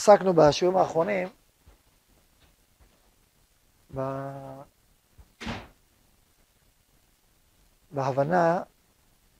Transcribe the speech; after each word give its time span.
עסקנו 0.00 0.32
בשיעורים 0.32 0.78
האחרונים 0.78 1.28
ב... 3.96 4.00
בהבנה 7.90 8.62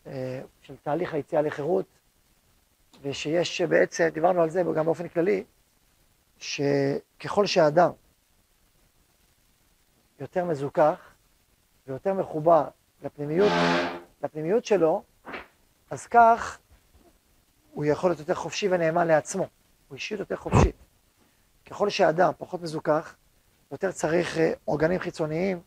אה, 0.06 0.40
של 0.62 0.76
תהליך 0.82 1.14
היציאה 1.14 1.42
לחירות, 1.42 1.86
ושיש 3.02 3.60
בעצם, 3.60 4.08
דיברנו 4.08 4.42
על 4.42 4.50
זה 4.50 4.62
גם 4.76 4.84
באופן 4.84 5.08
כללי, 5.08 5.44
שככל 6.38 7.46
שהאדם 7.46 7.90
יותר 10.18 10.44
מזוכח 10.44 11.14
ויותר 11.86 12.14
מחובר 12.14 12.68
לפנימיות, 13.02 13.52
לפנימיות 14.22 14.64
שלו, 14.64 15.02
אז 15.90 16.06
כך 16.06 16.58
הוא 17.70 17.84
יכול 17.84 18.10
להיות 18.10 18.20
יותר 18.20 18.34
חופשי 18.34 18.68
ונאמן 18.68 19.06
לעצמו, 19.06 19.46
הוא 19.90 19.96
אישיות 19.96 20.20
יותר 20.20 20.36
חופשית. 20.36 20.76
ככל 21.66 21.90
שהאדם 21.90 22.32
פחות 22.38 22.62
מזוכח, 22.62 23.14
יותר 23.72 23.92
צריך 23.92 24.38
אה, 24.38 24.52
אורגנים 24.68 24.98
חיצוניים, 24.98 25.60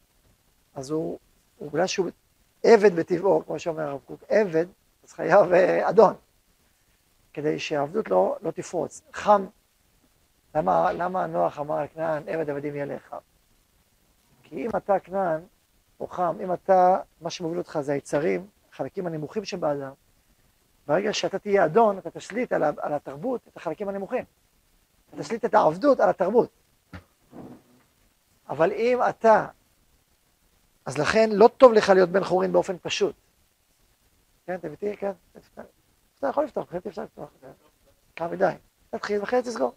אז 0.76 0.90
הוא, 0.90 1.20
בגלל 1.62 1.88
שהוא 1.88 2.10
עבד 2.64 2.96
בטבעו, 2.96 3.44
כמו 3.46 3.60
שאומר 3.60 3.82
הרב 3.82 4.00
קוק, 4.06 4.24
עבד, 4.30 4.66
אז 5.04 5.14
חייב 5.14 5.54
אה, 5.54 5.90
אדון, 5.90 6.14
כדי 7.34 7.60
שהעבדות 7.60 8.10
לא, 8.10 8.38
לא 8.42 8.52
תפרוץ. 8.52 9.02
חם, 9.14 9.46
למה, 10.56 10.94
למה 10.94 11.28
נוח 11.28 11.60
אמר 11.60 11.78
על 11.96 12.24
עבד 12.28 12.50
עבדים 12.50 12.76
יהיה 12.76 12.86
לך? 12.86 13.16
כי 14.44 14.66
אם 14.66 14.70
אתה 14.78 15.00
כנען, 15.00 15.42
או 16.00 16.08
חם, 16.08 16.38
אם 16.44 16.54
אתה, 16.54 16.98
מה 17.22 17.30
שמוביל 17.30 17.58
אותך 17.58 17.80
זה 17.82 17.94
היצרים, 17.94 18.48
החלקים 18.72 19.08
הנמוכים 19.08 19.46
שבאדם, 19.46 19.92
ברגע 20.88 21.14
שאתה 21.14 21.40
תהיה 21.40 21.66
אדון, 21.66 21.98
אתה 21.98 22.12
תשליט 22.12 22.54
על, 22.54 22.64
על 22.64 22.94
התרבות 22.94 23.42
את 23.48 23.58
החלקים 23.58 23.90
הנמוכים. 23.90 24.26
אתה 25.10 25.24
תשליט 25.24 25.46
את 25.46 25.54
העבדות 25.54 26.00
על 26.00 26.10
התרבות. 26.10 26.50
אבל 28.50 28.72
אם 28.72 29.00
אתה, 29.10 29.48
אז 30.86 30.98
לכן 30.98 31.30
לא 31.34 31.48
טוב 31.58 31.74
לך 31.74 31.90
להיות 31.90 32.10
בן 32.10 32.24
חורין 32.24 32.52
באופן 32.52 32.76
פשוט. 32.82 33.16
כן, 34.46 34.56
אתם 34.56 34.72
איתי? 34.72 34.98
כן. 34.98 35.12
אתה 36.20 36.28
יכול 36.28 36.44
לפתוח, 36.44 36.70
אחרת 36.70 36.88
אפשר 36.88 37.04
לפתוח. 37.04 37.30
קר 38.14 38.28
מדי. 38.28 38.54
תתחיל 38.90 39.20
ואחרי 39.20 39.42
תסגור. 39.42 39.76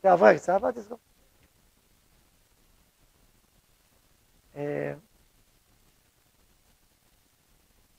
תעברה 0.00 0.34
קצת, 0.34 0.52
אבל 0.52 0.70
תסגור. 0.70 0.98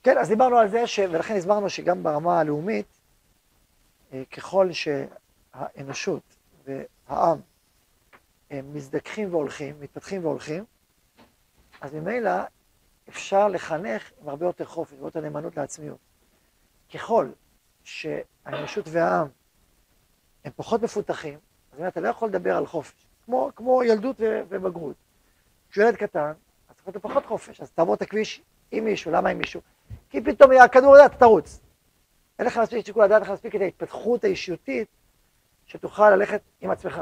אה, 0.01 0.13
כן, 0.13 0.17
אז 0.17 0.29
דיברנו 0.29 0.57
על 0.57 0.69
זה, 0.69 0.87
ש... 0.87 0.99
ולכן 0.99 1.35
הסברנו 1.35 1.69
שגם 1.69 2.03
ברמה 2.03 2.39
הלאומית, 2.39 2.85
אה, 4.13 4.23
ככל 4.31 4.69
שהאנושות 4.71 6.21
והעם 6.65 7.39
הם 8.51 8.73
מזדככים 8.73 9.33
והולכים, 9.33 9.79
מתפתחים 9.79 10.25
והולכים, 10.25 10.63
אז 11.81 11.93
ממילא 11.93 12.31
אפשר 13.09 13.47
לחנך 13.47 14.11
עם 14.21 14.29
הרבה 14.29 14.45
יותר 14.45 14.65
חופש, 14.65 14.93
הרבה 14.93 15.07
יותר 15.07 15.21
נאמנות 15.21 15.57
לעצמיות. 15.57 15.97
ככל 16.93 17.29
שהאנושות 17.83 18.85
והעם 18.87 19.27
הם 20.45 20.51
פחות 20.55 20.81
מפותחים, 20.81 21.39
אז 21.71 21.81
אתה 21.81 21.99
לא 21.99 22.07
יכול 22.07 22.29
לדבר 22.29 22.57
על 22.57 22.67
חופש, 22.67 23.05
כמו, 23.25 23.51
כמו 23.55 23.83
ילדות 23.83 24.15
ובגרות. 24.19 24.95
כשילד 25.69 25.95
קטן, 25.95 26.33
אז 26.69 26.75
צריך 26.75 26.87
להיות 26.87 27.03
פחות 27.03 27.25
חופש, 27.25 27.61
אז 27.61 27.71
תעבור 27.71 27.95
את 27.95 28.01
הכביש 28.01 28.41
עם 28.71 28.85
מישהו, 28.85 29.11
למה 29.11 29.29
עם 29.29 29.37
מישהו? 29.37 29.61
כי 30.11 30.21
פתאום 30.21 30.51
הכדור 30.51 30.95
הזה, 30.95 31.05
אתה 31.05 31.17
תרוץ. 31.17 31.59
אין 32.39 32.47
לך 32.47 32.57
מספיק 32.57 32.85
שיקול 32.85 33.03
הדעת, 33.03 33.21
אין 33.21 33.27
לך 33.27 33.33
מספיק 33.33 33.55
את 33.55 33.61
ההתפתחות 33.61 34.23
האישיותית, 34.23 34.87
שתוכל 35.65 36.09
ללכת 36.09 36.41
עם 36.61 36.71
עצמך. 36.71 37.01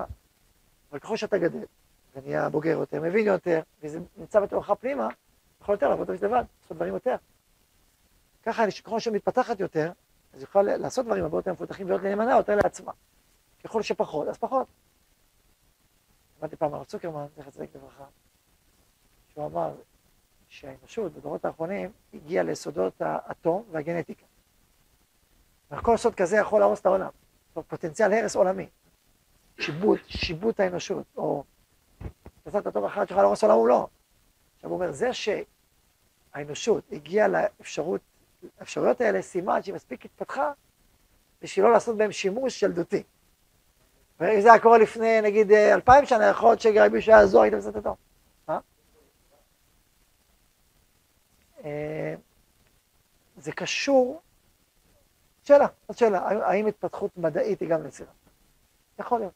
אבל 0.92 1.00
ככל 1.00 1.18
שאתה 1.18 1.38
גדל, 1.38 1.66
ונהיה 2.16 2.50
בוגר 2.50 2.70
יותר, 2.70 3.02
מבין 3.02 3.28
יותר, 3.28 3.62
וזה 3.84 4.00
נמצא 4.18 4.40
בתוכך 4.40 4.74
פנימה, 4.80 5.08
יכול 5.62 5.76
יותר 5.76 5.90
לעבוד 5.90 6.10
לבד, 6.12 6.44
לעשות 6.62 6.78
דברים 6.78 6.94
יותר. 6.94 7.16
ככה, 8.44 8.64
ככל 8.84 9.00
שמתפתחת 9.00 9.60
יותר, 9.60 9.92
אז 10.34 10.42
יוכל 10.42 10.62
לעשות 10.62 11.06
דברים 11.06 11.24
הרבה 11.24 11.38
יותר 11.38 11.52
מפותחים 11.52 11.86
ולהיות 11.86 12.04
נאמנה 12.04 12.36
יותר 12.38 12.56
לעצמה. 12.56 12.92
ככל 13.64 13.82
שפחות, 13.82 14.28
אז 14.28 14.38
פחות. 14.38 14.68
שמעתי 16.40 16.56
פעם 16.56 16.74
על 16.74 16.84
צוקרמן, 16.84 17.26
זכר 17.38 17.50
צדיק 17.50 17.76
לברכה, 17.76 18.06
שהוא 19.34 19.46
אמר 19.46 19.74
שהאנושות 20.50 21.14
בדורות 21.14 21.46
האחרונים 21.46 21.92
הגיעה 22.14 22.44
ליסודות 22.44 22.94
האטום 23.00 23.64
והגנטיקה. 23.72 24.26
וכל 25.72 25.98
סוד 25.98 26.16
כזה 26.16 26.38
יכול 26.38 26.60
להרוס 26.60 26.80
את 26.80 26.86
העולם. 26.86 27.10
פוטנציאל 27.54 28.14
הרס 28.14 28.36
עולמי. 28.36 28.68
שיבוט, 29.60 30.00
שיבוט 30.08 30.60
האנושות, 30.60 31.06
או 31.18 31.44
פצצת 32.44 32.68
אטום 32.68 32.86
אחת 32.86 33.08
שיכולה 33.08 33.24
להרוס 33.24 33.44
עולם 33.44 33.56
הוא 33.56 33.68
לא. 33.68 33.88
עכשיו 34.56 34.70
הוא 34.70 34.76
אומר, 34.78 34.92
זה 34.92 35.10
שהאנושות 35.14 36.84
הגיעה 36.92 37.28
לאפשרות, 37.28 38.02
לאפשרויות 38.60 39.02
האלה, 39.02 39.22
סימן 39.22 39.64
שהיא 39.64 39.76
מספיק 39.76 40.06
התפתחה 40.06 40.52
בשביל 41.42 41.66
לא 41.66 41.72
לעשות 41.72 41.98
בהם 41.98 42.12
שימוש 42.12 42.64
ילדותי. 42.64 43.04
ואם 44.20 44.42
זה 44.42 44.52
היה 44.52 44.62
קורה 44.62 44.78
לפני 44.78 45.22
נגיד 45.22 45.52
אלפיים 45.52 46.06
שנה, 46.06 46.26
יכול 46.26 46.50
להיות 46.50 46.62
שרבי 46.62 47.02
שהיה 47.02 47.26
זוהר 47.26 47.44
הייתם 47.44 47.60
פצצת 47.60 47.76
אטום. 47.76 48.09
זה 53.38 53.52
קשור, 53.52 54.22
שאלה, 55.44 55.68
זאת 55.88 55.98
שאלה, 55.98 56.20
האם 56.20 56.68
התפתחות 56.68 57.18
מדעית 57.18 57.60
היא 57.60 57.70
גם 57.70 57.86
יצירה? 57.86 58.12
יכול 59.00 59.20
להיות. 59.20 59.34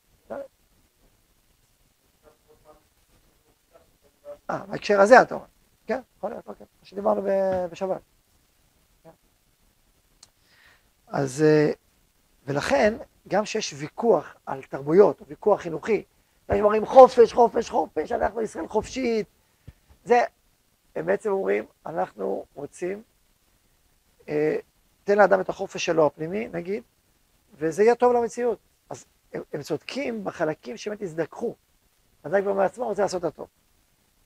אה, 4.50 4.66
בהקשר 4.66 5.02
הזה 5.02 5.22
אתה 5.22 5.36
אומר. 5.36 5.46
כן, 5.88 6.02
יכול 6.18 6.30
להיות, 6.30 6.48
אוקיי, 6.48 6.66
מה 6.82 6.86
שדיברנו 6.86 7.22
בשבת. 7.72 8.02
כן. 9.04 9.10
אז, 11.08 11.42
אה, 11.42 11.72
ולכן, 12.46 12.94
גם 13.28 13.46
שיש 13.46 13.74
ויכוח 13.78 14.36
על 14.46 14.64
תרבויות, 14.64 15.22
ויכוח 15.28 15.62
חינוכי, 15.62 16.04
יש 16.50 16.62
אומרים 16.62 16.86
חופש, 16.86 17.34
חופש, 17.34 17.70
חופש, 17.70 18.12
אנחנו 18.12 18.42
ישראל 18.42 18.68
חופשית, 18.68 19.28
זה, 20.06 20.24
הם 20.96 21.06
בעצם 21.06 21.30
אומרים, 21.32 21.66
אנחנו 21.86 22.46
רוצים, 22.54 23.04
אה, 24.30 24.58
תן 25.04 25.18
לאדם 25.18 25.42
את 25.42 25.50
החופש 25.50 25.86
שלו 25.86 26.06
הפנימי, 26.06 26.48
נגיד, 26.48 26.84
וזה 27.58 27.84
יהיה 27.84 27.96
טוב 27.96 28.14
למציאות. 28.14 28.60
אז 28.90 29.06
הם, 29.34 29.42
הם 29.54 29.62
צודקים 29.62 30.24
בחלקים 30.24 30.78
שבאמת 30.78 31.02
הזדככו. 31.02 31.56
אדם 32.24 32.42
כבר 32.42 32.54
מעצמו 32.54 32.86
רוצה 32.86 33.02
לעשות 33.02 33.24
הטוב. 33.24 33.48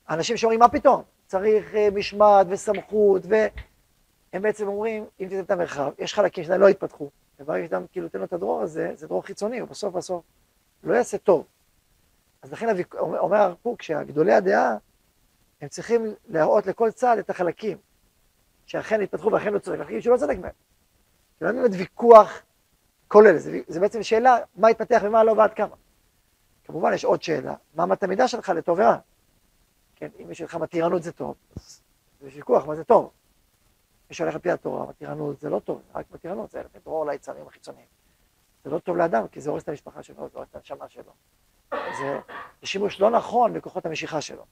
אנשים 0.10 0.38
שאומרים, 0.38 0.60
מה 0.60 0.70
פתאום? 0.70 1.04
צריך 1.26 1.74
uh, 1.74 1.78
משמעת 1.94 2.48
וסמכות, 2.50 3.22
והם 3.26 4.42
בעצם 4.42 4.68
אומרים, 4.68 5.06
אם 5.20 5.28
תיתן 5.30 5.40
את 5.40 5.52
המרחב, 5.52 5.92
יש 6.00 6.14
חלקים 6.14 6.44
שעדיין 6.44 6.62
לא 6.62 6.68
התפתחו, 6.68 7.10
וברגע 7.40 7.66
שאתה 7.66 7.80
כאילו 7.92 8.10
תן 8.10 8.20
לו 8.20 8.26
את 8.26 8.34
הדרור 8.34 8.62
הזה, 8.62 8.92
זה 8.96 9.08
דרור 9.08 9.26
חיצוני, 9.26 9.62
ובסוף 9.62 9.94
בסוף 9.94 10.24
לא 10.84 10.94
יעשה 10.94 11.18
טוב. 11.18 11.46
אז 12.42 12.52
לכן. 12.52 12.68
אומר 13.00 13.38
הרב 13.38 13.56
קוק 13.64 13.82
שהגדולי 13.82 14.34
הדעה, 14.34 14.78
הם 15.62 15.68
צריכים 15.70 16.14
להראות 16.28 16.66
לכל 16.66 16.92
צד 16.92 17.18
את 17.18 17.30
החלקים 17.30 17.78
שאכן 18.66 19.02
התפתחו 19.02 19.32
ואכן 19.32 19.54
לא 19.54 19.60
צודק, 19.60 19.80
החלקים 19.80 20.02
שלא 20.02 20.18
צודק 20.18 20.38
מהם. 20.38 20.52
זה 21.40 21.46
לא 21.46 21.52
באמת 21.52 21.72
ויכוח 21.74 22.42
כולל, 23.08 23.38
זה, 23.38 23.60
זה 23.68 23.80
בעצם 23.80 24.04
שאלה 24.04 24.38
מה 24.56 24.68
התפתח 24.68 25.02
ומה 25.04 25.24
לא 25.24 25.32
ועד 25.32 25.54
כמה. 25.54 25.76
כמובן 26.64 26.94
יש 26.94 27.06
עוד 27.06 27.24
שאלה, 27.24 27.56
מה 27.76 27.84
אמת 27.84 28.04
המידה 28.04 28.28
שלך 28.28 28.50
לטוב 28.50 28.80
ורע. 28.80 28.98
כן, 29.96 30.10
אם 30.24 30.32
יש 30.32 30.42
לך 30.42 30.56
מתירנות 30.56 31.04
זה 31.04 31.12
טוב, 31.12 31.36
אז 31.56 31.82
יש 32.22 32.36
ויכוח 32.36 32.66
מה 32.66 32.76
זה 32.76 32.84
טוב. 32.84 33.12
מי 34.10 34.16
שהולך 34.16 34.34
על 34.34 34.42
פי 34.42 34.52
התורה, 34.52 34.86
מתירנות 34.86 35.40
זה 35.40 35.50
לא 35.50 35.60
טוב, 35.60 35.82
רק 35.96 36.06
מתירנות 36.12 36.52
זה 36.52 36.60
לפי 36.60 36.80
דרור 36.86 37.06
ליצרים 37.06 37.48
החיצוניים. 37.48 37.86
זה 38.64 38.70
לא 38.70 38.80
טוב 38.80 38.98
לאדם, 38.98 39.28
כי 39.28 39.42
זה 39.42 39.50
הורס 39.50 39.64
את 39.64 39.70
המשפחה 39.70 40.04
שלו, 40.04 40.30
זה 40.30 40.38
הורס 40.38 40.48
את 40.52 40.56
הנשמה 40.56 40.90
שלו. 40.90 41.12
זה, 41.72 42.20
זה 42.62 42.68
שימוש 42.68 43.00
לא 43.00 43.12
נכון 43.12 43.54
בכוחות 43.54 43.86
המשיכה 43.86 44.22
שלו. 44.22 44.46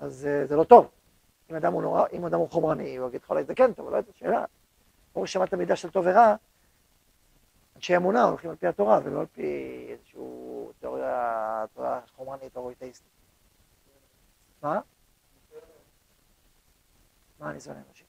אז 0.00 0.26
אה, 0.26 0.46
זה 0.46 0.56
לא 0.56 0.64
טוב. 0.64 0.90
אם 1.50 1.56
אדם 1.56 1.72
הוא 1.72 1.82
נורא, 1.82 2.04
אם 2.12 2.26
אדם 2.26 2.38
הוא 2.38 2.50
חומרני, 2.50 2.96
הוא 2.96 3.08
יגיד 3.08 3.22
לך 3.22 3.30
אולי 3.30 3.44
זה 3.44 3.54
כן 3.54 3.72
טוב, 3.72 3.90
לא 3.90 3.96
יודעת, 3.96 4.16
שאלה. 4.16 4.44
ברור 5.12 5.26
ששמעת 5.26 5.54
מידה 5.54 5.76
של 5.76 5.90
טוב 5.90 6.06
ורע, 6.06 6.36
אנשי 7.76 7.96
אמונה 7.96 8.22
הולכים 8.22 8.50
על 8.50 8.56
פי 8.56 8.66
התורה 8.66 9.00
ולא 9.04 9.20
על 9.20 9.26
פי 9.26 9.86
איזושהי 9.88 10.20
תיאוריה, 10.80 11.64
תורה 11.74 12.00
חומרנית 12.16 12.56
או 12.56 12.70
איתאיסטית. 12.70 13.08
מה? 14.62 14.80
מה 17.40 17.50
הניסיון 17.50 17.76
האנושי? 17.76 18.04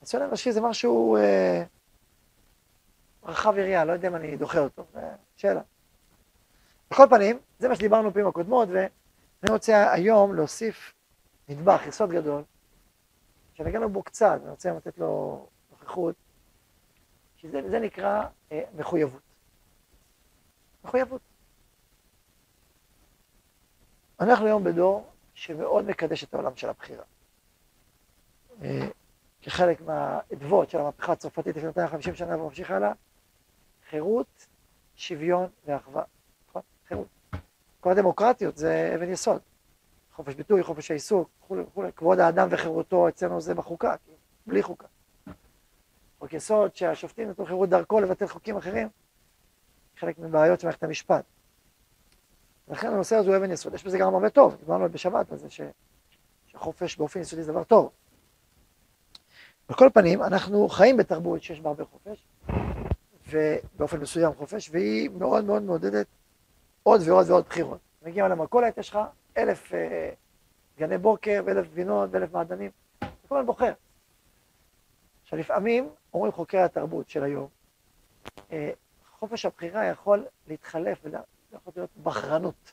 הניסיון 0.00 0.22
האנושי 0.22 0.52
זה 0.52 0.60
משהו 0.60 1.16
אה, 1.16 1.64
רחב 3.24 3.58
יריעה, 3.58 3.84
לא 3.84 3.92
יודע 3.92 4.08
אם 4.08 4.16
אני 4.16 4.36
דוחה 4.36 4.58
אותו, 4.58 4.84
שאלה. 5.36 5.60
בכל 6.90 7.06
פנים, 7.10 7.38
זה 7.58 7.68
מה 7.68 7.76
שדיברנו 7.76 8.12
פעמים 8.12 8.28
הקודמות, 8.28 8.68
ואני 8.68 9.50
רוצה 9.50 9.92
היום 9.92 10.34
להוסיף 10.34 10.92
נדבך, 11.48 11.86
יסוד 11.86 12.10
גדול, 12.10 12.42
שנגענו 13.54 13.88
בו 13.88 14.02
קצת, 14.02 14.38
אני 14.42 14.50
רוצה 14.50 14.72
לתת 14.72 14.98
לו 14.98 15.46
נוכחות, 15.70 16.14
זה, 17.42 17.70
זה 17.70 17.78
נקרא 17.78 18.24
אה, 18.52 18.62
מחויבות. 18.76 19.20
מחויבות. 20.84 21.20
אנחנו 24.20 24.46
היום 24.46 24.64
בדור 24.64 25.10
שמאוד 25.34 25.84
מקדש 25.84 26.24
את 26.24 26.34
העולם 26.34 26.56
של 26.56 26.68
הבחירה. 26.68 27.04
אה, 28.62 28.88
כחלק 29.42 29.80
מהאדוות 29.80 30.70
של 30.70 30.78
המהפכה 30.78 31.12
הצרפתית 31.12 31.56
לפני 31.56 31.68
250 31.68 32.14
שנה 32.14 32.38
וממשיך 32.38 32.70
הלאה, 32.70 32.92
חירות, 33.90 34.46
שוויון 34.96 35.48
ואחווה. 35.66 36.02
נכון? 36.48 36.62
חירות. 36.88 37.15
כל 37.86 37.90
הדמוקרטיות 37.90 38.56
זה 38.56 38.92
אבן 38.94 39.10
יסוד. 39.10 39.40
חופש 40.12 40.34
ביטוי, 40.34 40.62
חופש 40.62 40.90
העיסוק, 40.90 41.30
וכולי 41.42 41.62
וכולי. 41.62 41.92
כבוד 41.92 42.18
האדם 42.18 42.48
וחירותו 42.50 43.08
אצלנו 43.08 43.40
זה 43.40 43.54
בחוקה, 43.54 43.94
בלי 44.46 44.62
חוקה. 44.62 44.86
חוק 46.18 46.32
יסוד 46.32 46.76
שהשופטים 46.76 47.30
נתנו 47.30 47.46
חירות 47.46 47.68
דרכו 47.68 48.00
לבטל 48.00 48.26
חוקים 48.26 48.56
אחרים, 48.56 48.88
חלק 49.98 50.18
מבעיות 50.18 50.60
של 50.60 50.66
מערכת 50.66 50.82
המשפט. 50.82 51.24
לכן 52.68 52.88
הנושא 52.88 53.16
הזה 53.16 53.28
הוא 53.28 53.36
אבן 53.36 53.50
יסוד. 53.50 53.74
יש 53.74 53.84
בזה 53.84 53.98
גם 53.98 54.14
הרבה 54.14 54.30
טוב, 54.30 54.56
דיברנו 54.56 54.88
בשבת 54.88 55.32
על 55.32 55.38
זה 55.38 55.50
ש... 55.50 55.60
שחופש 56.46 56.96
באופן 56.96 57.20
יסודי 57.20 57.42
זה 57.42 57.52
דבר 57.52 57.64
טוב. 57.64 57.90
על 59.68 59.76
כל 59.76 59.88
פנים, 59.94 60.22
אנחנו 60.22 60.68
חיים 60.68 60.96
בתרבות 60.96 61.42
שיש 61.42 61.60
בה 61.60 61.68
הרבה 61.68 61.84
חופש, 61.84 62.26
ובאופן 63.30 64.00
מסוים 64.00 64.34
חופש, 64.34 64.70
והיא 64.72 65.10
מאוד 65.10 65.44
מאוד 65.44 65.62
מעודדת 65.62 66.06
עוד 66.86 67.00
ועוד 67.06 67.30
ועוד 67.30 67.44
בחירות. 67.48 67.80
מגיע 68.02 68.28
למכולת, 68.28 68.78
יש 68.78 68.90
לך 68.90 68.98
אלף 69.36 69.74
אה, 69.74 70.10
גני 70.78 70.98
בוקר, 70.98 71.42
ואלף 71.46 71.66
גבינות, 71.66 72.10
ואלף 72.12 72.32
מעדנים, 72.32 72.70
כל 73.00 73.06
הזמן 73.30 73.46
בוחר. 73.46 73.72
עכשיו, 75.22 75.38
לפעמים, 75.38 75.88
אומרים 76.14 76.32
חוקרי 76.32 76.62
התרבות 76.62 77.08
של 77.08 77.24
היום, 77.24 77.48
אה, 78.52 78.70
חופש 79.18 79.44
הבחירה 79.44 79.84
יכול 79.84 80.26
להתחלף 80.46 80.98
ולא 81.02 81.18
יכול 81.52 81.72
להיות 81.76 81.90
בחרנות. 82.02 82.72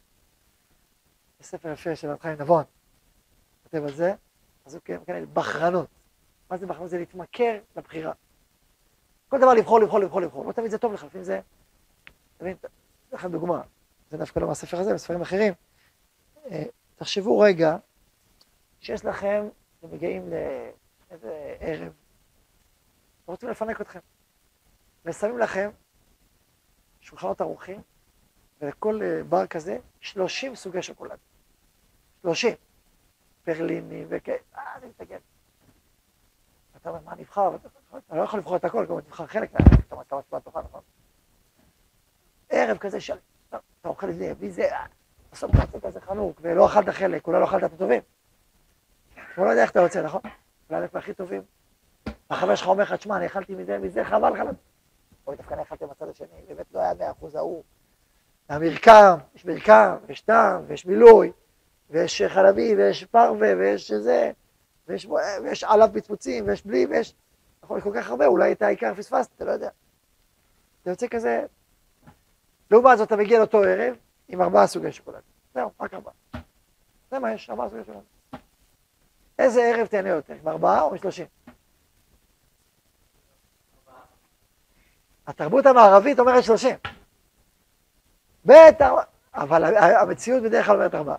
יש 1.39 1.45
ספר 1.45 1.69
יפה 1.69 1.95
של 1.95 2.18
חיים 2.21 2.42
נבון, 2.42 2.63
כותב 3.63 3.83
על 3.83 3.94
זה, 3.94 4.13
אז 4.65 4.75
הוא 4.75 4.81
כן, 4.86 5.25
בחרנות. 5.33 5.88
מה 6.50 6.57
זה 6.57 6.68
בחרנות? 6.68 6.89
זה 6.89 6.98
להתמכר 6.98 7.60
לבחירה. 7.75 8.13
כל 9.30 9.38
דבר 9.38 9.54
לבחור, 9.54 9.80
לבחור, 9.80 10.00
לבחור, 10.00 10.21
לבחור. 10.21 10.45
לא 10.45 10.51
תמיד 10.51 10.71
זה 10.71 10.77
טוב 10.77 10.94
לך, 10.94 11.04
לפעמים 11.04 11.24
זה... 11.24 11.39
תבין, 12.38 12.56
אתן 12.60 12.68
לכם 13.12 13.31
דוגמה, 13.31 13.62
זה 14.13 14.18
דווקא 14.18 14.39
לא 14.39 14.48
מהספר 14.48 14.80
הזה, 14.80 14.94
בספרים 14.94 15.21
אחרים. 15.21 15.54
אה, 16.51 16.63
תחשבו 16.95 17.39
רגע 17.39 17.77
שיש 18.80 19.06
לכם, 19.06 19.48
אתם 19.80 19.92
מגיעים 19.92 20.30
לאיזה 20.30 21.56
ערב, 21.60 21.94
רוצים 23.25 23.50
לפנק 23.50 23.81
אתכם. 23.81 24.00
ושמים 25.06 25.38
לכם 25.38 25.69
שולחנות 27.01 27.42
ערוכים, 27.42 27.81
ולכל 28.62 29.00
אה, 29.04 29.24
בר 29.24 29.48
כזה 29.48 29.77
30 30.01 30.56
סוגי 30.56 30.81
שוקולד. 30.81 31.18
30. 32.21 32.56
פרליני 33.44 34.06
וכאלה, 34.10 34.38
אה, 34.56 34.75
אני 34.75 34.88
מתגן. 34.88 35.19
אתה 36.77 36.89
אומר, 36.89 37.01
מה 37.01 37.15
נבחר? 37.15 37.56
אתה 37.98 38.15
לא 38.15 38.21
יכול 38.21 38.39
לבחור 38.39 38.56
את 38.56 38.65
הכל, 38.65 38.86
כמובן 38.88 39.01
תבחר 39.01 39.27
חלק, 39.27 39.51
אתה 40.07 40.15
מצביע 40.15 40.39
תוכל, 40.39 40.62
נכון? 40.62 40.81
ערב 42.50 42.77
כזה 42.77 43.01
של... 43.01 43.18
אתה 43.84 43.92
אוכל 43.92 44.10
את 44.10 44.16
זה, 44.16 44.34
בלי 44.40 44.52
זה, 44.52 44.68
בסוף 45.32 45.52
אתה 45.52 45.64
עושה 45.64 45.88
כזה 45.88 46.02
חנוק, 46.02 46.40
ולא 46.42 46.66
אכלת 46.66 46.90
חלק, 46.90 47.28
אולי 47.28 47.40
לא 47.40 47.46
אכלת 47.46 47.64
את 47.64 47.74
הטובים. 47.74 48.02
הוא 49.36 49.46
לא 49.46 49.50
יודע 49.50 49.62
איך 49.62 49.72
אתה 49.72 49.80
יוצא, 49.80 50.02
נכון? 50.02 50.22
אולי 50.70 50.86
אתה 50.86 51.00
הכי 51.00 51.14
טובים. 51.14 51.42
החבר 52.30 52.56
שלך 52.56 52.68
אומר 52.68 52.84
לך, 52.84 52.94
תשמע, 52.94 53.18
אני 53.18 53.26
אכלתי 53.26 53.56
מזה, 53.56 53.78
מזה, 53.78 54.04
חבל 54.04 54.30
לך. 54.30 54.40
אוי, 55.28 55.36
דווקא 55.36 55.54
אני 55.54 55.62
אכלתי 55.62 55.86
בצד 55.86 56.10
השני, 56.10 56.28
באמת 56.48 56.66
לא 56.74 56.80
היה 56.80 56.94
מאה 56.94 57.12
אחוז 57.12 57.36
ההוא. 57.36 57.64
המרקם, 58.50 59.16
יש 59.36 59.46
מרקם, 59.46 59.96
ויש 60.08 60.22
טעם, 60.22 60.64
ויש 60.68 60.86
מילוי, 60.86 61.32
ויש 61.90 62.22
חלבי, 62.22 62.76
ויש 62.76 63.06
פרווה, 63.06 63.54
ויש 63.58 63.92
זה, 63.92 64.32
ויש, 64.88 65.08
ויש 65.44 65.64
עליו 65.64 65.90
פצפוצים, 65.94 66.48
ויש 66.48 66.66
בלי, 66.66 66.86
ויש... 66.90 67.16
נכון, 67.64 67.82
כל 67.82 67.92
כך 67.96 68.10
הרבה, 68.10 68.26
אולי 68.26 68.52
את 68.52 68.62
העיקר 68.62 68.94
פספסת, 68.94 69.30
אתה 69.36 69.46
לא 69.46 69.52
יודע. 69.52 69.70
זה 70.86 70.92
יוצא 70.92 71.08
כזה... 71.08 71.46
לעומת 72.74 72.98
זאת, 72.98 73.08
אתה 73.08 73.16
מגיע 73.16 73.40
לאותו 73.40 73.64
ערב 73.64 73.96
עם 74.28 74.42
ארבעה 74.42 74.68
סוגי 74.68 74.92
שוקולד. 74.92 75.22
זהו, 75.54 75.72
רק 75.80 75.94
ארבעה. 75.94 76.14
זה 77.12 77.20
מה 77.20 77.31
יש, 77.31 77.50
ארבעה 77.50 77.70
סוגי 77.70 77.81
שוקולד. 77.86 78.04
איזה 79.40 79.62
ערב 79.62 79.88
תהנה 79.88 80.10
יותר, 80.10 80.34
עם 80.34 80.48
ארבעה 80.48 80.81
או 80.81 80.92
עם 80.92 80.98
שלושים? 80.98 81.25
התרבות 85.28 85.66
המערבית 85.66 86.20
אומרת 86.20 86.44
שלושים. 86.44 86.75
בטח, 88.46 88.92
אבל 89.34 89.78
המציאות 89.78 90.44
בדרך 90.44 90.66
כלל 90.66 90.75
אומרת 90.75 90.96
ארבעה. 90.96 91.18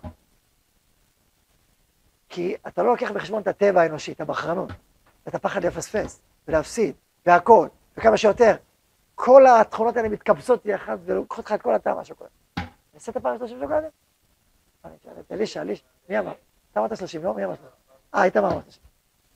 כי 2.29 2.55
אתה 2.67 2.83
לא 2.83 2.91
לוקח 2.91 3.11
בחשבון 3.11 3.41
את 3.41 3.47
הטבע 3.47 3.81
האנושי, 3.81 4.11
את 4.11 4.21
הבחרנות, 4.21 4.69
את 5.27 5.35
הפחד 5.35 5.63
לפספס 5.63 6.21
ולהפסיד, 6.47 6.95
והכל, 7.25 7.67
וכמה 7.97 8.17
שיותר. 8.17 8.55
כל 9.15 9.45
התכונות 9.47 9.97
האלה 9.97 10.09
מתקבצות 10.09 10.65
יחד 10.65 10.97
ולוקחות 11.05 11.45
לך 11.45 11.51
את 11.51 11.61
כל 11.61 11.75
הטעם 11.75 11.97
מהשוקולד. 11.97 12.29
את 13.09 13.15
הפעם 13.15 13.37
שלושים 13.37 13.59
שוקולדים? 13.59 13.89
אני 14.85 14.95
אשאל 15.01 15.11
את 15.19 15.31
אלישע, 15.31 15.61
אלישע, 15.61 15.85
מי 16.09 16.19
אמר? 16.19 16.33
אתה 16.71 16.79
אמרת 16.79 16.97
שלושים, 16.97 17.23
לא? 17.23 17.33
מי 17.33 17.45
אמר? 17.45 17.55
אה, 18.15 18.21
היית 18.21 18.37
אמר 18.37 18.61
שלושים. 18.61 18.83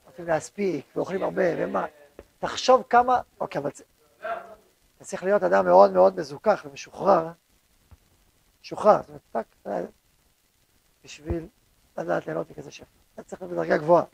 רוצים 0.06 0.26
להספיק, 0.26 0.86
ואוכלים 0.96 1.22
הרבה, 1.22 1.42
ומה, 1.56 1.86
תחשוב 2.44 2.82
כמה, 2.90 3.20
אוקיי, 3.40 3.60
אבל 3.60 3.70
זה, 3.74 3.84
אתה 4.96 5.04
צריך 5.04 5.24
להיות 5.24 5.42
אדם 5.42 5.64
מאוד 5.64 5.92
מאוד 5.92 6.20
מזוכח 6.20 6.64
ומשוחרר, 6.68 7.28
משוחרר, 8.62 9.00
זאת 9.02 9.08
אומרת, 9.08 9.20
טק, 9.32 9.70
בשביל 11.04 11.46
לדעת 11.98 12.26
ליהנות 12.26 12.50
מכזה 12.50 12.70
שפע. 12.70 12.86
אתה 13.14 13.22
צריך 13.22 13.42
להיות 13.42 13.52
בדרגה 13.52 13.76
גבוהה. 13.76 14.04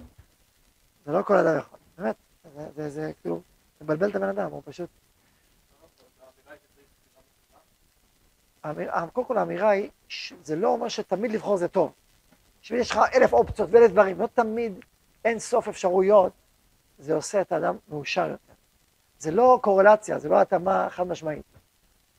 זה 1.06 1.12
לא 1.12 1.22
כל 1.22 1.36
אדם 1.36 1.58
יכול, 1.58 1.78
באמת, 1.98 2.16
זה, 2.54 2.68
זה, 2.74 2.90
זה 2.90 3.12
כאילו, 3.20 3.40
מבלבל 3.80 4.10
את 4.10 4.14
הבן 4.14 4.28
אדם, 4.28 4.50
הוא 4.50 4.62
פשוט... 4.64 4.90
קודם 9.12 9.26
כל 9.26 9.38
האמירה 9.38 9.70
היא, 9.70 9.90
זה 10.42 10.56
לא 10.56 10.68
אומר 10.68 10.88
שתמיד 10.88 11.32
לבחור 11.32 11.56
זה 11.56 11.68
טוב. 11.68 11.92
יש 12.70 12.90
לך 12.90 13.00
אלף 13.14 13.32
אופציות 13.32 13.70
ואלף 13.72 13.90
דברים, 13.90 14.20
לא 14.20 14.26
תמיד 14.26 14.72
אין 15.24 15.38
סוף 15.38 15.68
אפשרויות, 15.68 16.32
זה 17.00 17.14
עושה 17.14 17.40
את 17.40 17.52
האדם 17.52 17.76
מאושר 17.88 18.28
יותר. 18.28 18.52
זה 19.18 19.30
לא 19.30 19.58
קורלציה, 19.62 20.18
זה 20.18 20.28
לא 20.28 20.40
התאמה 20.40 20.88
חד 20.90 21.06
משמעית. 21.06 21.44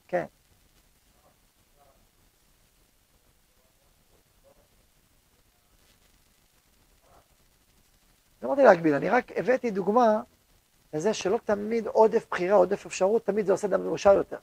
כן. 0.07 0.25
לא 8.41 8.47
אמרתי 8.47 8.63
להגביל, 8.63 8.93
אני 8.93 9.09
רק 9.09 9.31
הבאתי 9.35 9.71
דוגמה 9.71 10.21
לזה 10.93 11.13
שלא 11.13 11.39
תמיד 11.45 11.88
עודף 11.88 12.25
בחירה, 12.31 12.55
עודף 12.55 12.85
אפשרות, 12.85 13.25
תמיד 13.25 13.45
זה 13.45 13.51
עושה 13.51 13.67
אדם 13.67 13.83
מאושר 13.83 14.13
יותר. 14.13 14.38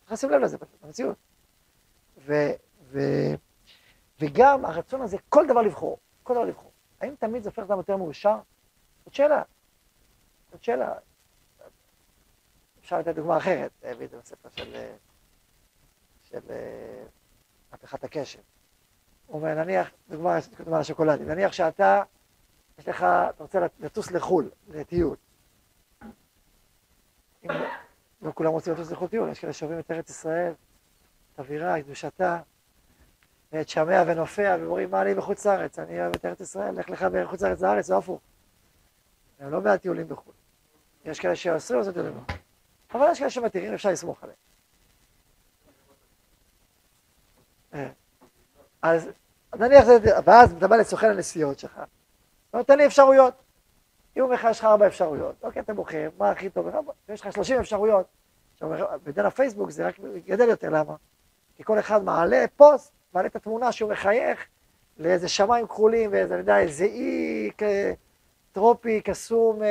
צריך 0.00 0.12
לשים 0.12 0.30
לב 0.30 0.40
לזה 0.40 0.58
פשוט, 0.58 0.82
במציאות. 0.82 1.16
ו, 2.18 2.32
ו, 2.82 2.98
וגם 4.20 4.64
הרצון 4.64 5.02
הזה, 5.02 5.16
כל 5.28 5.46
דבר 5.46 5.62
לבחור, 5.62 5.98
כל 6.22 6.34
דבר 6.34 6.44
לבחור. 6.44 6.70
האם 7.00 7.14
תמיד 7.18 7.42
זה 7.42 7.48
הופך 7.48 7.62
אדם 7.62 7.78
יותר 7.78 7.96
מאושר? 7.96 8.36
זאת 9.04 9.14
שאלה. 9.14 9.42
זאת 10.50 10.64
שאלה. 10.64 10.94
אפשר 12.80 12.98
לתת 12.98 13.14
דוגמה 13.14 13.36
אחרת, 13.36 13.70
הביא 13.82 14.06
את 14.06 14.10
זה 14.10 14.16
בספר 14.18 14.48
של, 14.56 14.76
של 16.22 16.40
אה, 16.50 17.04
מהפכת 17.72 18.04
הקשב. 18.04 18.40
הוא 19.26 19.40
אומר, 19.40 19.54
נניח, 19.54 19.90
דוגמה, 20.08 20.38
דוגמה 20.58 20.80
לשוקולדים, 20.80 21.28
נניח 21.28 21.52
שאתה, 21.52 22.02
יש 22.78 22.88
לך, 22.88 23.02
אתה 23.02 23.42
רוצה 23.42 23.58
לטוס 23.80 24.10
לחו"ל, 24.10 24.50
לטיול. 24.68 25.16
לא 28.22 28.32
כולם 28.34 28.50
רוצים 28.50 28.72
לטוס 28.72 28.90
לחו"ל 28.90 29.08
טיול, 29.08 29.30
יש 29.30 29.40
כאלה 29.40 29.52
שאוהבים 29.52 29.78
את 29.78 29.90
ארץ 29.90 30.10
ישראל, 30.10 30.52
את 31.34 31.40
אווירה, 31.40 31.78
את 31.78 31.84
קדושתה, 31.84 32.40
ואת 33.52 33.68
שמע 33.68 34.04
ונופע, 34.06 34.56
ואומרים, 34.60 34.90
מה 34.90 35.02
אני 35.02 35.14
בחוץ 35.14 35.46
לארץ? 35.46 35.78
אני 35.78 36.00
אוהב 36.00 36.14
את 36.14 36.24
ארץ 36.24 36.40
ישראל, 36.40 36.74
לך 36.74 36.90
לך 36.90 37.02
בחוץ 37.02 37.42
לארץ 37.42 37.60
לארץ, 37.60 37.90
לא 37.90 37.98
הפוך. 37.98 38.20
הם 39.38 39.50
לא 39.50 39.60
מעט 39.60 39.80
טיולים 39.80 40.08
בחו"ל. 40.08 40.39
יש 41.04 41.20
כאלה 41.20 41.36
שאוסרים 41.36 41.78
לעשות 41.78 41.94
טיולים 41.94 42.12
בחו"ל. 42.12 42.36
אבל 42.94 43.10
יש 43.12 43.18
כאלה 43.18 43.30
שמתירים, 43.30 43.74
אפשר 43.74 43.90
לסמוך 43.90 44.22
עליהם. 44.22 44.38
אה. 47.74 47.88
אז 48.82 49.08
נניח 49.54 49.84
זה, 49.84 49.98
ואז 50.24 50.52
אתה 50.52 50.68
בא 50.68 50.76
לסוכן 50.76 51.10
הנסיעות 51.10 51.58
שלך, 51.58 51.80
נותן 52.54 52.78
לי 52.78 52.86
אפשרויות. 52.86 53.34
אם 54.16 54.22
הוא 54.22 54.32
אומר 54.32 54.50
יש 54.50 54.58
לך 54.58 54.64
ארבע 54.64 54.86
אפשרויות, 54.86 55.34
אוקיי, 55.42 55.62
אתה 55.62 55.74
בוחר, 55.74 56.10
מה 56.18 56.30
הכי 56.30 56.50
טוב, 56.50 56.66
יש 57.08 57.20
לך 57.20 57.32
שלושים 57.32 57.60
אפשרויות. 57.60 58.06
בעידן 59.04 59.26
הפייסבוק 59.26 59.70
זה 59.70 59.86
רק 59.86 59.94
גדל 60.26 60.48
יותר, 60.48 60.68
למה? 60.68 60.94
כי 61.56 61.64
כל 61.64 61.78
אחד 61.78 62.04
מעלה 62.04 62.44
פוסט, 62.56 62.92
מעלה 63.14 63.26
את 63.26 63.36
התמונה 63.36 63.72
שהוא 63.72 63.90
מחייך 63.90 64.46
לאיזה 64.98 65.28
שמיים 65.28 65.66
כחולים 65.66 66.12
ואיזה, 66.12 66.34
אני 66.34 66.40
יודע, 66.40 66.58
איזה 66.58 66.84
אי 66.84 67.50
טרופי, 68.52 69.00
קסום. 69.00 69.62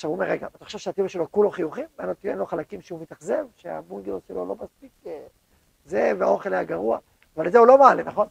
אה. 0.00 0.02
עכשיו 0.02 0.10
הוא 0.10 0.16
אומר, 0.16 0.26
רגע, 0.26 0.46
אתה 0.46 0.64
חושב 0.64 0.78
שהטיול 0.78 1.08
שלו 1.08 1.32
כולו 1.32 1.50
חיוכים? 1.50 1.86
אין 2.24 2.38
לו 2.38 2.46
חלקים 2.46 2.80
שהוא 2.80 3.00
מתאכזב? 3.00 3.44
שהבונגר 3.56 4.18
שלו 4.28 4.46
לא 4.46 4.54
מספיק 4.54 4.92
אה, 5.06 5.26
זה, 5.84 6.12
והאוכל 6.18 6.52
היה 6.52 6.64
גרוע? 6.64 6.98
אבל 7.36 7.46
את 7.46 7.52
זה 7.52 7.58
הוא 7.58 7.66
לא 7.66 7.78
מעלה, 7.78 8.02
נכון? 8.02 8.28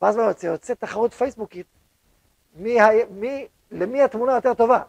ואז 0.00 0.16
מה 0.16 0.22
יוצא? 0.22 0.46
יוצא 0.46 0.74
תחרות 0.74 1.12
פייסבוקית, 1.12 1.66
מי, 2.54 2.78
מי, 3.10 3.48
למי 3.70 4.02
התמונה 4.02 4.32
יותר 4.32 4.54
טובה? 4.54 4.82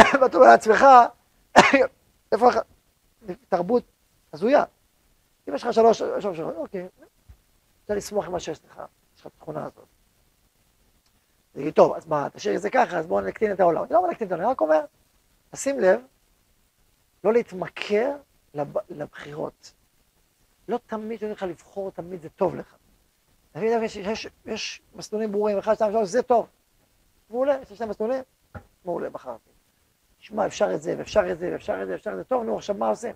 ואתה 0.20 0.36
אומר 0.36 0.46
לעצמך, 0.46 0.84
איפה? 2.32 2.48
תרבות 3.48 3.84
הזויה. 4.32 4.64
אם 5.48 5.54
יש 5.54 5.64
לך 5.64 5.72
שלוש, 5.72 5.98
שלוש, 5.98 6.36
שלוש, 6.36 6.56
אוקיי, 6.56 6.88
רוצה 7.80 7.94
לסמוך 7.94 8.26
עם 8.26 8.32
מה 8.32 8.40
שיש 8.40 8.60
לך, 8.64 8.82
יש 9.14 9.20
לך 9.20 9.26
את 9.26 9.32
התכונה 9.36 9.64
הזאת. 9.64 9.95
תגיד, 11.56 11.74
טוב, 11.74 11.94
אז 11.94 12.06
מה, 12.06 12.28
תשאיר 12.32 12.56
את 12.56 12.62
זה 12.62 12.70
ככה, 12.70 12.98
אז 12.98 13.06
בואו 13.06 13.20
נקטין 13.20 13.52
את 13.52 13.60
העולם. 13.60 13.82
אני 13.82 13.92
לא 13.92 13.96
אומר 13.96 14.08
להקטין 14.08 14.26
את 14.26 14.32
העולם, 14.32 14.44
אני 14.44 14.52
רק 14.52 14.60
אומר, 14.60 14.80
תשים 15.50 15.80
לב, 15.80 16.00
לא 17.24 17.32
להתמכר 17.32 18.16
לבחירות. 18.90 19.72
לא 20.68 20.78
תמיד 20.86 21.24
אני 21.24 21.32
לך 21.32 21.42
לבחור, 21.42 21.90
תמיד 21.90 22.22
זה 22.22 22.28
טוב 22.28 22.54
לך. 22.54 22.76
תמיד 23.52 23.82
יש, 23.82 23.96
יש, 23.96 24.28
יש 24.46 24.82
מסלולים 24.94 25.32
ברורים, 25.32 25.58
אחד, 25.58 25.74
שתיים, 25.74 25.92
שלוש, 25.92 26.08
זה 26.08 26.22
טוב. 26.22 26.46
מעולה, 27.30 27.58
יש 27.62 27.72
שני 27.72 27.86
מסלולים, 27.86 28.22
מעולה, 28.84 29.10
בחרתי. 29.10 29.50
שמע, 30.18 30.46
אפשר 30.46 30.74
את 30.74 30.82
זה, 30.82 30.94
ואפשר 30.98 31.32
את 31.32 31.38
זה, 31.38 31.48
ואפשר 31.52 31.82
את 31.82 31.86
זה, 31.86 31.92
ואפשר 31.92 32.10
את 32.12 32.16
זה, 32.16 32.24
טוב, 32.24 32.44
נו, 32.44 32.56
עכשיו 32.56 32.74
מה 32.74 32.88
עושים? 32.88 33.14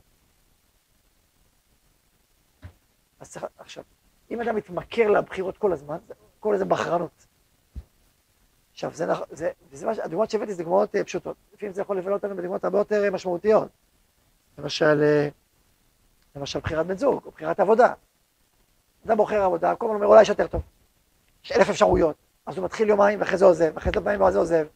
אז 3.21 3.31
צריך, 3.31 3.47
עכשיו, 3.59 3.85
אם 4.31 4.41
אדם 4.41 4.57
מתמכר 4.57 5.11
לבחירות 5.11 5.59
כל 5.59 5.73
הזמן, 5.73 5.99
קורא 6.41 6.55
לזה 6.55 6.65
בחרנות. 6.65 7.30
עכשיו, 8.85 8.91
זה 8.95 9.07
נכון, 9.07 9.27
זה, 9.31 9.51
מה, 9.87 9.93
הדוגמאות 10.03 10.31
שהבאתי 10.31 10.55
זה 10.55 10.63
דוגמאות 10.63 10.95
uh, 10.95 11.05
פשוטות. 11.05 11.37
לפעמים 11.55 11.75
זה 11.75 11.83
יכול 11.83 11.99
לבלות 11.99 12.25
אותנו 12.25 12.37
בדוגמאות 12.37 12.65
הרבה 12.65 12.79
יותר 12.79 13.09
uh, 13.09 13.11
משמעותיות. 13.11 13.69
למשל, 14.59 15.01
uh, 15.01 16.39
למשל 16.39 16.61
בחירת 16.61 16.87
בן 16.87 16.97
זוג, 16.97 17.21
או 17.27 17.31
בחירת 17.31 17.61
עבודה. 17.61 17.93
אדם 19.07 19.17
בוחר 19.17 19.43
עבודה, 19.43 19.75
כל 19.75 19.87
הזמן 19.87 19.97
אומר, 19.97 20.07
אולי 20.07 20.23
יש 20.23 20.29
יותר 20.29 20.47
טוב. 20.47 20.63
יש 21.45 21.53
אלף 21.53 21.71
אפשרויות. 21.71 22.17
אז 22.47 22.57
הוא 22.57 22.65
מתחיל 22.65 22.89
יומיים, 22.89 23.21
ואחרי 23.21 23.39
זה 23.39 23.45
עוזב, 23.45 23.71
ואחרי 23.75 23.93
זה 23.95 24.01
פעמים 24.01 24.21
ואז 24.21 24.33
זה 24.33 24.39
עוזב. 24.39 24.67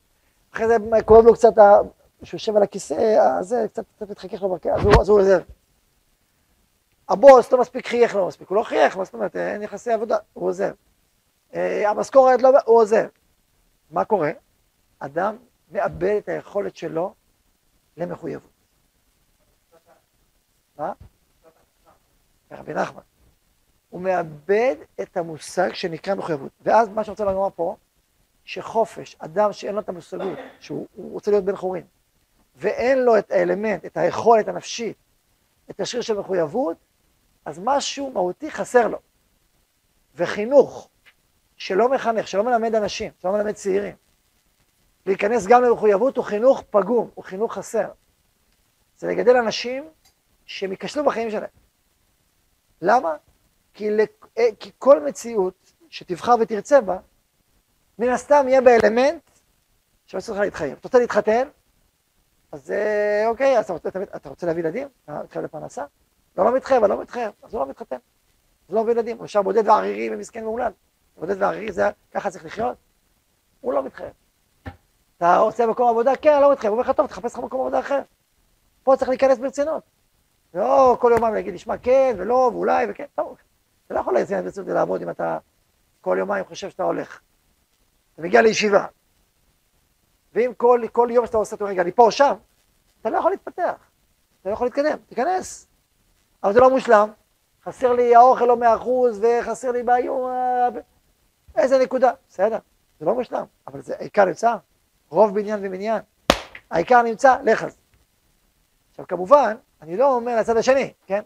אחרי 0.54 0.66
זה 0.68 0.76
כואב 1.04 1.24
לו 1.24 1.34
קצת, 1.34 1.52
כשהוא 2.22 2.38
יושב 2.38 2.56
על 2.56 2.62
הכיסא, 2.62 3.18
הזה, 3.38 3.66
קצת, 3.68 3.84
קצת 3.96 4.10
מתחכך 4.10 4.42
לו 4.42 4.48
ברכב, 4.48 4.68
אז, 4.68 4.86
אז 5.00 5.08
הוא 5.08 5.20
עוזב. 5.20 5.40
הבוס 7.08 7.52
לא 7.52 7.60
מספיק 7.60 7.86
חייך, 7.86 8.14
לא 8.14 8.26
מספיק. 8.26 8.48
הוא 8.48 8.56
לא 8.56 8.62
חייך, 8.62 8.96
מה 8.96 9.04
זאת 9.04 9.14
אומרת, 9.14 9.36
אין 9.36 9.62
יחסי 9.62 9.92
עבודה, 9.92 10.16
הוא 10.32 10.48
עוזב. 10.48 10.72
המשכורת 11.52 12.42
לא, 12.42 12.50
הוא 12.64 12.80
עוזב. 12.80 13.06
מה 13.94 14.04
קורה? 14.04 14.30
אדם 14.98 15.36
מאבד 15.70 16.16
את 16.18 16.28
היכולת 16.28 16.76
שלו 16.76 17.14
למחויבות. 17.96 18.50
מה? 20.78 20.92
רבי 22.50 22.74
נחמן. 22.74 23.02
הוא 23.90 24.00
מאבד 24.00 24.76
את 25.00 25.16
המושג 25.16 25.72
שנקרא 25.72 26.14
מחויבות. 26.14 26.52
ואז 26.60 26.88
מה 26.88 27.04
שאני 27.04 27.10
רוצה 27.12 27.24
לומר 27.24 27.48
פה, 27.54 27.76
שחופש, 28.44 29.16
אדם 29.18 29.52
שאין 29.52 29.74
לו 29.74 29.80
את 29.80 29.88
המושגות, 29.88 30.38
שהוא 30.60 30.86
רוצה 30.96 31.30
להיות 31.30 31.44
בן 31.44 31.56
חורין, 31.56 31.84
ואין 32.56 32.98
לו 32.98 33.18
את 33.18 33.30
האלמנט, 33.30 33.84
את 33.84 33.96
היכולת 33.96 34.48
הנפשית, 34.48 34.96
את 35.70 35.80
השריר 35.80 36.02
של 36.02 36.18
מחויבות, 36.18 36.76
אז 37.44 37.60
משהו 37.64 38.10
מהותי 38.10 38.50
חסר 38.50 38.88
לו. 38.88 38.98
וחינוך 40.14 40.88
שלא 41.56 41.88
מחנך, 41.88 42.28
שלא 42.28 42.44
מלמד 42.44 42.74
אנשים, 42.74 43.12
שלא 43.22 43.32
מלמד 43.32 43.52
צעירים, 43.52 43.94
להיכנס 45.06 45.46
גם 45.46 45.62
למחויבות 45.62 46.16
הוא 46.16 46.24
חינוך 46.24 46.62
פגום, 46.70 47.10
הוא 47.14 47.24
חינוך 47.24 47.54
חסר. 47.54 47.88
זה 48.98 49.08
לגדל 49.08 49.36
אנשים 49.36 49.88
שהם 50.46 50.70
ייכשלו 50.70 51.04
בחיים 51.04 51.30
שלהם. 51.30 51.50
למה? 52.82 53.16
כי, 53.74 53.90
לכ... 53.90 54.08
אה, 54.38 54.48
כי 54.60 54.70
כל 54.78 55.00
מציאות 55.00 55.72
שתבחר 55.90 56.34
ותרצה 56.40 56.80
בה, 56.80 56.98
מן 57.98 58.08
הסתם 58.08 58.44
יהיה 58.48 58.60
באלמנט 58.60 59.30
שלא 60.06 60.20
צריך 60.20 60.40
להתחייב. 60.40 60.72
אתה 60.72 60.88
רוצה 60.88 60.98
להתחתן? 60.98 61.48
אז 62.52 62.70
אה, 62.70 63.26
אוקיי, 63.26 63.58
אז 63.58 63.64
אתה 63.64 63.72
רוצה, 63.72 63.88
אתה 64.16 64.28
רוצה 64.28 64.46
להביא 64.46 64.62
ילדים? 64.62 64.88
אתה 65.04 65.20
מתחייב 65.24 65.44
לפרנסה? 65.44 65.84
לא, 66.38 66.44
לא 66.44 66.56
מתחייב, 66.56 66.84
אני 66.84 66.90
לא 66.90 67.00
מתחייב, 67.00 67.32
אז 67.42 67.54
הוא 67.54 67.60
לא 67.60 67.66
מתחתן. 67.66 67.96
אז 68.68 68.74
לא 68.74 68.82
מביא 68.82 68.92
ילדים, 68.92 69.16
הוא 69.16 69.24
נשאר 69.24 69.42
בודד 69.42 69.68
וערירי 69.68 70.14
ומסכן 70.14 70.44
ואומלל. 70.44 70.72
בודד 71.18 71.42
וערירי, 71.42 71.72
זה 71.72 71.90
ככה 72.14 72.30
צריך 72.30 72.44
לחיות? 72.44 72.76
הוא 73.60 73.72
לא 73.72 73.82
מתחייב. 73.82 74.12
אתה 75.16 75.36
רוצה 75.38 75.66
מקום 75.66 75.88
עבודה? 75.88 76.16
כן, 76.16 76.40
לא 76.40 76.52
מתחייב. 76.52 76.72
הוא 76.72 76.80
אומר 76.80 76.90
לך, 76.90 76.96
טוב, 76.96 77.06
תחפש 77.06 77.32
לך 77.32 77.38
מקום 77.38 77.60
עבודה 77.60 77.80
אחר. 77.80 78.00
פה 78.82 78.96
צריך 78.96 79.08
להיכנס 79.08 79.38
ברצינות. 79.38 79.82
לא 80.54 80.96
כל 81.00 81.12
יומיים 81.14 81.34
להגיד, 81.34 81.54
נשמע 81.54 81.78
כן 81.78 82.14
ולא 82.18 82.50
ואולי 82.52 82.86
וכן, 82.90 83.04
טוב. 83.14 83.36
אתה 83.86 83.94
לא 83.94 84.00
יכול 84.00 84.14
להיכנס 84.14 84.44
ברצינות 84.44 84.68
לעבוד 84.68 85.02
אם 85.02 85.10
אתה 85.10 85.38
כל 86.00 86.16
יומיים 86.18 86.44
חושב 86.44 86.70
שאתה 86.70 86.82
הולך. 86.82 87.20
אתה 88.14 88.22
מגיע 88.22 88.42
לישיבה. 88.42 88.86
ואם 90.32 90.52
כל, 90.56 90.82
כל 90.92 91.08
יום 91.10 91.26
שאתה 91.26 91.36
עושה, 91.36 91.56
אתה 91.56 91.64
אומר, 91.64 91.72
רגע, 91.72 91.82
אני 91.82 91.92
פה 91.92 92.02
או 92.02 92.10
שם, 92.12 92.34
אתה 93.00 93.10
לא 93.10 93.18
יכול 93.18 93.30
להתפתח. 93.30 93.74
אתה 94.40 94.48
לא 94.48 94.54
יכול 94.54 94.66
להתקדם, 94.66 94.96
תיכנס. 95.08 95.66
אבל 96.42 96.52
זה 96.52 96.60
לא 96.60 96.70
מושלם. 96.70 97.10
חסר 97.64 97.92
לי 97.92 98.14
האוכל 98.14 98.44
לא 98.44 98.56
מאה 98.56 98.74
אחוז, 98.74 99.20
וחסר 99.24 99.70
לי 99.70 99.82
בעיון, 99.82 100.32
איזה 101.56 101.78
נקודה. 101.78 102.12
בסדר, 102.28 102.58
זה 103.00 103.06
לא 103.06 103.14
מושלם, 103.14 103.44
אבל 103.66 103.80
זה 103.80 103.94
העיקר 103.98 104.24
נמצא. 104.24 104.56
רוב 105.08 105.34
בניין 105.34 105.60
ומניין. 105.62 106.02
העיקר 106.70 107.02
נמצא, 107.02 107.36
לך 107.44 107.62
על 107.62 107.70
זה. 107.70 107.76
עכשיו 108.90 109.06
כמובן, 109.06 109.56
אני 109.82 109.96
לא 109.96 110.14
אומר 110.14 110.36
לצד 110.36 110.56
השני, 110.56 110.92
כן? 111.06 111.20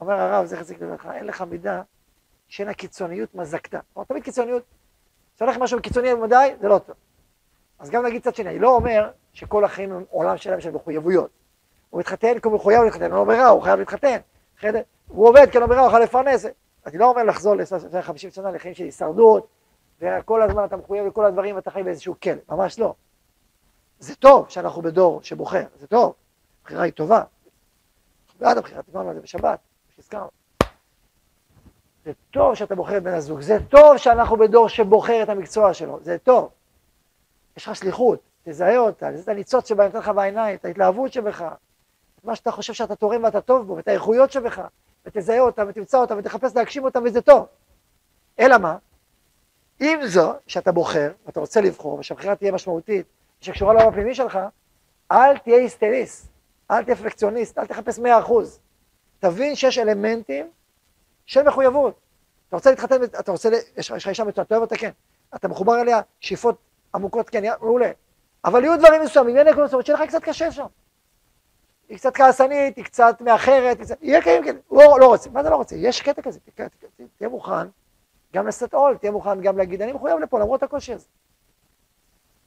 אומר 0.00 0.14
הרב, 0.14 0.46
זכר 0.46 0.62
צדיק 0.62 0.82
לברכה, 0.82 1.14
אין 1.14 1.26
לך 1.26 1.42
מידה 1.42 1.82
שאין 2.48 2.68
הקיצוניות 2.68 3.34
מזקתה. 3.34 3.80
כלומר, 3.92 4.06
תמיד 4.06 4.22
קיצוניות, 4.22 4.62
כשאתה 5.30 5.44
הולך 5.44 5.58
משהו 5.58 5.82
קיצוני 5.82 6.12
למדי, 6.12 6.54
זה 6.60 6.68
לא 6.68 6.78
טוב. 6.78 6.96
אז 7.78 7.90
גם 7.90 8.06
נגיד 8.06 8.22
צד 8.22 8.34
שני, 8.34 8.50
אני 8.50 8.58
לא 8.58 8.76
אומר 8.76 9.10
שכל 9.32 9.64
החיים 9.64 9.92
הם 9.92 10.04
עולם 10.10 10.36
שלהם 10.36 10.60
של 10.60 10.70
מחויבויות. 10.70 11.30
הוא 11.90 12.00
מתחתן 12.00 12.38
כי 12.38 12.48
הוא 12.48 12.54
מחויב 12.54 12.82
להתחתן, 12.82 13.02
אין 13.02 13.12
לו 13.12 13.26
ברירה, 13.26 13.48
הוא 13.48 13.62
חייב 13.62 13.78
להתחתן. 13.78 14.18
הוא 15.08 15.28
עובד 15.28 15.46
כי 15.50 15.52
אין 15.52 15.62
לו 15.62 15.68
ברירה, 15.68 15.82
הוא 15.82 15.90
חייב 15.90 16.02
לפרנס. 16.02 16.46
אני 16.88 16.98
לא 16.98 17.10
אומר 17.10 17.24
לחזור 17.24 17.54
ל-50 17.54 18.30
שנה 18.30 18.50
לחיים 18.50 18.74
של 18.74 18.84
הישרדות, 18.84 19.46
וכל 20.00 20.42
הזמן 20.42 20.64
אתה 20.64 20.76
מחויב 20.76 21.06
לכל 21.06 21.24
הדברים 21.24 21.56
ואתה 21.56 21.70
חי 21.70 21.82
באיזשהו 21.82 22.14
כלא, 22.22 22.32
ממש 22.48 22.78
לא. 22.78 22.94
זה 23.98 24.16
טוב 24.16 24.48
שאנחנו 24.48 24.82
בדור 24.82 25.22
שבוחר, 25.22 25.64
זה 25.80 25.86
טוב, 25.86 26.14
הבחירה 26.62 26.82
היא 26.82 26.92
טובה. 26.92 27.22
בעד 28.40 28.58
הבחירה, 28.58 28.82
דיברנו 28.86 29.08
על 29.08 29.14
זה 29.14 29.20
בשבת, 29.20 29.58
שהזכרנו. 29.96 30.28
זה 32.04 32.12
טוב 32.30 32.54
שאתה 32.54 32.74
בוחר 32.74 33.00
בן 33.00 33.14
הזוג, 33.14 33.40
זה 33.40 33.58
טוב 33.68 33.96
שאנחנו 33.96 34.36
בדור 34.36 34.68
שבוחר 34.68 35.22
את 35.22 35.28
המקצוע 35.28 35.74
שלו, 35.74 35.98
זה 36.02 36.18
טוב. 36.18 36.50
יש 37.56 37.68
לך 37.68 37.76
שליחות, 37.76 38.20
תזהה 38.44 38.78
אותה, 38.78 39.06
זה 39.14 39.22
את 39.22 39.28
הניצוץ 39.28 39.68
שבא, 39.68 39.84
נותן 39.84 39.98
לך 39.98 40.08
בעיניים, 40.08 40.56
את 40.56 40.64
ההתלהבות 40.64 41.12
שבך, 41.12 41.42
את 42.18 42.24
מה 42.24 42.36
שאתה 42.36 42.50
חושב 42.50 42.72
שאתה 42.72 42.96
תורם 42.96 43.24
ואתה 43.24 43.40
טוב 43.40 43.66
בו, 43.66 43.76
ואת 43.76 43.88
האיכויות 43.88 44.32
שבך, 44.32 44.62
ותזהה 45.06 45.40
אותה 45.40 45.64
ותמצא 45.68 45.98
אותה 45.98 46.16
ותחפש 46.16 46.56
להגשים 46.56 46.84
אותה 46.84 46.98
וזה 47.04 47.20
טוב. 47.20 47.46
אלא 48.38 48.58
מה? 48.58 48.76
עם 49.80 50.06
זו 50.06 50.32
שאתה 50.46 50.72
בוחר, 50.72 51.12
ואתה 51.26 51.40
רוצה 51.40 51.60
לבחור, 51.60 51.98
ושהבחירה 51.98 52.36
תהיה 52.36 52.52
משמעותית, 52.52 53.06
שקשורה 53.40 53.74
לעולם 53.74 53.88
הפנימי 53.88 54.14
שלך, 54.14 54.38
אל 55.12 55.38
תהיה 55.38 55.56
היסטריסט, 55.56 56.28
אל 56.70 56.84
תהיה 56.84 56.96
פלקציוניסט, 56.96 57.58
אל 57.58 57.66
תחפש 57.66 57.98
מאה 57.98 58.18
אחוז. 58.18 58.60
תבין 59.18 59.54
שיש 59.54 59.78
אלמנטים 59.78 60.50
של 61.26 61.42
מחויבות. 61.42 61.94
אתה 62.48 62.56
רוצה 62.56 62.70
להתחתן, 62.70 63.04
אתה 63.04 63.32
רוצה, 63.32 63.48
יש 63.76 63.90
לך 63.90 64.08
אישה 64.08 64.24
מצוינת, 64.24 64.46
אתה 64.46 64.54
אוהב 64.54 64.62
אותה, 64.62 64.76
כן. 64.76 64.90
אתה 65.34 65.48
מחובר 65.48 65.80
אליה, 65.80 66.00
שאיפות 66.20 66.56
עמוקות, 66.94 67.30
כן, 67.30 67.42
מעולה. 67.60 67.90
אבל 68.44 68.64
יהיו 68.64 68.78
דברים 68.78 69.02
מסוימים, 69.02 69.36
יהיה 69.36 69.44
נקודות 69.44 69.64
מסוימות, 69.64 69.86
שיהיה 69.86 69.98
לך 69.98 70.08
קצת 70.08 70.22
קשה 70.22 70.52
שם. 70.52 70.66
היא 71.88 71.98
קצת 71.98 72.16
כעסנית, 72.16 72.76
היא 72.76 72.84
קצת 72.84 73.20
מאחרת, 73.20 73.78
יהיה 74.00 74.22
קיים 74.22 74.42
כזה, 74.42 74.58
הוא 74.68 74.98
לא, 75.00 75.06
רוצה, 75.06 75.30
מה 75.30 75.42
זה 75.42 75.50
לא 75.50 75.56
רוצה? 75.56 75.76
יש 75.76 76.02
קטע 76.02 76.22
כזה, 76.22 76.38
תהיה 77.16 77.30
מוכן 77.30 77.68
גם 78.34 78.46
לשאת 78.46 78.74
עול, 78.74 78.96
תהיה 78.96 79.12
מוכן 79.12 79.40
גם 79.40 79.58
להגיד, 79.58 79.82
אני 79.82 79.92
מחויב 79.92 80.18
לפה 80.18 80.38
למרות 80.38 80.62
הקושי 80.62 80.92
הזה. 80.92 81.06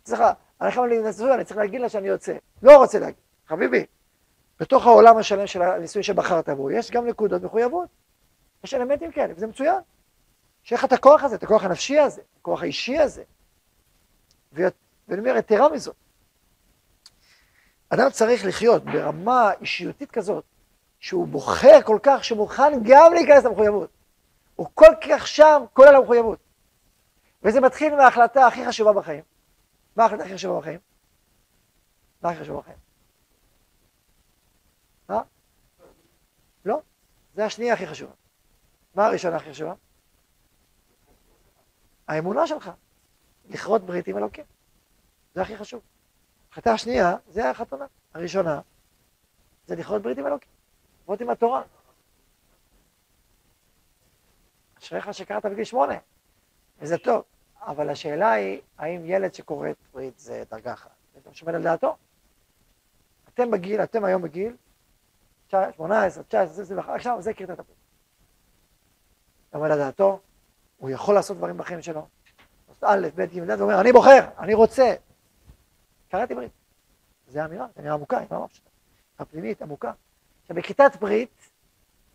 סליחה, 0.06 0.34
אני 0.62 0.72
חייב 0.72 0.86
להגיד, 0.86 1.06
אני 1.34 1.44
צריך 1.44 1.58
להגיד 1.58 1.82
לה 1.82 1.90
שאני 1.90 2.08
יוצא, 2.08 2.34
לא 2.64 2.78
רוצה 2.78 3.00
להגיד, 3.00 3.22
חביבי, 3.48 3.86
בתוך 4.60 4.86
העולם 4.86 5.18
השלם 5.18 5.48
של 5.48 5.62
הניסוי 5.62 6.04
שבחרת 6.04 6.50
בו, 6.50 6.72
יש 6.72 6.92
גם 6.92 7.08
נקודות 7.08 7.44
מחויבות, 7.44 7.90
יש 8.64 8.74
אלמנטים 8.74 9.12
כאלה, 9.12 9.34
וזה 9.36 9.48
מצוין. 9.48 9.80
שיהיה 10.64 10.80
לך 10.80 10.86
את 10.86 10.94
הכוח 10.94 11.24
הזה, 11.24 11.36
את 11.36 11.44
הכוח 11.44 11.64
הנפשי 11.64 12.00
הזה, 12.00 12.22
את 12.22 12.38
הכוח 12.42 12.62
האישי 12.62 12.98
הזה. 12.98 13.24
ואני 14.52 14.72
אומר, 15.10 15.38
יתרה 15.38 15.70
מזאת, 15.70 15.96
אדם 17.94 18.10
צריך 18.12 18.46
לחיות 18.46 18.86
ברמה 18.86 19.52
אישיותית 19.62 20.12
כזאת, 20.12 20.46
שהוא 21.00 21.28
בוחר 21.28 21.82
כל 21.86 22.00
כך, 22.04 22.24
שמוכן 22.24 22.72
גם 22.84 23.14
להיכנס 23.14 23.46
למחויבות. 23.46 23.90
הוא 24.56 24.68
כל 24.74 24.94
כך 25.10 25.28
שם, 25.28 25.64
כולל 25.74 25.96
המחויבות. 25.96 26.40
וזה 27.44 27.62
מתחיל 27.62 27.96
מההחלטה 27.96 28.48
הכי 28.48 28.66
חשובה 28.66 28.94
בחיים. 28.94 29.24
מה 29.96 30.04
ההחלטה 30.04 30.24
הכי 30.24 30.34
חשובה 30.34 30.60
בחיים? 30.60 30.80
מה 32.22 32.30
הכי 32.30 32.40
חשוב 32.40 32.60
בחיים? 32.60 32.78
מה? 35.10 35.22
לא, 36.66 36.82
זה 37.34 37.46
השנייה 37.46 37.74
הכי 37.74 37.88
חשובה. 37.88 38.14
מה 38.96 39.06
הראשונה 39.06 39.36
הכי 39.36 39.50
חשובה? 39.50 39.74
האמונה 42.08 42.48
שלך, 42.48 42.72
לכרות 43.50 43.86
ברית 43.86 44.08
עם 44.08 44.18
אלוקים. 44.18 44.46
זה 45.36 45.42
הכי 45.42 45.58
חשוב. 45.58 45.82
החלטה 46.52 46.72
השנייה, 46.72 47.16
זה 47.30 47.50
החתונה. 47.50 47.86
הראשונה, 48.14 48.62
זה 49.68 49.76
לכרות 49.76 50.02
ברית 50.02 50.18
עם 50.18 50.28
אלוקים. 50.28 50.50
לכרות 51.04 51.22
עם 51.22 51.30
התורה. 51.30 51.62
אשריך 54.80 55.14
שקראת 55.14 55.46
בגיל 55.46 55.64
שמונה, 55.64 55.96
וזה 56.80 56.98
טוב. 56.98 57.24
אבל 57.62 57.90
השאלה 57.90 58.32
היא, 58.32 58.62
האם 58.78 59.02
ילד 59.06 59.34
שקורא 59.34 59.70
ברית 59.94 60.20
זה 60.20 60.44
דרגה 60.52 60.74
אחת? 60.74 60.92
זה 61.14 61.20
גם 61.26 61.34
שומע 61.34 61.56
על 61.56 61.64
דעתו. 61.64 61.98
אתם 63.34 63.52
בגיל, 63.52 63.84
אתם 63.84 64.04
היום 64.06 64.22
בגיל 64.22 64.56
18, 65.48 66.24
19, 66.24 66.64
21, 66.64 66.96
עכשיו 66.96 67.22
זה 67.22 67.34
כריתת 67.34 67.60
הברית. 67.60 67.78
עומד 69.54 69.72
על 69.72 69.78
דעתו, 69.78 70.20
הוא 70.78 70.90
יכול 70.90 71.16
לעשות 71.16 71.38
דברים 71.38 71.58
בחיים 71.58 71.82
שלו. 71.82 72.08
א', 72.82 73.08
ב', 73.16 73.22
ג', 73.22 73.52
ד', 73.52 73.62
ואומר, 73.62 73.82
אני 73.82 73.92
בוחר, 73.92 74.20
אני 74.40 74.54
רוצה. 74.54 74.94
קראתי 76.12 76.36
ברית. 76.36 76.52
זו 77.28 77.46
אמירה, 77.46 77.68
זו 77.76 77.80
אמירה 77.80 77.94
עמוקה, 77.94 78.18
אמירה 78.18 78.48
פשוטה. 78.48 78.70
הפנימית, 79.20 79.62
עמוקה. 79.62 79.92
עכשיו, 80.42 80.56
בכיתת 80.56 80.92
ברית, 81.00 81.50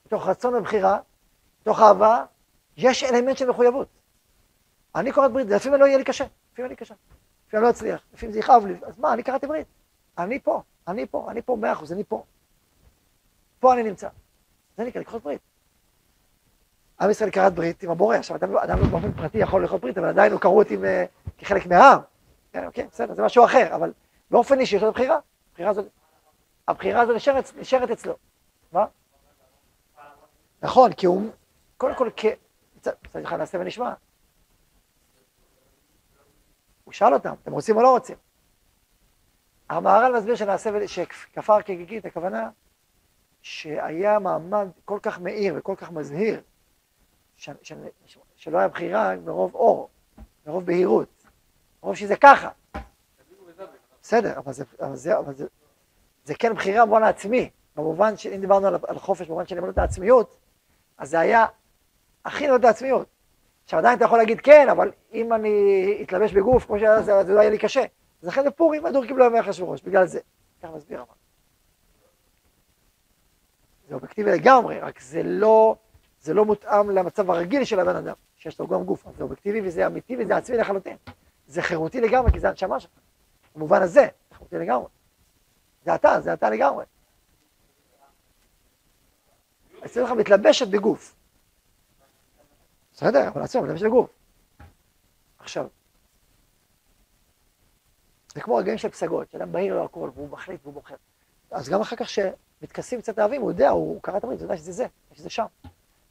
מתוך 0.07 0.27
רצון 0.27 0.55
ובחירה, 0.55 0.99
מתוך 1.61 1.81
אהבה, 1.81 2.25
יש 2.77 3.05
אלמנט 3.05 3.37
של 3.37 3.51
מחויבות. 3.51 3.89
אני 4.95 5.13
קוראת 5.13 5.33
ברית, 5.33 5.49
לפעמים 5.49 5.81
לא 5.81 5.87
יהיה 5.87 5.99
לי 5.99 6.05
קשה, 6.05 6.25
לפעמים 6.53 6.71
אני 6.71 6.77
קשה. 6.77 6.95
לפעמים 7.49 7.65
לא 7.65 7.71
אצליח, 7.71 8.03
לפעמים 8.15 8.33
זה 8.33 8.39
יכאב 8.39 8.67
לי, 8.67 8.75
אז 8.83 8.99
מה, 8.99 9.13
אני 9.13 9.23
קראתי 9.23 9.47
ברית. 9.47 9.67
אני 10.19 10.41
פה, 10.41 10.63
אני 10.89 11.07
פה, 11.07 11.31
אני 11.31 11.43
פה 11.43 11.57
מאה 11.57 11.73
אחוז, 11.73 11.93
אני 11.93 12.05
פה. 12.05 12.25
פה 13.61 13.75
אני 13.75 13.83
נמצא. 13.83 14.09
זה 14.77 14.85
נקרא 14.85 15.01
לקחות 15.01 15.23
ברית. 15.23 15.41
עם 17.01 17.11
ישראל 17.11 17.31
כרת 17.31 17.55
ברית 17.55 17.83
עם 17.83 17.91
הבורא, 17.91 18.17
עכשיו 18.17 18.37
אדם, 18.37 18.57
אדם 18.57 18.79
באופן 18.91 19.13
פרטי 19.13 19.39
יכול 19.39 19.63
לאכול 19.63 19.79
ברית, 19.79 19.99
אבל 19.99 20.09
עדיין 20.09 20.33
הוא 20.33 20.41
קרות 20.41 20.71
עם, 20.71 20.83
uh, 20.83 21.29
כחלק 21.39 21.67
מהעם. 21.67 22.01
כן, 22.57 22.67
אוקיי, 22.67 22.87
בסדר, 22.87 23.15
זה 23.15 23.23
משהו 23.23 23.45
אחר, 23.45 23.75
אבל 23.75 23.93
באופן 24.31 24.61
אישי 24.61 24.77
יש 24.77 24.83
לו 24.83 24.93
בחירה. 24.93 25.19
הבחירה 25.51 25.71
הזאת, 25.71 25.87
הבחירה 26.69 27.01
הזאת 27.01 27.17
נשארת, 27.17 27.45
נשארת 27.57 27.91
אצלו. 27.91 28.17
מה? 28.73 28.87
נכון, 30.63 30.93
כי 30.93 31.07
הוא, 31.07 31.31
קודם 31.77 31.95
כל, 31.95 32.11
כ... 32.17 32.25
מצד 32.77 33.21
אחד 33.25 33.37
נעשה 33.37 33.59
ונשמע. 33.61 33.95
הוא 36.85 36.93
שאל 36.93 37.15
אותם, 37.15 37.35
אתם 37.43 37.53
רוצים 37.53 37.77
או 37.77 37.83
לא 37.83 37.91
רוצים? 37.91 38.17
המהר"ל 39.69 40.17
מסביר 40.17 40.35
שנעשה, 40.37 40.71
שכפר 40.87 41.63
כגיגית, 41.63 42.05
הכוונה 42.05 42.51
שהיה 43.43 44.19
מעמד 44.19 44.69
כל 44.85 44.99
כך 45.03 45.21
מאיר 45.21 45.55
וכל 45.59 45.75
כך 45.77 45.91
מזהיר, 45.91 46.41
ש, 47.37 47.51
ש, 47.63 47.73
ש, 48.07 48.19
שלא 48.37 48.59
היה 48.59 48.69
בחירה 48.69 49.17
מרוב 49.17 49.55
אור, 49.55 49.89
מרוב 50.47 50.67
בהירות, 50.67 51.16
מרוב 51.87 51.97
שזה 51.97 52.17
ככה. 52.17 52.49
בסדר, 54.03 54.39
אבל 54.39 54.53
זה, 54.53 54.65
אבל 54.81 54.97
זה, 54.97 55.19
אבל 55.19 55.35
זה, 55.35 55.47
זה 56.25 56.35
כן 56.35 56.55
בחירה 56.55 56.87
במובן 56.87 57.03
העצמי, 57.03 57.51
במובן 57.77 58.17
שאם 58.17 58.41
דיברנו 58.41 58.67
על, 58.67 58.77
על 58.87 58.99
חופש, 58.99 59.27
במובן 59.27 59.47
של 59.47 59.59
אמונות 59.59 59.79
העצמיות, 59.79 60.37
אז 60.99 61.11
זה 61.11 61.21
היה 61.21 61.47
הכי 62.25 62.47
נאות 62.47 62.65
העצמיות. 62.65 63.07
עכשיו 63.65 63.79
עדיין 63.79 63.97
אתה 63.97 64.05
יכול 64.05 64.19
להגיד 64.19 64.41
כן, 64.41 64.69
אבל 64.69 64.91
אם 65.13 65.33
אני 65.33 65.99
אתלבש 66.03 66.33
בגוף, 66.33 66.65
כמו 66.65 66.79
שהיה, 66.79 67.03
זה 67.03 67.35
לא 67.35 67.41
יהיה 67.41 67.51
לי 67.51 67.59
קשה. 67.59 67.85
אז 68.23 68.29
לכן 68.29 68.45
בפורים 68.45 68.87
הדור 68.87 69.07
קיבלו 69.07 69.25
ימי 69.25 69.41
אחשוורוש, 69.41 69.83
בגלל 69.83 70.07
זה. 70.07 70.21
ככה 70.63 70.73
מסביר 70.73 70.99
אמר. 70.99 71.15
זה 73.89 73.95
אובייקטיבי 73.95 74.31
לגמרי, 74.31 74.81
רק 74.81 75.01
זה 75.01 75.23
לא, 75.23 75.77
זה 76.21 76.35
לא 76.35 76.45
מותאם 76.45 76.91
למצב 76.91 77.31
הרגיל 77.31 77.65
של 77.65 77.81
הבן 77.81 77.97
אדם, 77.97 78.15
שיש 78.37 78.61
לו 78.61 78.67
גם 78.67 78.85
גוף. 78.85 79.05
זה 79.17 79.23
אובייקטיבי 79.23 79.61
וזה 79.65 79.87
אמיתי 79.87 80.17
וזה 80.19 80.37
עצמי 80.37 80.57
לחלוטין. 80.57 80.97
זה 81.47 81.63
חירותי 81.63 82.01
לגמרי, 82.01 82.33
כי 82.33 82.41
זה 82.41 82.49
הנשמה 82.49 82.81
שלך. 82.81 82.91
במובן 83.55 83.83
הזה, 83.83 84.09
זה 84.31 84.35
חירותי 84.37 84.57
לגמרי. 84.57 84.89
זה 85.85 85.95
אתה, 85.95 86.21
זה 86.21 86.33
אתה 86.33 86.51
לגמרי. 86.51 86.85
אצלך 89.85 90.11
מתלבשת 90.11 90.69
בגוף. 90.69 91.15
בסדר, 92.93 93.29
אבל 93.29 93.43
עצמו, 93.43 93.63
מתלבשת 93.63 93.85
בגוף. 93.85 94.11
עכשיו, 95.39 95.67
זה 98.35 98.41
כמו 98.41 98.57
רגעים 98.57 98.79
של 98.79 98.89
פסגות, 98.89 99.31
שאדם 99.31 99.53
בהיר 99.53 99.75
לו 99.75 99.85
הכל, 99.85 100.11
והוא 100.15 100.29
מחליט 100.29 100.61
והוא 100.63 100.75
בוחר. 100.75 100.95
אז 101.51 101.69
גם 101.69 101.81
אחר 101.81 101.97
כך 101.97 102.09
שמתכסים 102.09 103.01
קצת 103.01 103.19
אהבים, 103.19 103.43
הוא 103.43 103.51
יודע, 103.51 103.71
הוא 103.71 104.03
קרא 104.03 104.17
את 104.17 104.25
הברית, 104.25 104.41
הוא 104.41 104.45
יודע 104.45 104.57
שזה 104.57 104.73
זה, 104.73 104.87
שזה 105.13 105.31
שם. 105.31 105.47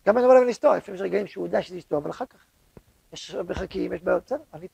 גם 0.05 0.17
אני 0.17 0.25
אומר 0.25 0.35
לבן 0.35 0.49
אשתו, 0.49 0.73
לפעמים 0.73 0.95
יש 0.95 1.01
רגעים 1.01 1.27
שהוא 1.27 1.45
יודע 1.45 1.61
שזה 1.61 1.77
אשתו, 1.77 1.97
אבל 1.97 2.09
אחר 2.09 2.25
כך 2.25 2.44
יש 3.15 3.35
מחכים, 3.35 3.93
יש 3.93 4.01
בעיות, 4.01 4.23
בסדר, 4.25 4.43
אני 4.53 4.67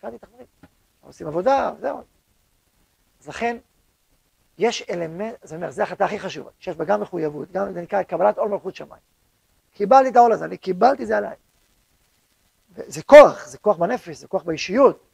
קראתי 0.00 0.16
את 0.16 0.24
הברית. 0.24 0.48
עושים 1.00 1.26
עבודה, 1.26 1.72
זהו. 1.80 2.02
אז 3.20 3.28
לכן, 3.28 3.56
יש 4.58 4.82
אלמנט, 4.90 5.34
זאת 5.42 5.56
אומרת, 5.56 5.72
זו 5.72 5.82
החלטה 5.82 6.04
הכי 6.04 6.18
חשובה, 6.18 6.50
שיש 6.58 6.76
בה 6.76 6.84
גם 6.84 7.00
מחויבות, 7.00 7.52
גם 7.52 7.72
זה 7.72 7.82
נקרא 7.82 8.02
קבלת 8.02 8.38
עול 8.38 8.48
מלכות 8.48 8.74
שמיים. 8.74 9.02
קיבלתי 9.74 10.08
את 10.08 10.16
העול 10.16 10.32
הזה, 10.32 10.44
אני 10.44 10.56
קיבלתי 10.56 11.06
זה 11.06 11.16
עליי. 11.16 11.36
זה 12.76 13.02
כוח, 13.02 13.46
זה 13.46 13.58
כוח 13.58 13.76
בנפש, 13.76 14.16
זה 14.16 14.28
כוח 14.28 14.42
באישיות. 14.42 15.06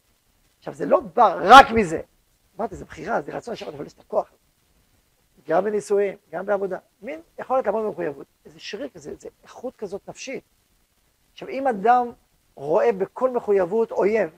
עכשיו, 0.59 0.75
זה 0.75 0.87
לא 0.87 1.01
בא 1.01 1.39
רק 1.43 1.67
מזה. 1.71 2.01
אמרתי, 2.59 2.77
זה 2.77 2.85
בחירה, 2.85 3.23
זה 3.23 3.37
רצון 3.37 3.53
לשבת, 3.53 3.75
אבל 3.75 3.87
יש 3.87 3.93
את 3.93 4.01
הכוח. 4.01 4.31
גם 5.49 5.65
בנישואים, 5.65 6.17
גם 6.31 6.47
בעבודה. 6.47 6.79
מין 7.03 7.21
יכולת 7.39 7.67
לעמוד 7.67 7.85
במחויבות. 7.85 8.27
איזה 8.45 8.61
שריר 8.61 8.89
כזה, 8.89 9.11
איזה 9.11 9.29
איכות 9.43 9.77
כזאת 9.77 10.09
נפשית. 10.09 10.45
עכשיו, 11.33 11.49
אם 11.49 11.67
אדם 11.67 12.13
רואה 12.57 12.93
בכל 12.93 13.31
מחויבות 13.31 13.93
אויב 13.93 14.31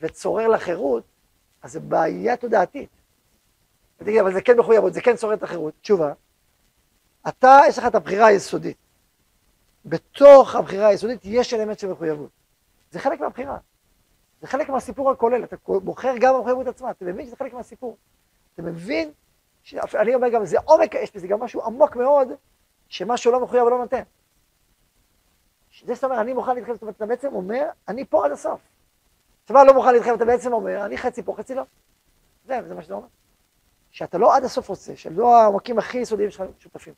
וצורר 0.00 0.48
לחירות, 0.48 1.04
אז 1.62 1.72
זה 1.72 1.80
בעיה 1.80 2.36
תודעתית. 2.36 2.88
ותגיד, 4.00 4.20
אבל 4.20 4.32
זה 4.32 4.40
כן 4.40 4.58
מחויבות, 4.58 4.94
זה 4.94 5.00
כן 5.00 5.16
צורר 5.16 5.34
את 5.34 5.42
החירות. 5.42 5.74
תשובה, 5.80 6.12
אתה, 7.28 7.58
יש 7.68 7.78
לך 7.78 7.86
את 7.86 7.94
הבחירה 7.94 8.26
היסודית. 8.26 8.76
בתוך 9.84 10.54
הבחירה 10.54 10.86
היסודית 10.86 11.20
יש 11.24 11.54
אלמנט 11.54 11.78
של 11.78 11.88
מחויבות. 11.88 12.30
זה 12.90 13.00
חלק 13.00 13.20
מהבחירה. 13.20 13.58
זה 14.40 14.46
חלק 14.46 14.68
מהסיפור 14.68 15.10
הכולל, 15.10 15.44
אתה 15.44 15.56
בוחר 15.66 16.14
גם 16.20 16.34
במחויבות 16.34 16.66
עצמה, 16.66 16.90
אתה 16.90 17.04
מבין 17.04 17.26
שזה 17.26 17.36
חלק 17.36 17.54
מהסיפור. 17.54 17.96
אתה 18.54 18.62
מבין, 18.62 19.12
אני 19.94 20.14
אומר 20.14 20.28
גם, 20.28 20.44
זה 20.44 20.58
עומק, 20.64 20.94
יש 20.94 21.16
בזה 21.16 21.26
גם 21.26 21.40
משהו 21.40 21.64
עמוק 21.64 21.96
מאוד, 21.96 22.28
שמשהו 22.88 23.32
לא 23.32 23.40
מחויב 23.40 23.64
ולא 23.64 23.78
נותן. 23.78 24.02
זה 25.84 25.94
זאת 25.94 26.04
אומרת, 26.04 26.18
אני 26.18 26.32
מוכן 26.32 26.54
להתחייב, 26.54 26.76
זאת 26.76 26.82
אומרת, 26.82 26.96
אתה 26.96 27.06
בעצם 27.06 27.34
אומר, 27.34 27.68
אני 27.88 28.04
פה 28.04 28.24
עד 28.24 28.32
הסוף. 28.32 28.60
צבא 29.46 29.62
לא 29.62 29.74
מוכן 29.74 29.92
להתחייב, 29.92 30.14
אתה 30.14 30.24
בעצם 30.24 30.52
אומר, 30.52 30.84
אני 30.84 30.98
חצי 30.98 31.22
פה, 31.22 31.34
חצי 31.38 31.54
לא. 31.54 31.62
זה, 32.46 32.60
זה 32.68 32.74
מה 32.74 32.82
שאתה 32.82 32.94
אומר. 32.94 33.06
שאתה 33.90 34.18
לא 34.18 34.36
עד 34.36 34.44
הסוף 34.44 34.68
רוצה, 34.68 34.96
שלא 34.96 35.36
העמקים 35.36 35.78
הכי 35.78 35.98
יסודיים 35.98 36.30
שלך 36.30 36.44
שותפים. 36.58 36.94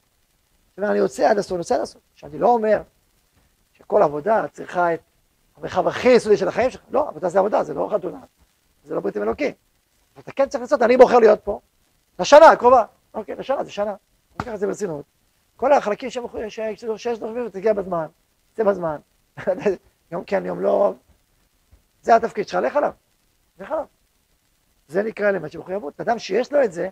זאת 0.70 0.78
אומרת, 0.78 0.90
אני 0.90 0.98
יוצא 0.98 1.30
עד 1.30 1.38
הסוף, 1.38 1.52
אני 1.52 1.58
יוצא 1.58 1.74
עד 1.74 1.80
הסוף. 1.80 2.02
שאני 2.14 2.38
לא 2.38 2.48
אומר 2.48 2.82
שכל 3.72 4.02
עבודה 4.02 4.48
צריכה 4.48 4.94
את 4.94 5.00
המרחב 5.56 5.88
הכי 5.88 6.08
יסודי 6.08 6.36
של 6.36 6.48
החיים 6.48 6.70
שלך. 6.70 6.82
לא, 6.90 7.08
עבודה 7.08 7.28
זה 7.28 7.38
עבודה, 7.38 7.64
זה 7.64 7.74
לא 7.74 7.90
חתונה, 7.94 8.20
זה 8.84 8.94
לא 8.94 9.00
ברית 9.00 9.16
אלוקים. 9.16 9.52
אתה 10.18 10.32
כן 10.32 10.48
צריך 10.48 10.60
לעשות, 10.62 10.82
אני 10.82 10.96
בוחר 10.96 11.18
להיות 11.18 11.40
פה, 11.44 11.60
לשנה 12.18 12.46
הקרובה. 12.46 12.84
אוקיי, 13.14 13.34
לשנה, 13.34 13.64
זה 13.64 13.70
שנה. 13.70 13.90
אני 13.90 13.96
אקח 14.42 14.54
את 14.54 14.58
זה 14.58 14.66
ברצינות. 14.66 15.04
כל 15.56 15.72
החלקים 15.72 16.10
שיש 16.48 17.18
דוחפים, 17.18 17.48
תגיע 17.48 17.72
בזמן, 17.72 18.06
זה 18.58 18.64
בזמן. 18.64 18.96
יום 20.12 20.24
כן, 20.24 20.46
יום 20.46 20.60
לא. 20.60 20.94
זה 22.02 22.16
התפקיד 22.16 22.48
שלך, 22.48 22.62
לך 22.62 22.76
עליו. 22.76 22.92
לך 23.58 23.70
עליו. 23.70 23.84
זה 24.88 25.02
נקרא 25.02 25.28
אלמנט 25.28 25.52
של 25.52 25.58
מחויבות. 25.58 26.00
אדם 26.00 26.18
שיש 26.18 26.52
לו 26.52 26.64
את 26.64 26.72
זה, 26.72 26.88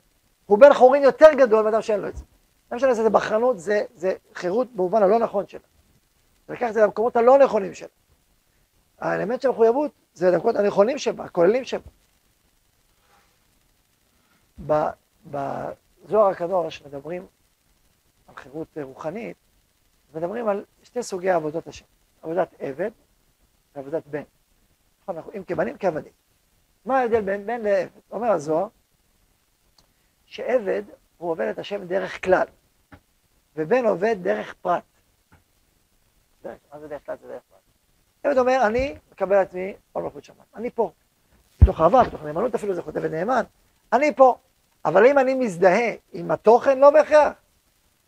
הוא 0.46 0.58
בן 0.58 0.74
חורין 0.74 1.02
יותר 1.02 1.26
גדול 1.38 1.64
מאדם 1.64 1.82
שאין 1.82 2.00
לו 2.00 2.08
את 2.08 2.16
זה. 2.16 2.24
אדם 2.68 2.78
שאין 2.78 2.88
לו 2.88 2.92
את 2.92 2.96
זה, 2.96 3.02
זה 3.02 3.10
בחרנות, 3.10 3.58
זה, 3.58 3.84
זה 3.94 4.12
חירות 4.34 4.68
במובן 4.72 5.02
הלא 5.02 5.18
נכון 5.18 5.46
שלה. 5.48 5.60
ולקח 6.48 6.68
את 6.68 6.74
זה 6.74 6.82
למקומות 6.82 7.16
הלא 7.16 7.38
נכונים 7.38 7.74
שלה. 7.74 7.88
האלמנט 8.98 9.40
של 9.40 9.48
המחויבות 9.48 9.90
זה 10.14 10.30
למקומות 10.30 10.56
הנכונים 10.56 10.98
שבה, 10.98 11.24
הכוללים 11.24 11.64
שבה. 11.64 11.90
בזוהר 15.30 16.30
הקדוש 16.30 16.82
מדברים 16.82 17.26
על 18.28 18.34
חירות 18.36 18.68
רוחנית, 18.82 19.36
מדברים 20.14 20.48
על 20.48 20.64
שתי 20.82 21.02
סוגי 21.02 21.30
עבודות 21.30 21.66
השם, 21.66 21.84
עבודת 22.22 22.54
עבד 22.58 22.90
ועבודת 23.74 24.06
בן. 24.06 24.22
נכון, 25.02 25.16
אנחנו 25.16 25.32
אם 25.32 25.44
כבנים 25.44 25.78
כעבדים. 25.78 26.12
מה 26.84 26.98
ההבדל 26.98 27.20
בין 27.20 27.46
בן 27.46 27.60
לעבד? 27.60 28.00
אומר 28.10 28.30
הזוהר, 28.30 28.68
שעבד 30.24 30.82
הוא 31.16 31.30
עובד 31.30 31.46
את 31.46 31.58
השם 31.58 31.86
דרך 31.86 32.24
כלל, 32.24 32.46
ובן 33.56 33.84
עובד 33.84 34.16
דרך 34.22 34.54
פרט. 34.54 34.82
מה 36.44 36.80
זה 36.80 36.88
דרך 36.88 37.06
כלל? 37.06 37.16
זה 37.22 37.28
דרך 37.28 37.42
פרט. 37.50 37.60
עבד 38.24 38.38
אומר, 38.38 38.66
אני 38.66 38.98
מקבל 39.12 39.36
עצמי 39.36 39.74
עול 39.92 40.04
מלכות 40.04 40.24
שמיים. 40.24 40.48
אני 40.54 40.70
פה. 40.70 40.92
בתוך 41.62 41.80
אהבה, 41.80 42.04
בתוך 42.04 42.22
נאמנות 42.22 42.54
אפילו, 42.54 42.74
זה 42.74 42.82
חוטא 42.82 43.00
ונאמן. 43.02 43.42
אני 43.92 44.14
פה. 44.14 44.36
אבל 44.84 45.06
אם 45.06 45.18
אני 45.18 45.34
מזדהה 45.34 45.92
עם 46.12 46.30
התוכן, 46.30 46.78
לא 46.78 46.90
בהכרח. 46.90 47.32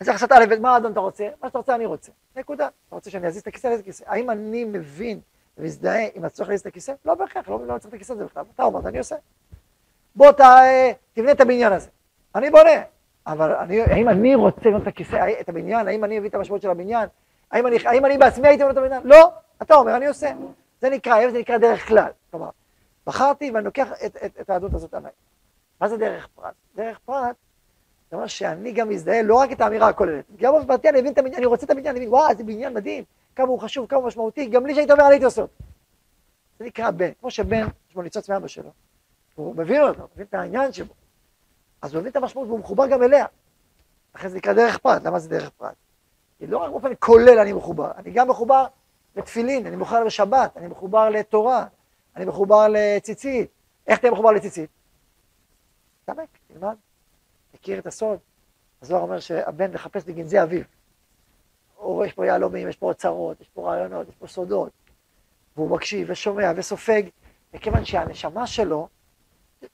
אני 0.00 0.06
צריך 0.06 0.22
לעשות 0.22 0.32
א', 0.32 0.61
מה 0.61 0.76
אדון 0.76 0.92
אתה 0.92 1.00
רוצה? 1.00 1.28
מה 1.42 1.48
שאתה 1.48 1.58
רוצה 1.58 1.74
אני 1.74 1.87
רוצה. 1.87 2.12
נקודה. 2.37 2.68
אתה 2.87 2.94
רוצה 2.94 3.11
שאני 3.11 3.26
אזיז 3.26 3.42
את 3.42 3.46
הכיסא? 3.46 3.66
אזיז 3.66 3.78
את 3.78 3.84
הכיסא. 3.84 4.04
האם 4.06 4.30
אני 4.30 4.64
מבין 4.64 5.20
ומזדהה 5.58 6.06
עם 6.14 6.24
הצורך 6.24 6.48
להזיז 6.48 6.61
את 6.61 6.66
הכיסא? 6.66 6.92
לא 7.04 7.14
בהכרח, 7.14 7.48
לא, 7.48 7.66
לא 7.66 7.78
צריך 7.78 7.88
את 7.88 7.94
הכיסא 7.94 8.12
הזה 8.12 8.24
בכלל. 8.24 8.44
אתה 8.54 8.62
אומר, 8.62 8.88
אני 8.88 8.98
עושה. 8.98 9.16
בוא 10.16 10.32
ת, 10.32 10.40
תבנה 11.12 11.32
את 11.32 11.40
הבניין 11.40 11.72
הזה. 11.72 11.88
אני 12.34 12.50
בונה. 12.50 12.82
אבל 13.26 13.52
אני, 13.54 13.80
האם 13.80 14.08
אני 14.08 14.34
רוצה 14.34 14.61
לבנות 14.64 14.82
את 14.82 14.87
הכיסא, 14.87 15.26
את 15.40 15.48
הבניין? 15.48 15.88
האם 15.88 16.04
אני 16.04 16.18
מבין 16.18 16.30
את 16.30 16.34
המשמעות 16.34 16.62
של 16.62 16.70
הבניין? 16.70 17.08
האם 17.50 17.66
אני, 17.66 17.76
האם 17.84 18.04
אני 18.04 18.18
בעצמי 18.18 18.48
הייתי 18.48 18.64
מבנות 18.64 18.78
את 18.78 18.82
הבניין? 18.82 19.02
לא. 19.04 19.32
אתה 19.62 19.74
אומר, 19.74 19.96
אני 19.96 20.06
עושה. 20.06 20.30
זה 20.80 20.90
נקרא, 20.90 21.30
זה 21.30 21.38
נקרא 21.38 21.58
דרך 21.58 21.88
כלל. 21.88 22.11
כלומר, 22.30 22.50
בחרתי 23.06 23.50
ואני 23.50 23.64
לוקח 23.64 23.88
את, 24.06 24.16
את, 24.16 24.40
את 24.40 24.50
היהדות 24.50 24.74
הזאת 24.74 24.94
עליי. 24.94 25.12
מה 25.80 25.88
זה 25.88 25.96
דרך 25.96 26.28
פרט? 26.34 26.54
דרך 26.76 26.98
פרט, 26.98 27.37
זה 28.11 28.16
אומר 28.16 28.27
שאני 28.27 28.73
גם 28.73 28.88
מזדהה 28.88 29.23
לא 29.23 29.35
רק 29.35 29.53
את 29.53 29.61
האמירה 29.61 29.88
הכוללת, 29.88 30.25
גם 30.37 30.55
בפרטי 30.62 30.88
אני 30.88 31.01
מבין 31.01 31.12
את 31.12 31.18
הבניין, 31.18 31.37
אני 31.37 31.47
רוצה 31.47 31.66
את 31.66 31.71
הבניין, 31.71 31.97
אני 31.97 32.01
מבין, 32.01 32.14
וואו, 32.14 32.35
זה 32.37 32.44
בניין 32.44 32.75
מדהים, 32.75 33.05
כמה 33.37 33.49
הוא 33.49 33.61
חשוב, 33.61 33.87
כמה 33.87 33.99
הוא 33.99 34.07
משמעותי, 34.07 34.47
גם 34.47 34.62
בלי 34.62 34.75
שהיית 34.75 34.90
אומר, 34.90 35.03
אני 35.03 35.14
הייתי 35.14 35.25
עושה 35.25 35.42
אותו. 35.42 35.55
זה 36.59 36.64
נקרא 36.64 36.90
בן, 36.90 37.11
כמו 37.21 37.31
שבן, 37.31 37.66
יש 37.88 37.94
בו 37.94 38.03
ניצוץ 38.03 38.29
מאבא 38.29 38.49
שלו, 38.49 38.71
הוא 39.35 39.57
מבין 39.57 39.83
אותו, 39.83 40.01
הוא 40.01 40.09
מבין 40.14 40.27
את 40.29 40.35
העניין 40.35 40.73
שבו, 40.73 40.94
אז 41.83 41.94
הוא 41.94 42.01
מבין 42.01 42.11
את 42.11 42.16
המשמעות 42.16 42.49
והוא 42.49 42.59
מחובר 42.59 42.87
גם 42.87 43.03
אליה. 43.03 43.27
לכן 44.14 44.29
זה 44.29 44.37
נקרא 44.37 44.53
דרך 44.53 44.79
פרט, 44.79 45.05
למה 45.05 45.18
זה 45.18 45.29
דרך 45.29 45.51
פרט? 45.51 45.75
כי 46.38 46.47
לא 46.47 46.59
רק 46.59 46.71
באופן 46.71 46.92
כולל 46.99 47.38
אני 47.38 47.53
מחובר, 47.53 47.90
אני 47.97 48.11
גם 48.11 48.31
מחובר 48.31 48.66
לתפילין, 49.16 49.66
אני 49.66 49.77
מחובר 49.77 50.05
לשבת, 50.05 50.57
אני 50.57 50.66
מחובר 50.66 51.09
לתורה, 51.09 51.66
אני 52.16 52.25
מחובר 52.25 52.66
לציצית. 52.71 53.51
איך 53.87 53.99
תהיה 53.99 54.12
מחובר 54.12 54.31
לציצית? 54.31 54.71
תעמק, 56.05 56.29
תלמד, 56.53 56.77
תכיר 57.68 57.78
את 57.78 57.87
הסוד. 57.87 58.18
הזוהר 58.83 59.02
אומר 59.02 59.20
שהבן 59.20 59.72
מחפש 59.72 60.04
בגנזי 60.04 60.42
אביו. 60.42 60.62
הוא 61.76 61.94
רואה, 61.94 62.07
יש 62.07 62.12
פה 62.12 62.26
יהלומים, 62.26 62.68
יש 62.68 62.76
פה 62.76 62.87
אוצרות, 62.87 63.40
יש 63.40 63.48
פה 63.48 63.70
רעיונות, 63.70 64.09
יש 64.09 64.14
פה 64.14 64.26
סודות. 64.26 64.70
והוא 65.57 65.70
מקשיב 65.70 66.09
ושומע 66.11 66.52
וסופג, 66.57 67.02
וכיוון 67.54 67.85
שהנשמה 67.85 68.46
שלו, 68.46 68.88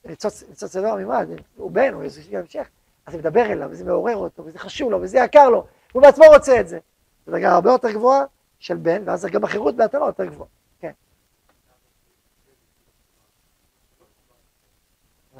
ניצוץ, 0.05 0.43
ניצוץ 0.49 0.71
זה 0.71 0.81
לא 0.81 0.97
ממד, 0.97 1.27
הוא 1.55 1.71
בן, 1.71 1.93
הוא 1.93 2.03
איזה 2.03 2.21
המשך, 2.39 2.67
אז 3.05 3.13
זה 3.13 3.19
מדבר 3.19 3.45
אליו, 3.45 3.69
וזה 3.71 3.85
מעורר 3.85 4.15
אותו, 4.17 4.45
וזה 4.45 4.59
חשוב 4.59 4.91
לו, 4.91 5.01
וזה 5.01 5.17
יקר 5.17 5.49
לו, 5.49 5.65
הוא 5.91 6.01
בעצמו 6.01 6.25
רוצה 6.33 6.59
את 6.59 6.67
זה. 6.67 6.79
זו 7.25 7.31
דרגה 7.31 7.51
הרבה 7.51 7.71
יותר 7.71 7.91
גבוהה 7.91 8.23
של 8.59 8.75
בן, 8.77 9.03
ואז 9.05 9.25
גם 9.25 9.43
החירות 9.43 9.75
בהתאמה 9.75 10.05
יותר 10.05 10.25
גבוהה. 10.25 10.49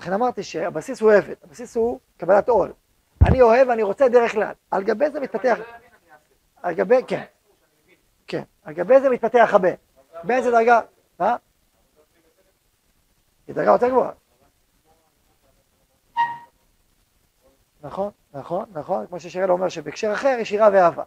לכן 0.06 0.14
אמרתי 0.14 0.44
שהבסיס 0.44 1.02
הוא 1.02 1.12
עבד, 1.12 1.34
הבסיס 1.44 1.76
הוא 1.76 2.00
קבלת 2.18 2.50
עול. 2.50 2.74
אני 3.28 3.42
אוהב 3.42 3.68
ואני 3.68 3.84
רוצה 3.84 4.10
דרך 4.10 4.32
כלל. 4.32 4.54
על 4.72 4.84
גבי 4.84 5.10
זה 5.10 5.20
מתפתח... 5.20 5.58
על 6.64 6.74
גבי, 6.74 6.96
כן. 7.08 7.24
כן. 8.28 8.44
על 8.64 8.74
גבי 8.74 9.02
זה 9.02 9.10
מתפתח 9.10 9.50
הבן. 9.54 9.74
באיזה 10.24 10.52
דרגה? 10.52 10.82
מה? 11.20 11.36
היא 13.48 13.56
דרגה 13.56 13.72
יותר 13.72 13.90
גבוהה. 13.90 14.12
נכון, 17.82 18.12
נכון, 18.34 18.66
נכון, 18.74 19.08
כמו 19.08 19.20
ששיראל 19.20 19.52
אומר 19.52 19.70
שבהקשר 19.70 20.14
אחר 20.14 20.38
יש 20.40 20.52
יראה 20.52 20.70
ואהבה. 20.74 21.04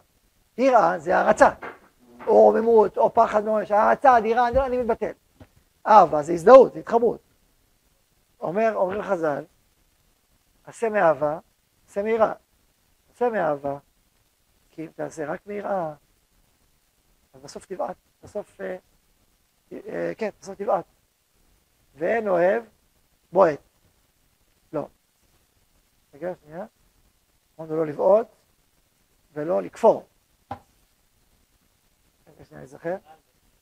יראה 0.57 0.99
זה 0.99 1.17
הערצה, 1.17 1.49
או 2.27 2.33
רוממות, 2.33 2.97
או 2.97 3.13
פחד 3.13 3.45
ממש, 3.45 3.71
הערצה, 3.71 4.17
יראה, 4.25 4.47
אני 4.47 4.77
מתבטל. 4.77 5.11
אהבה 5.87 6.21
זה 6.21 6.33
הזדהות, 6.33 6.73
זה 6.73 6.79
התחברות. 6.79 7.28
אומר, 8.39 8.71
אומרים 8.75 9.01
חז"ל, 9.01 9.45
עשה 10.63 10.89
מאהבה, 10.89 11.39
עשה 11.87 12.03
מיראה. 12.03 12.33
עשה 13.13 13.29
מאהבה, 13.29 13.77
כי 14.69 14.85
אם 14.85 14.91
תעשה 14.95 15.25
רק 15.25 15.47
מיראה, 15.47 15.93
אז 17.33 17.41
בסוף 17.41 17.65
תבעט, 17.65 17.95
בסוף, 18.23 18.61
אה, 18.61 18.77
אה, 19.71 20.11
כן, 20.17 20.29
בסוף 20.41 20.55
תבעט. 20.55 20.85
ואין 21.95 22.27
אוהב, 22.27 22.63
בועט. 23.31 23.59
לא. 24.73 24.87
רגע, 26.13 26.33
שנייה. 26.43 26.65
אמרנו 27.59 27.75
לא 27.75 27.85
לבעוט 27.85 28.27
ולא 29.33 29.61
לכפור. 29.61 30.07
רגע, 32.27 32.45
שנייה, 32.45 32.59
אני 32.61 32.67
זוכר. 32.67 32.95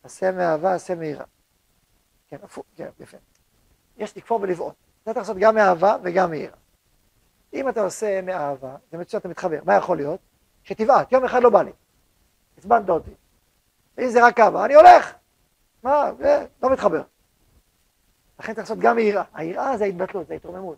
עשה 0.04 0.32
מאהבה, 0.32 0.74
עשה 0.74 0.96
מיראה. 0.96 1.26
כן, 2.28 2.38
הפוך, 2.44 2.66
כן, 2.76 2.90
יפה. 3.00 3.18
יש 3.98 4.18
לכפור 4.18 4.42
ולבעוט. 4.42 4.74
אתה 5.04 5.14
צריך 5.14 5.18
לעשות 5.18 5.38
גם 5.38 5.56
מאהבה 5.56 5.98
וגם 6.04 6.32
מיראה. 6.32 6.58
אם 7.54 7.70
אתה 7.70 7.82
עושה 7.82 8.22
מאהבה, 8.22 8.76
זה 8.92 8.98
מצוין, 8.98 9.20
אתה 9.20 9.30
מתחבר. 9.30 9.60
מה 9.66 9.76
יכול 9.76 9.98
להיות? 9.98 10.20
שתבעט, 10.64 11.12
יום 11.12 11.26
אחד 11.26 11.44
לא 11.44 11.50
בא 11.50 11.62
לי. 11.62 11.72
עצבנת 12.58 12.90
אותי. 12.90 13.12
אם 14.00 14.10
זה 14.10 14.26
רק 14.26 14.40
אהבה, 14.40 14.66
אני 14.66 14.76
הולך. 14.76 15.14
מה, 15.84 16.12
זה 16.18 16.46
לא 16.64 16.70
מתחבר. 16.70 17.02
לכן 18.40 18.54
צריך 18.54 18.70
לעשות 18.70 18.80
גם 18.80 18.96
מיראה. 18.96 19.24
היראה 19.34 19.78
זה 19.78 19.84
ההתבטלות, 19.84 20.28
זה 20.28 20.34
ההתרוממות. 20.34 20.78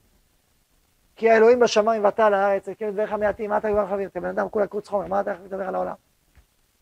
כי 1.16 1.30
האלוהים 1.30 1.60
בשמיים 1.60 2.04
ואתה 2.04 2.26
על 2.26 2.34
הארץ, 2.34 2.70
כן, 2.78 2.96
דרך 2.96 3.12
המעטים, 3.12 3.50
מה 3.50 3.58
אתה 3.58 3.70
כבר 3.70 3.88
חבר? 3.88 4.06
אתה 4.06 4.20
בן 4.20 4.30
אדם 4.30 4.50
כולה 4.50 4.68
קרוץ 4.68 4.88
חומר, 4.88 5.08
מה 5.08 5.22
אתה 5.22 5.32
יכול 5.32 5.46
לדבר 5.46 5.68
על 5.68 5.76
העולם? 5.76 5.96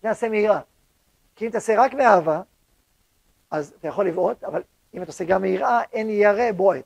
זה 0.02 0.08
יעשה 0.08 0.30
מיראה. 0.30 0.60
כי 1.36 1.46
אם 1.46 1.52
תעשה 1.52 1.82
רק 1.82 1.94
מאהבה, 1.94 2.42
אז 3.52 3.74
אתה 3.80 3.88
יכול 3.88 4.08
לבעוט, 4.08 4.44
אבל 4.44 4.64
אם 4.94 5.02
אתה 5.02 5.10
עושה 5.10 5.26
גם 5.26 5.42
מיראה, 5.42 5.82
אין 5.84 6.10
ירא 6.10 6.52
בועט. 6.52 6.86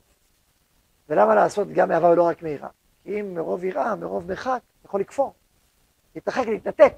ולמה 1.08 1.34
לעשות 1.34 1.68
גם 1.68 1.88
מאהבה 1.88 2.10
ולא 2.10 2.22
רק 2.22 2.42
מיראה? 2.42 2.68
כי 3.02 3.20
אם 3.20 3.34
מרוב 3.34 3.64
יראה, 3.64 3.96
מרוב 3.96 4.26
מרחק, 4.26 4.60
יכול 4.84 5.00
לכפור. 5.00 5.34
להתרחק, 6.14 6.46
להתנתק. 6.46 6.94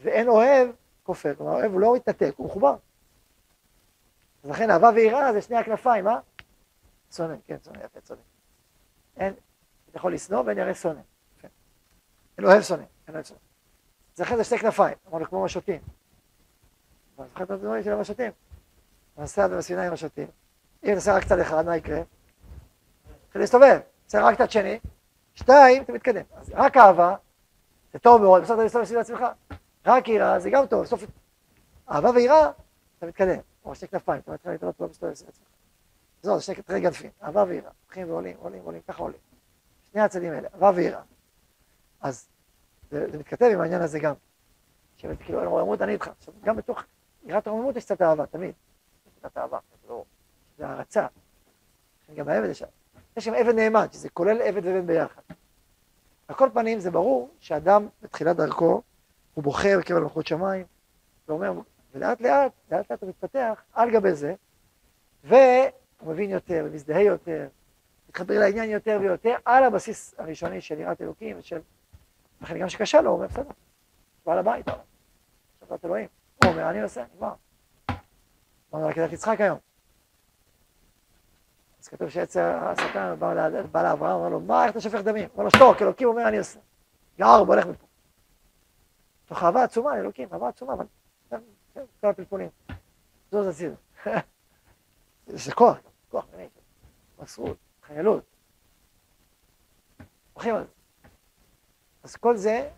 ואין 0.00 0.28
אוהב, 0.28 0.70
כופר. 1.02 1.34
כלומר, 1.34 1.52
אוהב 1.52 1.72
הוא 1.72 1.80
לא 1.80 1.94
מתנתק, 1.94 2.32
הוא 2.36 2.46
מחובר. 2.46 2.76
אז 4.44 4.50
לכן 4.50 4.70
אהבה 4.70 4.90
ויראה 4.94 5.32
זה 5.32 5.42
שני 5.42 5.56
הכנפיים, 5.56 6.08
אה? 6.08 6.18
שונא, 7.12 7.34
כן, 7.46 7.56
שונא, 7.64 7.78
יפה, 7.84 8.00
צודק. 8.00 8.20
אין, 9.16 9.34
אתה 9.90 9.98
יכול 9.98 10.14
לשנוא 10.14 10.42
ואין 10.46 10.58
ירא 10.58 10.74
שונא. 10.74 11.00
אין 12.38 12.46
אוהב 12.46 12.62
שונא, 12.62 12.84
אין 13.06 13.14
אוהב 13.14 13.24
שונא. 13.24 13.40
אז 14.16 14.20
לכן 14.20 14.36
זה 14.36 14.44
שתי 14.44 14.58
כנפיים, 14.58 14.94
אמרנו 15.08 15.24
כמו 15.24 15.44
משוטים. 15.44 15.80
זוכר 17.16 17.44
את 17.44 17.50
הדברים 17.50 17.82
של 17.82 17.92
המשוטים? 19.18 19.44
נוסע 19.44 19.58
בספינה 19.58 19.86
עם 19.86 19.92
השוטים. 19.92 20.26
אם 20.84 20.94
נוסע 20.94 21.16
רק 21.16 21.24
צד 21.24 21.38
אחד, 21.38 21.66
מה 21.66 21.76
יקרה? 21.76 22.02
תתחיל 23.26 23.40
להסתובב, 23.40 23.80
נוסע 24.04 24.24
רק 24.24 24.38
צד 24.38 24.50
שני, 24.50 24.78
שתיים, 25.34 25.82
אתה 25.82 25.92
מתקדם. 25.92 26.22
אז 26.32 26.50
רק 26.54 26.76
אהבה, 26.76 27.16
זה 27.92 27.98
טוב 27.98 28.22
מאוד, 28.22 28.42
בסוף 28.42 28.56
אתה 28.56 28.64
מסתובב 28.64 28.84
סביב 28.84 28.98
עצמך. 28.98 29.24
רק 29.86 30.08
יראה, 30.08 30.40
זה 30.40 30.50
גם 30.50 30.66
טוב, 30.66 30.82
בסוף... 30.82 31.04
אהבה 31.90 32.10
ויראה, 32.10 32.50
אתה 32.98 33.06
מתקדם. 33.06 33.40
או 33.64 33.74
שתי 33.74 33.88
כנפיים, 33.88 34.20
אתה 34.20 34.32
מתחיל 34.32 34.52
להתראות, 34.52 34.80
לא 34.80 34.88
מסתובב 34.88 35.14
סביב 35.14 35.28
עצמך. 35.28 35.46
זהו, 36.22 36.36
זה 36.36 36.42
שני 36.42 36.54
כתרי 36.54 36.80
גנפים, 36.80 37.10
אהבה 37.22 37.44
ויראה. 37.48 37.70
הולכים 37.86 38.10
ועולים, 38.10 38.36
עולים, 38.38 38.62
עולים, 38.64 38.80
ככה 38.88 39.02
עולים. 39.02 39.18
שני 39.92 40.00
הצדדים 40.00 40.32
האלה, 40.32 40.48
אהבה 40.54 40.70
ויראה. 40.74 41.02
אז 42.00 42.28
זה, 42.90 43.10
זה 43.10 43.18
מתכתב 43.18 43.50
עם 43.52 43.60
העניין 43.60 43.82
הזה 43.82 43.98
גם. 43.98 44.14
כאילו, 44.98 45.50
רוממות 45.50 45.82
אני 45.82 45.92
איתך. 45.92 46.10
עכשיו, 46.18 46.34
גם 46.44 46.56
בתוך 46.56 46.82
יראת 47.24 47.46
הרוממות 47.46 47.76
יש 47.76 47.84
קצת 47.84 48.02
אהבה, 48.02 48.26
תמיד. 48.26 48.52
קצת 49.18 49.38
אהבה, 49.38 49.58
לא, 49.88 50.04
זה 50.58 50.68
הערצה. 50.68 51.06
גם 52.14 52.28
העבד 52.28 52.48
יש 52.48 52.62
יש 53.16 53.24
שם 53.24 53.34
עבד 53.34 53.54
נאמן, 53.54 53.86
שזה 53.92 54.08
כולל 54.10 54.42
עבד 54.42 54.62
ובן 54.64 54.86
ביחד. 54.86 55.22
על 56.28 56.34
כל 56.34 56.48
פנים 56.54 56.80
זה 56.80 56.90
ברור 56.90 57.30
שאדם 57.40 57.88
בתחילת 58.02 58.36
דרכו, 58.36 58.82
הוא 59.34 59.44
בוחר 59.44 59.78
בקרב 59.78 60.02
מלכות 60.02 60.26
שמיים, 60.26 60.66
ואומר, 61.28 61.52
ולאט 61.94 62.20
לאט, 62.20 62.52
לאט 62.70 62.90
לאט 62.90 63.02
הוא 63.02 63.08
מתפתח 63.08 63.62
על 63.72 63.90
גבי 63.90 64.14
זה, 64.14 64.34
והוא 65.24 65.42
מבין 66.06 66.30
יותר, 66.30 66.64
ומזדהה 66.66 67.02
יותר, 67.02 67.48
מתחבר 68.08 68.38
לעניין 68.38 68.70
יותר 68.70 68.98
ויותר, 69.00 69.34
על 69.44 69.64
הבסיס 69.64 70.14
הראשוני 70.18 70.60
של 70.60 70.80
יראת 70.80 71.00
אלוקים 71.00 71.38
ושל... 71.38 71.60
לכן 72.40 72.58
גם 72.58 72.68
שקשה 72.68 73.00
לו, 73.00 73.10
הוא 73.10 73.16
אומר, 73.16 73.26
בסדר, 73.26 73.50
בעל 74.26 74.38
הבית, 74.38 74.66
את 75.74 75.84
אלוהים. 75.84 76.08
הוא 76.44 76.50
אומר, 76.50 76.70
אני 76.70 76.82
עושה, 76.82 77.04
נגמר. 77.14 77.32
אמרנו 78.74 78.88
עקדת 78.88 79.12
יצחק 79.12 79.40
היום. 79.40 79.58
אז 81.82 81.88
כתוב 81.88 82.08
שעצר 82.08 82.56
השטן 82.56 83.14
בא 83.18 83.82
לאברהם, 83.82 84.02
אמר 84.02 84.28
לו, 84.28 84.40
מה, 84.40 84.64
איך 84.64 84.70
אתה 84.70 84.80
שופך 84.80 85.00
דמים? 85.00 85.28
אמר 85.34 85.44
לו, 85.44 85.50
שתוק, 85.50 85.82
אלוקים 85.82 86.08
אומר, 86.08 86.28
אני 86.28 86.38
עושה. 86.38 86.60
גער, 87.18 87.38
הולך 87.38 87.66
מפה. 87.66 87.86
תוך 89.26 89.42
אהבה 89.42 89.64
עצומה 89.64 89.96
לאלוקים, 89.96 90.28
אהבה 90.32 90.48
עצומה, 90.48 90.72
אבל 90.72 90.86
כל 92.00 92.06
הפלפולים. 92.06 92.48
זוז 93.30 93.46
הצידה. 93.46 93.74
זה 95.26 95.52
כוח, 95.52 95.78
כוח 96.10 96.26
באמת, 96.32 96.50
מסרות, 97.18 97.56
חיילות. 97.86 98.24
הולכים 100.32 100.54
על 100.54 100.64
זה. 100.64 100.70
אז 102.02 102.16
כל 102.16 102.36
זה, 102.36 102.70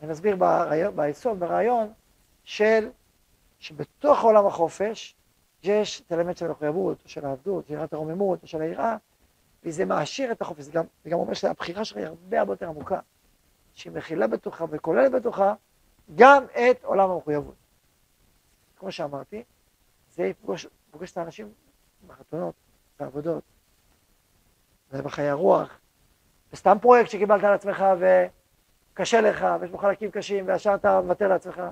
אני 0.00 0.10
מסביר 0.10 0.36
ביסוד, 0.96 1.40
ברעיון 1.40 1.92
של, 2.44 2.90
שבתוך 3.64 4.22
עולם 4.22 4.46
החופש, 4.46 5.14
יש 5.62 6.00
את 6.00 6.12
האלמנט 6.12 6.36
של 6.36 6.46
המחויבות, 6.46 6.98
של 7.06 7.26
העבדות, 7.26 7.66
של 7.66 7.74
יראת 7.74 7.92
הרוממות, 7.92 8.38
של 8.44 8.62
היראה, 8.62 8.96
וזה 9.64 9.84
מעשיר 9.84 10.32
את 10.32 10.42
החופש, 10.42 10.62
זה 10.64 10.72
גם, 10.72 10.84
זה 11.04 11.10
גם 11.10 11.18
אומר 11.18 11.34
שהבחירה 11.34 11.84
שלך 11.84 11.96
היא 11.96 12.06
הרבה 12.06 12.40
הרבה 12.40 12.52
יותר 12.52 12.68
עמוקה, 12.68 13.00
שהיא 13.74 13.92
מכילה 13.92 14.26
בתוכה 14.26 14.64
וכוללת 14.70 15.12
בתוכה 15.12 15.54
גם 16.14 16.44
את 16.44 16.84
עולם 16.84 17.10
המחויבות. 17.10 17.54
כמו 18.76 18.92
שאמרתי, 18.92 19.42
זה 20.14 20.22
יפגוש, 20.22 20.66
פוגש 20.90 21.12
את 21.12 21.16
האנשים 21.16 21.52
בחתונות, 22.06 22.54
בעבודות, 23.00 23.44
ובחיי 24.92 25.28
הרוח, 25.28 25.78
וסתם 26.52 26.76
פרויקט 26.80 27.10
שקיבלת 27.10 27.44
על 27.44 27.52
עצמך 27.54 27.84
וקשה 28.92 29.20
לך, 29.20 29.46
ויש 29.60 29.70
בו 29.70 29.78
חלקים 29.78 30.10
קשים, 30.10 30.48
וישר 30.48 30.74
אתה 30.74 31.00
מוותר 31.00 31.28
לעצמך, 31.28 31.62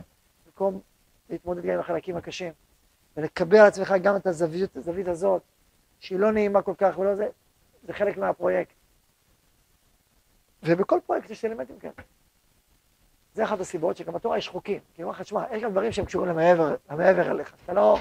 במקום 0.47 0.81
להתמודד 1.33 1.63
גם 1.63 1.73
עם 1.75 1.81
החלקים 1.81 2.17
הקשים, 2.17 2.53
ולקבל 3.17 3.57
על 3.57 3.67
עצמך 3.67 3.95
גם 4.03 4.17
את 4.17 4.27
הזווית, 4.27 4.77
הזווית 4.77 5.09
הזאת, 5.09 5.43
שהיא 6.01 6.19
לא 6.19 6.33
נעימה 6.33 6.63
כל 6.63 6.75
כך, 6.79 6.99
ולא 6.99 7.15
זה, 7.15 7.29
זה 7.83 7.93
חלק 7.93 8.17
מהפרויקט. 8.17 8.75
ובכל 10.63 11.01
פרויקט 11.07 11.31
יש 11.31 11.45
אלמנטים 11.45 11.79
כאלה. 11.79 11.93
זה 13.35 13.45
אחת 13.45 13.61
הסיבות 13.61 13.97
שגם 13.97 14.13
בתורה 14.13 14.39
יש 14.39 14.49
חוקים. 14.49 14.81
כי 14.95 15.03
הוא 15.03 15.09
אומר 15.09 15.19
לך, 15.19 15.23
תשמע, 15.23 15.45
יש 15.53 15.63
גם 15.63 15.71
דברים 15.71 15.93
שהם 15.93 16.05
קשורים 16.05 16.29
למעבר, 16.29 16.77
למעבר 16.91 17.31
אליך. 17.31 17.55
אתה 17.65 17.73
לא, 17.73 17.99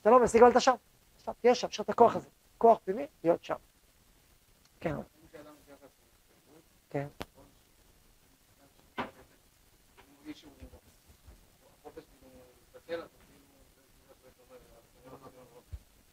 אתה 0.00 0.10
לא 0.10 0.24
משיג, 0.24 0.42
אבל 0.42 0.50
אתה 0.50 0.60
שם. 0.60 0.74
עכשיו, 1.16 1.34
תהיה 1.40 1.54
שם, 1.54 1.68
יש 1.70 1.80
את 1.80 1.88
הכוח 1.88 2.16
הזה. 2.16 2.28
כוח 2.58 2.78
פנימי, 2.84 3.06
להיות 3.24 3.44
שם. 3.44 3.54
כן. 4.80 4.94
כן. 6.90 7.06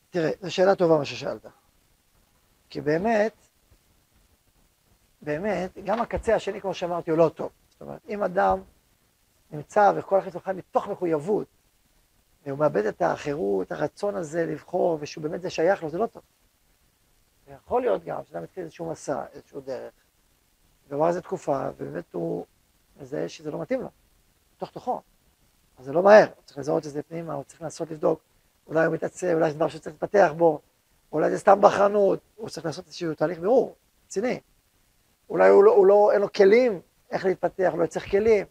תראה, 0.09 0.31
זו 0.41 0.51
שאלה 0.53 0.75
טובה 0.75 0.97
מה 0.97 1.05
ששאלת. 1.05 1.45
כי 2.69 2.81
באמת, 2.81 3.33
באמת, 5.21 5.77
גם 5.83 6.01
הקצה 6.01 6.35
השני, 6.35 6.61
כמו 6.61 6.73
שאמרתי, 6.73 7.11
הוא 7.11 7.17
לא 7.17 7.29
טוב. 7.29 7.49
זאת 7.69 7.81
אומרת, 7.81 8.01
אם 8.09 8.23
אדם 8.23 8.61
נמצא 9.51 9.91
וכל 9.95 10.17
החיים 10.17 10.31
שלו 10.31 10.53
מתוך 10.55 10.87
מחויבות, 10.87 11.47
והוא 12.45 12.59
מאבד 12.59 12.85
את 12.85 13.01
החירות, 13.01 13.71
הרצון 13.71 14.15
הזה 14.15 14.45
לבחור, 14.45 14.97
ושהוא 15.01 15.23
באמת 15.23 15.41
זה 15.41 15.49
שייך 15.49 15.83
לו, 15.83 15.89
זה 15.89 15.97
לא 15.97 16.07
טוב. 16.07 16.23
ויכול 17.47 17.81
להיות 17.81 18.03
גם 18.03 18.21
שאדם 18.23 18.43
מתחיל 18.43 18.63
איזשהו 18.63 18.91
מסע, 18.91 19.25
איזשהו 19.33 19.61
דרך, 19.61 19.93
ועבר 20.89 21.07
איזו 21.07 21.21
תקופה, 21.21 21.69
ובאמת 21.77 22.13
הוא 22.13 22.45
מזהה 23.01 23.29
שזה 23.29 23.51
לא 23.51 23.61
מתאים 23.61 23.81
לו, 23.81 23.89
תוך 24.57 24.71
תוכו. 24.71 25.01
אז 25.77 25.85
זה 25.85 25.93
לא 25.93 26.03
מהר, 26.03 26.27
הוא 26.35 26.43
צריך 26.45 26.57
לזהות 26.57 26.85
את 26.85 26.91
זה 26.91 27.03
פנימה, 27.03 27.33
הוא 27.33 27.43
צריך 27.43 27.61
לנסות 27.61 27.91
לבדוק, 27.91 28.21
אולי 28.69 28.85
הוא 28.85 28.93
מתעצב, 28.93 29.27
אולי 29.33 29.51
זה 29.51 29.55
דבר 29.55 29.67
שצריך 29.67 29.95
להתפתח 29.95 30.31
בו, 30.37 30.61
אולי 31.11 31.31
זה 31.31 31.37
סתם 31.37 31.61
בחנות, 31.61 32.19
הוא 32.35 32.49
צריך 32.49 32.65
לעשות 32.65 32.85
איזשהו 32.85 33.13
תהליך 33.13 33.39
בירור, 33.39 33.75
רציני. 34.05 34.39
אולי 35.29 35.49
הוא 35.49 35.63
לא, 35.63 35.71
הוא 35.71 35.87
לא, 35.87 36.11
אין 36.13 36.21
לו 36.21 36.33
כלים 36.33 36.81
איך 37.11 37.25
להתפתח, 37.25 37.73
לא 37.77 37.85
צריך 37.85 38.11
כלים. 38.11 38.45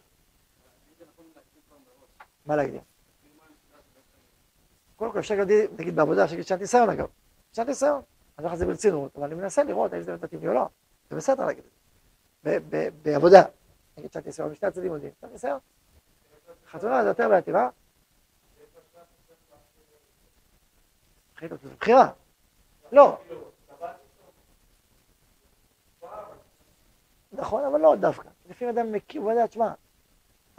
מה 2.45 2.55
להקדים? 2.55 2.81
קודם 4.95 5.11
כל 5.11 5.19
אפשר 5.19 5.35
להגיד, 5.35 5.69
נגיד 5.79 5.95
בעבודה, 5.95 6.23
אפשר 6.23 6.33
להגיד 6.33 6.47
שנת 6.47 6.59
ניסיון 6.59 6.89
אגב. 6.89 7.07
שנת 7.53 7.67
ניסיון. 7.67 8.01
אני 8.37 8.45
אומר 8.45 8.47
לך 8.47 8.53
את 8.53 8.59
זה 8.59 8.65
ברצינות, 8.65 9.11
אבל 9.15 9.25
אני 9.25 9.35
מנסה 9.35 9.63
לראות 9.63 9.93
האם 9.93 10.01
זה 10.01 10.13
מתאים 10.13 10.41
לי 10.41 10.47
או 10.47 10.53
לא. 10.53 10.67
זה 11.09 11.15
בסדר 11.15 11.45
להגיד 11.45 11.63
את 11.63 11.71
זה. 12.43 12.89
בעבודה. 13.03 13.43
נגיד 13.97 14.13
שנת 14.13 14.25
ניסיון, 14.25 14.51
משני 14.51 14.67
הצדדים 14.67 14.93
יודעים. 14.93 15.11
שנת 15.21 15.31
ניסיון. 15.31 15.59
חתונה 16.71 17.03
זה 17.03 17.09
יותר 17.09 17.29
בעייתי, 17.29 17.51
מה? 17.51 17.69
בחירה. 21.79 22.09
לא. 22.91 23.17
נכון, 27.31 27.63
אבל 27.63 27.79
לא 27.81 27.95
דווקא. 27.95 28.29
לפעמים 28.49 28.77
אדם 28.77 28.91
מכיר, 28.91 29.21
הוא 29.21 29.31
יודע, 29.31 29.47
תשמע, 29.47 29.71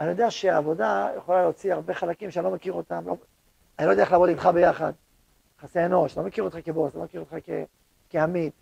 אני 0.01 0.09
יודע 0.09 0.31
שהעבודה 0.31 1.09
יכולה 1.17 1.41
להוציא 1.41 1.73
הרבה 1.73 1.93
חלקים 1.93 2.31
שאני 2.31 2.45
לא 2.45 2.51
מכיר 2.51 2.73
אותם, 2.73 3.07
לא, 3.07 3.15
אני 3.79 3.87
לא 3.87 3.91
יודע 3.91 4.03
איך 4.03 4.11
לעבוד 4.11 4.29
איתך 4.29 4.45
ביחד. 4.45 4.93
יחסי 5.59 5.85
אנוש, 5.85 6.17
לא 6.17 6.23
מכיר 6.23 6.43
אותך 6.43 6.57
כבוס, 6.63 6.95
לא 6.95 7.03
מכיר 7.03 7.19
אותך 7.19 7.35
כ, 7.43 7.49
כעמית. 8.09 8.53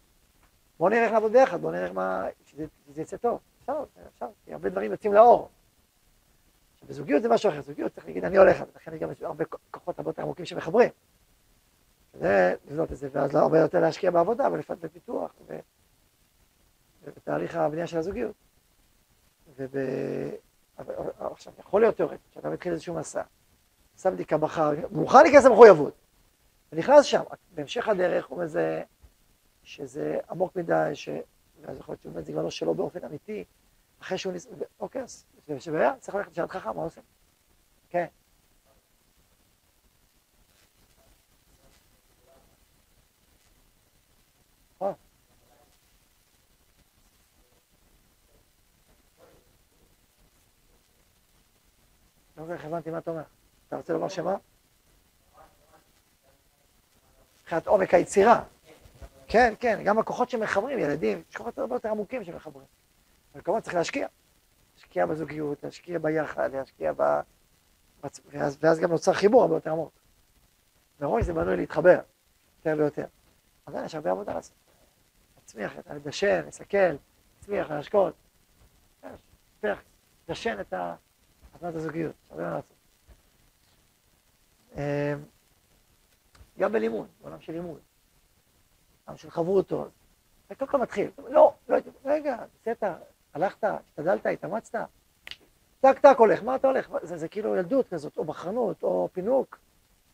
בוא 0.80 0.90
נראה 0.90 1.04
איך 1.04 1.14
לעבוד 1.14 1.32
ביחד, 1.32 1.62
בוא 1.62 1.72
נראה 1.72 1.94
מה, 1.94 2.26
שזה, 2.46 2.66
שזה 2.88 3.02
יצא 3.02 3.18
טוב. 3.18 3.40
אפשר, 3.62 3.84
אפשר, 4.14 4.26
כי 4.46 4.54
הרבה 4.54 4.70
דברים 4.70 4.92
יוצאים 4.92 5.14
לאור. 5.14 5.50
בזוגיות 6.88 7.22
זה 7.22 7.30
משהו 7.30 7.50
אחר, 7.50 7.62
זוגיות 7.62 7.94
צריך 7.94 8.08
להגיד, 8.08 8.26
אני 8.26 8.38
הולך, 8.38 8.64
לכן 8.76 8.94
יש 8.94 9.00
גם 9.00 9.10
הרבה 9.22 9.46
כוחות 9.72 10.00
הרבה 10.00 10.10
יותר 10.10 10.22
עמוקים 10.22 10.46
שמחברים. 10.46 10.90
זה 12.14 12.56
לבנות 12.68 12.92
את 12.92 12.98
זה, 12.98 13.10
ואז 13.12 13.34
לא 13.34 13.40
הרבה 13.40 13.60
יותר 13.60 13.80
להשקיע 13.80 14.12
בעבודה, 14.12 14.48
ולפעמים 14.52 14.82
בפיתוח, 14.82 15.32
ובתהליך 17.04 17.56
הבנייה 17.56 17.88
של 17.88 17.98
הזוגיות. 17.98 18.36
וב... 19.56 19.76
עכשיו, 21.20 21.54
יכול 21.60 21.82
להיות 21.82 21.96
תיאורטית, 21.96 22.20
שאתה 22.34 22.50
מתחיל 22.50 22.74
איזשהו 22.74 22.96
מסע, 22.96 23.22
שם 23.98 24.14
בדיקה 24.14 24.38
בחר, 24.38 24.72
מוכן 24.92 25.24
להיכנס 25.24 25.46
למחויבות, 25.46 25.94
ונכנס 26.72 27.06
שם, 27.06 27.24
בהמשך 27.52 27.88
הדרך 27.88 28.26
הוא 28.28 28.44
מזה 28.44 28.84
שזה 29.64 30.20
עמוק 30.30 30.56
מדי, 30.56 30.92
ש... 30.94 31.10
ואז 31.62 31.78
יכול 31.78 31.94
להיות 31.94 32.02
שבאמת 32.02 32.26
זה 32.26 32.32
כבר 32.32 32.42
לא 32.42 32.50
שלו 32.50 32.74
באופן 32.74 33.06
אמיתי, 33.06 33.44
אחרי 34.02 34.18
שהוא 34.18 34.34
ניס... 34.34 34.48
אוקיי, 34.80 35.02
אז 35.02 35.26
יש 35.48 35.68
בעיה, 35.68 35.94
צריך 36.00 36.16
ללכת 36.16 36.32
לשאלת 36.32 36.52
חכם, 36.52 36.76
מה 36.76 36.84
עושים? 36.84 37.04
כן. 37.90 38.06
לא 52.39 52.39
כל 52.50 52.58
כך 52.58 52.66
הבנתי 52.66 52.90
מה 52.90 52.98
אתה 52.98 53.12
אומר. 53.12 53.22
אתה 53.68 53.76
רוצה 53.76 53.94
לומר 53.94 54.08
שמה? 54.08 54.36
מבחינת 57.42 57.68
עומק 57.68 57.94
היצירה. 57.94 58.44
כן, 59.28 59.54
כן, 59.60 59.82
גם 59.84 60.00
הכוחות 60.00 60.30
שמחברים, 60.30 60.80
ילדים, 60.80 61.24
יש 61.30 61.36
כוחות 61.36 61.58
הרבה 61.58 61.76
יותר 61.76 61.90
עמוקים 61.90 62.24
שמחברים. 62.24 62.66
אבל 63.34 63.42
כמובן 63.44 63.62
צריך 63.62 63.76
להשקיע. 63.76 64.08
להשקיע 64.76 65.06
בזוגיות, 65.06 65.64
להשקיע 65.64 66.00
ביחד, 66.00 66.50
להשקיע 66.54 66.94
ב... 66.98 67.20
ואז, 68.26 68.58
ואז 68.62 68.80
גם 68.80 68.92
נוצר 68.92 69.14
חיבור 69.14 69.42
הרבה 69.42 69.56
יותר 69.56 69.72
עמוק. 69.72 69.92
מראש 71.02 71.26
זה 71.26 71.34
בנוי 71.34 71.58
להתחבר, 71.58 72.00
יותר 72.58 72.82
ויותר. 72.82 73.06
אבל 73.68 73.86
יש 73.86 73.96
הרבה 73.96 74.12
עבודה 74.12 74.34
לעשות. 74.34 74.56
להצמיח, 75.38 75.74
לדשן, 75.90 76.42
לסכל, 76.48 76.78
להצמיח, 77.38 77.70
להשקות. 77.70 78.14
לדשן 80.28 80.60
את 80.60 80.74
ה... 80.74 80.96
הבנת 81.62 81.76
הזוגיות, 81.76 82.16
הרבה 82.30 82.44
מה 82.44 82.50
לעשות. 82.56 82.74
אמ, 84.76 85.24
גם 86.60 86.72
בלימוד, 86.72 87.08
בעולם 87.22 87.42
של 87.42 87.54
לימוד, 87.54 87.80
בעולם 89.06 89.18
של 89.18 89.32
חברותות, 89.32 89.92
זה 90.50 90.56
קודם 90.56 90.72
כל 90.72 90.78
מתחיל, 90.78 91.12
לא, 91.28 91.54
לא, 91.70 91.78
רגע, 92.06 92.38
בסדר, 92.62 92.96
הלכת, 93.34 93.64
השתדלת, 93.64 94.26
התאמצת, 94.26 94.80
טק 95.80 96.00
טק 96.00 96.16
הולך, 96.18 96.44
מה 96.44 96.56
אתה 96.56 96.68
הולך? 96.68 96.90
זה, 97.02 97.18
זה 97.18 97.28
כאילו 97.28 97.56
ילדות 97.56 97.88
כזאת, 97.88 98.18
או 98.18 98.24
בחרנות, 98.24 98.84
או 98.84 99.10
פינוק, 99.14 99.60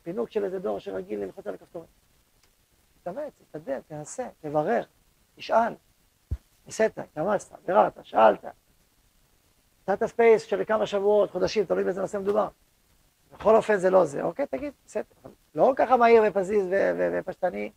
פינוק 0.03 0.29
של 0.29 0.43
איזה 0.45 0.59
דור 0.59 0.79
שרגיל 0.79 1.19
ללחוץ 1.19 1.47
על 1.47 1.53
הכפתורים. 1.53 1.89
תתאמץ, 3.01 3.33
תשתדל, 3.49 3.79
תנסה, 3.87 4.27
תברר, 4.41 4.83
תשאל, 5.35 5.73
ניסית, 6.65 6.97
התאמצת, 6.97 7.59
ביררת, 7.65 7.97
שאלת, 8.03 8.45
נתת 9.87 10.05
space 10.05 10.43
של 10.43 10.63
כמה 10.65 10.85
שבועות, 10.85 11.31
חודשים, 11.31 11.65
תלוי 11.65 11.83
באיזה 11.83 12.01
נושא 12.01 12.17
מדובר. 12.17 12.47
בכל 13.33 13.55
אופן 13.55 13.77
זה 13.77 13.89
לא 13.89 14.05
זה, 14.05 14.21
אוקיי, 14.23 14.47
תגיד, 14.47 14.73
בסדר. 14.85 15.03
לא 15.55 15.73
ככה 15.75 15.97
מהיר 15.97 16.23
ופזיז 16.27 16.65
ופשטני, 17.13 17.71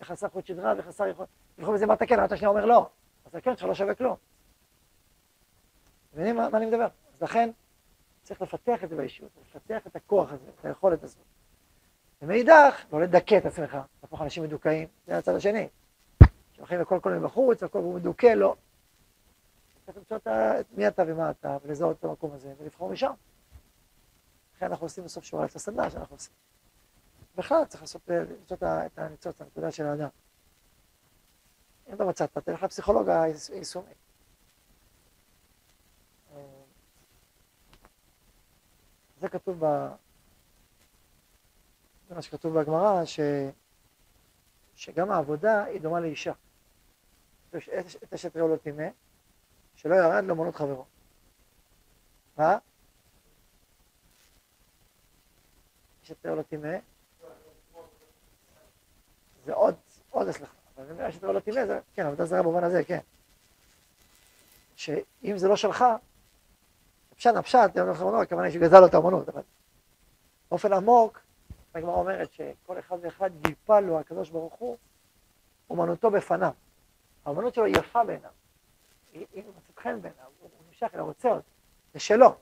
וחסר 0.00 0.28
חוט 0.28 0.46
שדרה 0.46 0.74
וחסר 0.78 1.06
יכול, 1.06 1.26
לבחור 1.58 1.74
בזה 1.74 1.86
מה 1.86 1.94
אתה 1.94 2.06
כן, 2.06 2.24
אתה 2.24 2.36
שנייה 2.36 2.50
אומר 2.50 2.64
לא, 2.64 2.88
אז 3.26 3.34
הכן 3.34 3.56
שלך 3.56 3.68
לא 3.68 3.74
שווה 3.74 3.94
כלום. 3.94 4.16
מבינים 6.14 6.36
מה, 6.36 6.48
מה 6.48 6.58
אני 6.58 6.66
מדבר? 6.66 6.84
אז 6.84 7.22
לכן 7.22 7.50
צריך 8.22 8.42
לפתח 8.42 8.84
את 8.84 8.88
זה 8.88 8.96
באישיות, 8.96 9.30
לפתח 9.40 9.86
את 9.86 9.96
הכוח 9.96 10.32
הזה, 10.32 10.50
את 10.60 10.64
היכולת 10.64 11.04
הזאת. 11.04 11.24
ומאידך, 12.22 12.84
לא 12.92 13.00
לדכא 13.00 13.38
את 13.38 13.46
עצמך, 13.46 13.78
להפוך 14.02 14.22
אנשים 14.22 14.42
מדוכאים, 14.42 14.88
זה 15.06 15.18
הצד 15.18 15.34
השני. 15.34 15.68
שהולכים 16.52 16.80
לכל 16.80 17.00
כל 17.00 17.10
מיני 17.10 17.24
בחוץ, 17.24 17.62
הכל 17.62 17.78
הוא 17.78 17.94
מדוכא, 17.94 18.26
לא. 18.26 18.56
צריך 19.86 19.96
למצוא 19.96 20.16
את 20.60 20.66
מי 20.72 20.88
אתה 20.88 21.02
ומה 21.06 21.30
אתה, 21.30 21.58
ולזהות 21.62 21.98
את 21.98 22.04
המקום 22.04 22.32
הזה, 22.32 22.54
ולבחור 22.58 22.90
משם. 22.90 23.12
לכן 24.56 24.66
אנחנו 24.66 24.86
עושים 24.86 25.04
בסוף 25.04 25.24
שורה 25.24 25.44
את 25.44 25.56
הסדנה 25.56 25.90
שאנחנו 25.90 26.16
עושים. 26.16 26.34
בכלל 27.36 27.64
צריך 27.64 27.82
לעשות, 27.82 28.02
למצוא 28.08 28.56
את 28.86 28.98
הניצוץ, 28.98 29.40
הנקודה 29.40 29.70
של 29.70 29.86
האדם. 29.86 30.08
אם 31.88 31.94
אתה 31.94 32.04
מצאת, 32.04 32.38
תלך 32.38 32.62
לפסיכולוג 32.62 33.08
היישומי. 33.08 33.94
זה 39.20 39.28
כתוב 39.28 39.64
ב... 39.66 39.88
מה 42.10 42.22
שכתוב 42.22 42.60
בגמרא, 42.60 43.04
ש... 43.04 43.20
שגם 44.74 45.10
העבודה 45.10 45.64
היא 45.64 45.80
דומה 45.80 46.00
לאישה. 46.00 46.32
יש 47.54 47.96
את 47.96 48.12
אשת 48.12 48.36
רעו 48.36 48.48
לא 48.48 48.56
טימא, 48.56 48.84
שלא 49.84 49.94
ירד 49.94 50.24
לאמנות 50.24 50.54
חברו. 50.54 50.84
מה? 52.38 52.58
אשת 56.04 56.26
רעו 56.26 56.36
לא 56.36 56.42
טימא, 56.42 56.76
זה 59.44 59.52
עוד, 59.52 59.74
עוד 60.10 60.30
סליחה, 60.30 60.54
אבל 60.76 61.02
אשת 61.02 61.24
רעו 61.24 61.32
לא 61.32 61.40
טימא, 61.40 61.66
זה, 61.66 61.80
כן, 61.94 62.06
עבודה 62.06 62.24
זרה 62.24 62.42
במובן 62.42 62.64
הזה, 62.64 62.84
כן. 62.84 62.98
שאם 64.76 65.38
זה 65.38 65.48
לא 65.48 65.56
שלך, 65.56 65.84
פשט 67.16 67.34
הפשט, 67.36 67.70
הכוונה 68.22 68.46
היא 68.46 68.52
שגזל 68.52 68.80
לו 68.80 68.86
את 68.86 68.94
האמנות, 68.94 69.28
אבל 69.28 69.42
באופן 70.50 70.72
עמוק, 70.72 71.20
הגמרא 71.74 71.94
אומרת 71.94 72.32
שכל 72.32 72.78
אחד 72.78 72.96
ואחד 73.00 73.30
גיפה 73.42 73.80
לו 73.80 74.00
הקדוש 74.00 74.30
ברוך 74.30 74.54
הוא 74.54 74.76
אומנותו 75.70 76.10
בפניו. 76.10 76.52
האומנות 77.24 77.54
שלו 77.54 77.66
יפה 77.66 78.04
בעיניו, 78.04 78.30
היא 79.14 79.44
מצאת 79.56 79.78
חן 79.78 80.02
בעיניו, 80.02 80.26
הוא 80.40 80.50
נמשך 80.68 80.88
אליה, 80.94 81.04
רוצה 81.04 81.28
אותה, 81.28 81.48
זה 81.94 82.00
שלו. 82.00 82.34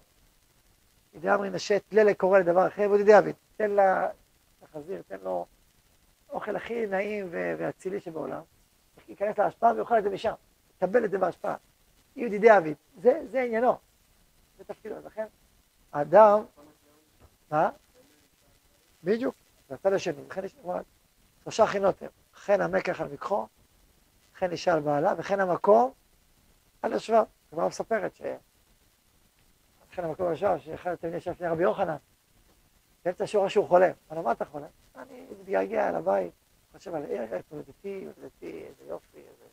ידי 1.14 1.34
אמרי 1.34 1.50
נשת 1.50 1.82
לילה 1.92 2.14
קורא 2.14 2.38
לדבר 2.38 2.68
אחר, 2.68 2.82
והוא 2.82 2.94
ידידי 2.96 3.18
אביד, 3.18 3.34
תן 3.56 3.70
לה, 3.70 4.08
לחזיר, 4.62 5.02
תן 5.08 5.16
לו 5.22 5.46
אוכל 6.30 6.56
הכי 6.56 6.86
נעים 6.86 7.28
ואצילי 7.30 8.00
שבעולם, 8.00 8.42
ייכנס 9.08 9.38
להשפעה 9.38 9.74
ויאכל 9.74 9.98
את 9.98 10.02
זה 10.02 10.10
משם, 10.10 10.32
יקבל 10.76 11.04
את 11.04 11.10
זה 11.10 11.18
בהשפעה. 11.18 11.56
ידידי 12.16 12.56
אביד, 12.56 12.76
זה, 13.02 13.22
זה 13.30 13.42
עניינו. 13.42 13.78
זה 14.58 14.64
תפקידו, 14.64 14.94
לכן 15.04 15.26
האדם, 15.92 16.44
מה? 17.50 17.70
בדיוק, 19.04 19.34
זה 19.68 19.74
הצד 19.74 19.92
השני, 19.92 20.22
לכן 20.30 20.44
יש 20.44 20.56
שלושה 21.42 21.66
חינות 21.66 22.02
הם, 22.02 22.08
חן 22.34 22.60
המקח 22.60 23.00
על 23.00 23.08
מקחו, 23.08 23.46
חן 24.38 24.50
אישה 24.50 24.74
על 24.74 24.80
בעלה, 24.80 25.14
וכן 25.18 25.40
המקום 25.40 25.92
על 26.82 26.92
יושביו. 26.92 27.24
הגמרא 27.52 27.68
מספרת 27.68 28.14
ש... 28.14 28.22
המקום 29.96 30.26
על 30.26 30.32
יושביו, 30.32 30.60
שאחד 30.60 30.90
התלמידים 30.90 31.18
ישב 31.18 31.30
לפני 31.30 31.46
רבי 31.46 31.62
יוחנן, 31.62 31.96
באמצע 33.04 33.24
השורה 33.24 33.50
שהוא 33.50 33.68
חולם. 33.68 33.90
אמר 34.12 34.22
מה 34.22 34.32
אתה 34.32 34.44
חולם? 34.44 34.68
אני 34.96 35.26
מתגעגע 35.30 35.88
אל 35.88 35.94
הבית, 35.94 36.32
חושב 36.72 36.94
על 36.94 37.04
ארץ, 37.04 37.44
הולדתי, 37.48 38.04
הולדתי, 38.04 38.64
איזה 38.66 38.84
יופי, 38.84 39.18
איזה 39.18 39.44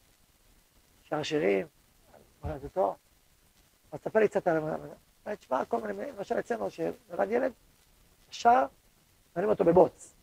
שר 1.03 1.23
שירים, 1.23 1.67
מולדתו. 2.43 2.95
אז 3.91 3.99
תספר 3.99 4.19
לי 4.19 4.27
קצת 4.27 4.47
על... 4.47 4.57
המדע. 4.57 5.35
תשמע, 5.35 5.65
כל 5.65 5.81
מיני, 5.81 6.11
למשל 6.11 6.39
אצלנו, 6.39 6.69
שנולד 6.69 7.31
ילד, 7.31 7.51
שר, 8.29 8.65
מעלים 9.35 9.49
אותו 9.49 9.65
בבוץ. 9.65 10.15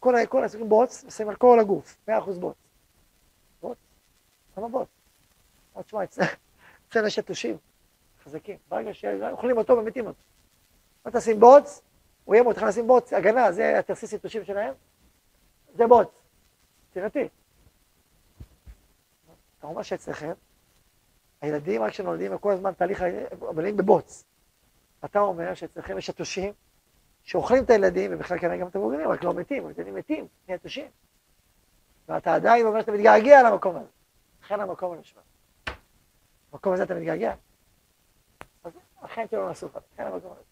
כל, 0.00 0.44
הסוגים 0.44 0.68
בוץ, 0.68 1.04
ושמים 1.04 1.28
על 1.28 1.36
כל 1.36 1.60
הגוף, 1.60 1.96
מאה 2.08 2.18
אחוז 2.18 2.38
בוץ. 2.38 2.56
בוץ? 3.60 3.78
למה 4.56 4.68
בוץ? 4.68 4.88
עוד 5.74 5.84
תשמע, 5.84 6.00
אצלנו 6.88 7.06
יש 7.06 7.18
יתושים 7.18 7.56
חזקים. 8.24 8.56
ברגע 8.68 8.94
שאוכלים 8.94 9.58
אותו 9.58 9.72
ומתים 9.72 10.06
אותו. 10.06 10.22
מה 11.04 11.10
תשים 11.10 11.40
בוץ, 11.40 11.82
הוא 12.24 12.34
יהיה 12.34 12.44
מותחן 12.44 12.66
לשים 12.66 12.86
בוץ, 12.86 13.12
הגנה, 13.12 13.52
זה 13.52 13.78
התרסיס 13.78 14.12
יתושים 14.12 14.44
שלהם, 14.44 14.74
זה 15.74 15.86
בוץ. 15.86 16.08
תראתי. 16.92 17.28
אתה 19.58 19.66
אומר 19.66 19.82
שאצלכם, 19.82 20.32
הילדים 21.40 21.82
רק 21.82 21.90
כשנולדים, 21.90 22.32
הם 22.32 22.38
כל 22.38 22.52
הזמן 22.52 22.72
תהליך, 22.72 23.02
הם 23.02 23.76
בבוץ. 23.76 24.24
אתה 25.04 25.20
אומר 25.20 25.54
שאצלכם 25.54 25.98
יש 25.98 26.08
יתושים 26.08 26.52
שאוכלים 27.22 27.64
את 27.64 27.70
הילדים, 27.70 28.10
ובכלל 28.14 28.38
כנראה 28.38 28.56
גם 28.56 28.66
את 28.66 28.76
המבוגרים, 28.76 29.08
רק 29.08 29.24
לא 29.24 29.34
מתים, 29.34 29.66
הילדים 29.66 29.94
מתים, 29.94 30.26
יתושים. 30.48 30.86
ואתה 32.08 32.34
עדיין 32.34 32.66
אומר 32.66 32.80
שאתה 32.80 32.92
מתגעגע 32.92 33.42
למקום 33.42 33.76
הזה. 33.76 33.86
לכן 34.44 34.60
המקום 34.60 34.92
הזה 34.92 35.00
נשמע. 35.00 35.20
במקום 36.54 36.72
הזה 36.72 36.82
אתה 36.82 36.94
מתגעגע. 36.94 37.34
אז 38.64 38.72
שלא 39.30 39.48
נעשו 39.48 39.66
לך, 39.66 39.78
לכן 39.92 40.06
המקום 40.06 40.32
הזה. 40.32 40.42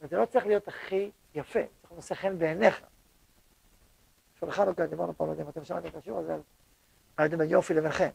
וזה 0.00 0.16
לא 0.16 0.26
צריך 0.26 0.46
להיות 0.46 0.68
הכי 0.68 1.10
יפה, 1.34 1.60
צריך 1.80 1.92
לנושא 1.92 2.14
חן 2.14 2.38
בעיניך. 2.38 2.82
עכשיו 4.32 4.50
חנוכה, 4.50 4.86
דיברנו 4.86 5.16
פה, 5.16 5.26
לא 5.26 5.30
יודע 5.30 5.42
אם 5.42 5.48
אתם 5.48 5.64
שמעתם 5.64 5.88
את 5.88 5.94
השיעור 5.94 6.18
הזה, 6.18 6.34
על 6.34 6.40
ההבדל 7.18 7.36
בין 7.36 7.50
יופי 7.50 7.74
לבין 7.74 7.90
חן. 7.90 8.08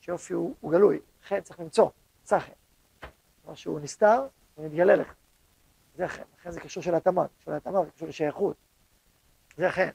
שיופי 0.00 0.32
הוא, 0.32 0.54
הוא 0.60 0.72
גלוי, 0.72 1.00
חן 1.28 1.40
צריך 1.40 1.60
למצוא, 1.60 1.90
צחן. 2.22 2.52
כלומר 3.42 3.54
שהוא 3.54 3.80
נסתר 3.80 4.26
ומתגלה 4.58 4.94
לך. 4.94 5.14
זה 5.94 6.08
חן, 6.08 6.22
לכן 6.38 6.50
זה 6.50 6.60
קשור 6.60 6.82
של 6.82 6.94
התאמה, 6.94 7.26
קשור 7.40 7.54
להתאמה, 7.54 7.84
זה 7.84 7.90
קשור 7.90 8.08
לשייכות. 8.08 8.56
זה 9.56 9.70
חן. 9.70 9.88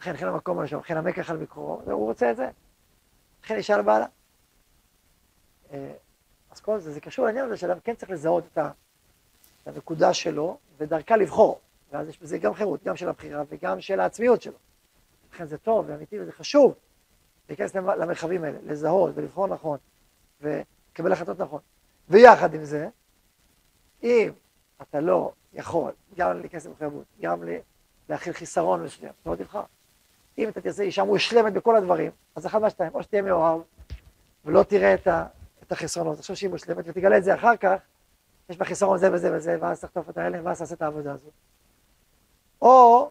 לכן 0.00 0.16
חן 0.16 0.26
המקום 0.26 0.58
הראשון, 0.58 0.82
חן 0.82 0.96
המקח 0.96 1.30
על 1.30 1.36
מקורו, 1.36 1.80
הוא 1.84 2.06
רוצה 2.06 2.30
את 2.30 2.36
זה. 2.36 2.50
לכן 3.44 3.56
אישה 3.56 3.74
על 3.74 3.82
בעלה. 3.82 4.04
אה, 4.04 4.19
אז 6.50 6.60
כל 6.60 6.80
זה, 6.80 6.92
זה 6.92 7.00
קשור 7.00 7.26
לעניין 7.26 7.44
הזה 7.44 7.56
שאדם 7.56 7.80
כן 7.84 7.94
צריך 7.94 8.10
לזהות 8.10 8.44
את 8.52 8.58
הנקודה 9.66 10.14
שלו, 10.14 10.58
ודרכה 10.78 11.16
לבחור. 11.16 11.60
ואז 11.92 12.08
יש 12.08 12.18
בזה 12.18 12.38
גם 12.38 12.54
חירות, 12.54 12.84
גם 12.84 12.96
של 12.96 13.08
הבחירה 13.08 13.42
וגם 13.48 13.80
של 13.80 14.00
העצמיות 14.00 14.42
שלו. 14.42 14.58
לכן 15.32 15.46
זה 15.46 15.58
טוב 15.58 15.84
ואמיתי 15.88 16.20
וזה 16.20 16.32
חשוב 16.32 16.74
להיכנס 17.48 17.74
למרחבים 17.74 18.44
האלה, 18.44 18.58
לזהות 18.66 19.12
ולבחור 19.14 19.46
נכון, 19.46 19.78
ולקבל 20.40 21.12
החלטות 21.12 21.38
נכון. 21.38 21.60
ויחד 22.08 22.54
עם 22.54 22.64
זה, 22.64 22.88
אם 24.02 24.32
אתה 24.82 25.00
לא 25.00 25.32
יכול 25.52 25.92
גם 26.16 26.40
להיכנס 26.40 26.66
למחויבות, 26.66 27.04
גם 27.20 27.42
להכיל 28.08 28.32
חיסרון 28.32 28.84
מסוים, 28.84 29.12
אתה 29.22 29.30
לא 29.30 29.36
תבחר. 29.36 29.62
אם 30.38 30.48
אתה 30.48 30.60
תרצה 30.60 30.82
אישה 30.82 31.04
מושלמת 31.04 31.52
בכל 31.52 31.76
הדברים, 31.76 32.10
אז 32.36 32.46
אחד 32.46 32.58
מהשתיים, 32.60 32.94
או 32.94 33.02
שתהיה 33.02 33.22
מאוהב 33.22 33.60
ולא 34.44 34.62
תראה 34.62 34.94
את, 34.94 35.06
ה, 35.06 35.26
את 35.70 35.72
החסרונות, 35.72 36.18
תחשוב 36.18 36.36
שהיא 36.36 36.50
מושלמת 36.50 36.84
ותגלה 36.88 37.18
את 37.18 37.24
זה 37.24 37.34
אחר 37.34 37.56
כך, 37.56 37.76
יש 38.48 38.56
בה 38.56 38.64
חיסרון 38.64 38.98
זה 38.98 39.12
וזה 39.12 39.36
וזה, 39.36 39.56
ואז 39.60 39.80
תחטוף 39.80 40.10
את 40.10 40.18
ההלם, 40.18 40.46
ואז 40.46 40.58
תעשה 40.58 40.74
את 40.74 40.82
העבודה 40.82 41.12
הזאת. 41.12 41.32
או 42.62 43.10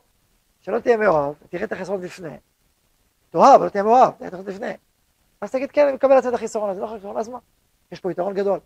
שלא 0.62 0.80
תהיה 0.80 0.98
מאוהב, 0.98 1.34
תראה 1.50 1.64
את 1.64 1.72
החסרונות 1.72 2.04
לפני. 2.04 2.38
תאהב, 3.30 3.62
לא 3.64 3.70
תהיה 3.70 3.84
מאוהב, 3.84 4.12
תראה 4.12 4.28
את 4.28 4.34
החסרונות 4.34 4.48
לפני. 4.48 4.74
אז 5.42 5.52
תגיד, 5.52 5.72
כן, 5.72 5.86
אני 5.86 5.96
מקבל 5.96 6.20
את 6.20 6.34
החיסרון 6.34 6.70
הזה, 6.70 6.82
לא 6.82 6.88
חיסרון, 6.88 7.18
אז 7.18 7.30
מה? 7.30 7.40
יש 7.92 8.00
פה 8.00 8.12
יתרון 8.12 8.34
גדול. 8.34 8.60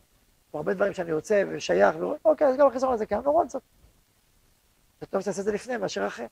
הרבה 0.54 0.74
דברים 0.74 0.94
שאני 0.94 1.14
רוצה 1.14 1.44
ושייך, 1.50 1.96
אוקיי, 2.26 2.48
אז 2.48 2.58
גם 2.58 2.68
החיסרון 2.68 2.94
הזה 2.94 3.06
קיים, 3.06 3.22
למרות 3.22 3.50
זאת. 3.50 3.62
זה 5.02 5.08
טוב 5.08 5.22
שתעשה 5.22 5.39
את 5.39 5.46
זה 5.46 5.52
לפני 5.52 5.78
מאשר 5.78 6.08
אחרי. 6.08 6.26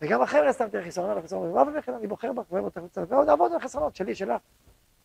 וגם 0.00 0.22
אחרי 0.22 0.40
מן 0.40 0.48
הסתם 0.48 0.68
תראה 0.68 1.10
על 1.10 1.18
החיסרון, 1.18 1.52
מה 1.52 1.64
באמת 1.64 1.88
אני 1.88 2.06
בוחר 2.06 2.32
בך, 2.32 2.52
ואוהב 2.52 2.64
אותך, 2.64 3.52
על 3.52 3.56
החסרונות 3.56 3.96
שלי, 3.96 4.14
שלה. 4.14 4.36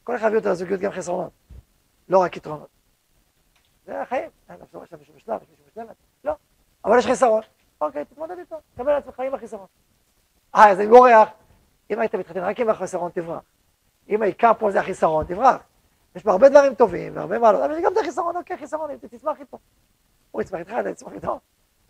כל 0.03 0.15
אחד 0.15 0.27
יביא 0.27 0.37
אותו 0.37 0.49
לזוגיות 0.49 0.81
גם 0.81 0.91
חסרונות, 0.91 1.31
לא 2.09 2.19
רק 2.19 2.37
יתרונות. 2.37 2.69
זה 3.85 4.01
החיים, 4.01 4.29
אין 4.49 4.61
אפשר 4.61 4.83
יש 4.83 4.93
מישהו 4.93 5.15
יש 5.17 5.27
מישהו 5.27 5.65
משלמת, 5.71 5.95
לא. 6.23 6.33
אבל 6.85 6.97
יש 6.97 7.05
חיסרון, 7.05 7.41
אוקיי, 7.81 8.05
תתמודד 8.05 8.39
איתו, 8.39 8.55
תקבל 8.73 8.93
לעצמך 8.93 9.19
עם 9.19 9.33
החיסרון. 9.33 9.67
אה, 10.55 10.69
אז 10.69 10.79
אני 10.79 10.87
בורח, 10.87 11.29
אם 11.89 11.99
היית 11.99 12.15
מתחתן 12.15 12.39
רק 12.39 12.59
עם 12.59 12.69
החיסרון, 12.69 13.11
תברח. 13.11 13.41
אם 14.09 14.21
העיקר 14.21 14.51
פה 14.59 14.71
זה 14.71 14.79
החיסרון, 14.79 15.25
תברח. 15.25 15.61
יש 16.15 16.25
בה 16.25 16.31
הרבה 16.31 16.49
דברים 16.49 16.75
טובים 16.75 17.15
והרבה 17.15 17.39
מעלות, 17.39 17.61
אבל 17.61 17.77
יש 17.77 17.83
גם 17.83 17.93
את 17.93 17.97
החיסרון, 17.97 18.35
אוקיי, 18.35 18.57
חיסרון, 18.57 18.97
תצמח 18.97 19.39
איתו. 19.39 19.57
הוא 20.31 20.41
יצמח 20.41 20.59
איתך, 20.59 20.73
אתה 20.79 20.93
תצמח 20.93 21.13
איתו. 21.13 21.39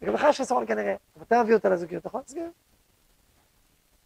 וגם 0.02 0.14
לך 0.14 0.26
יש 0.30 0.38
חיסרון 0.38 0.68
כנראה, 0.68 0.96
אתה 1.22 1.44
מביא 1.44 1.54
אותה 1.54 1.70
לזוגיות, 1.70 2.06
נכון? 2.06 2.22
סגר. 2.26 2.48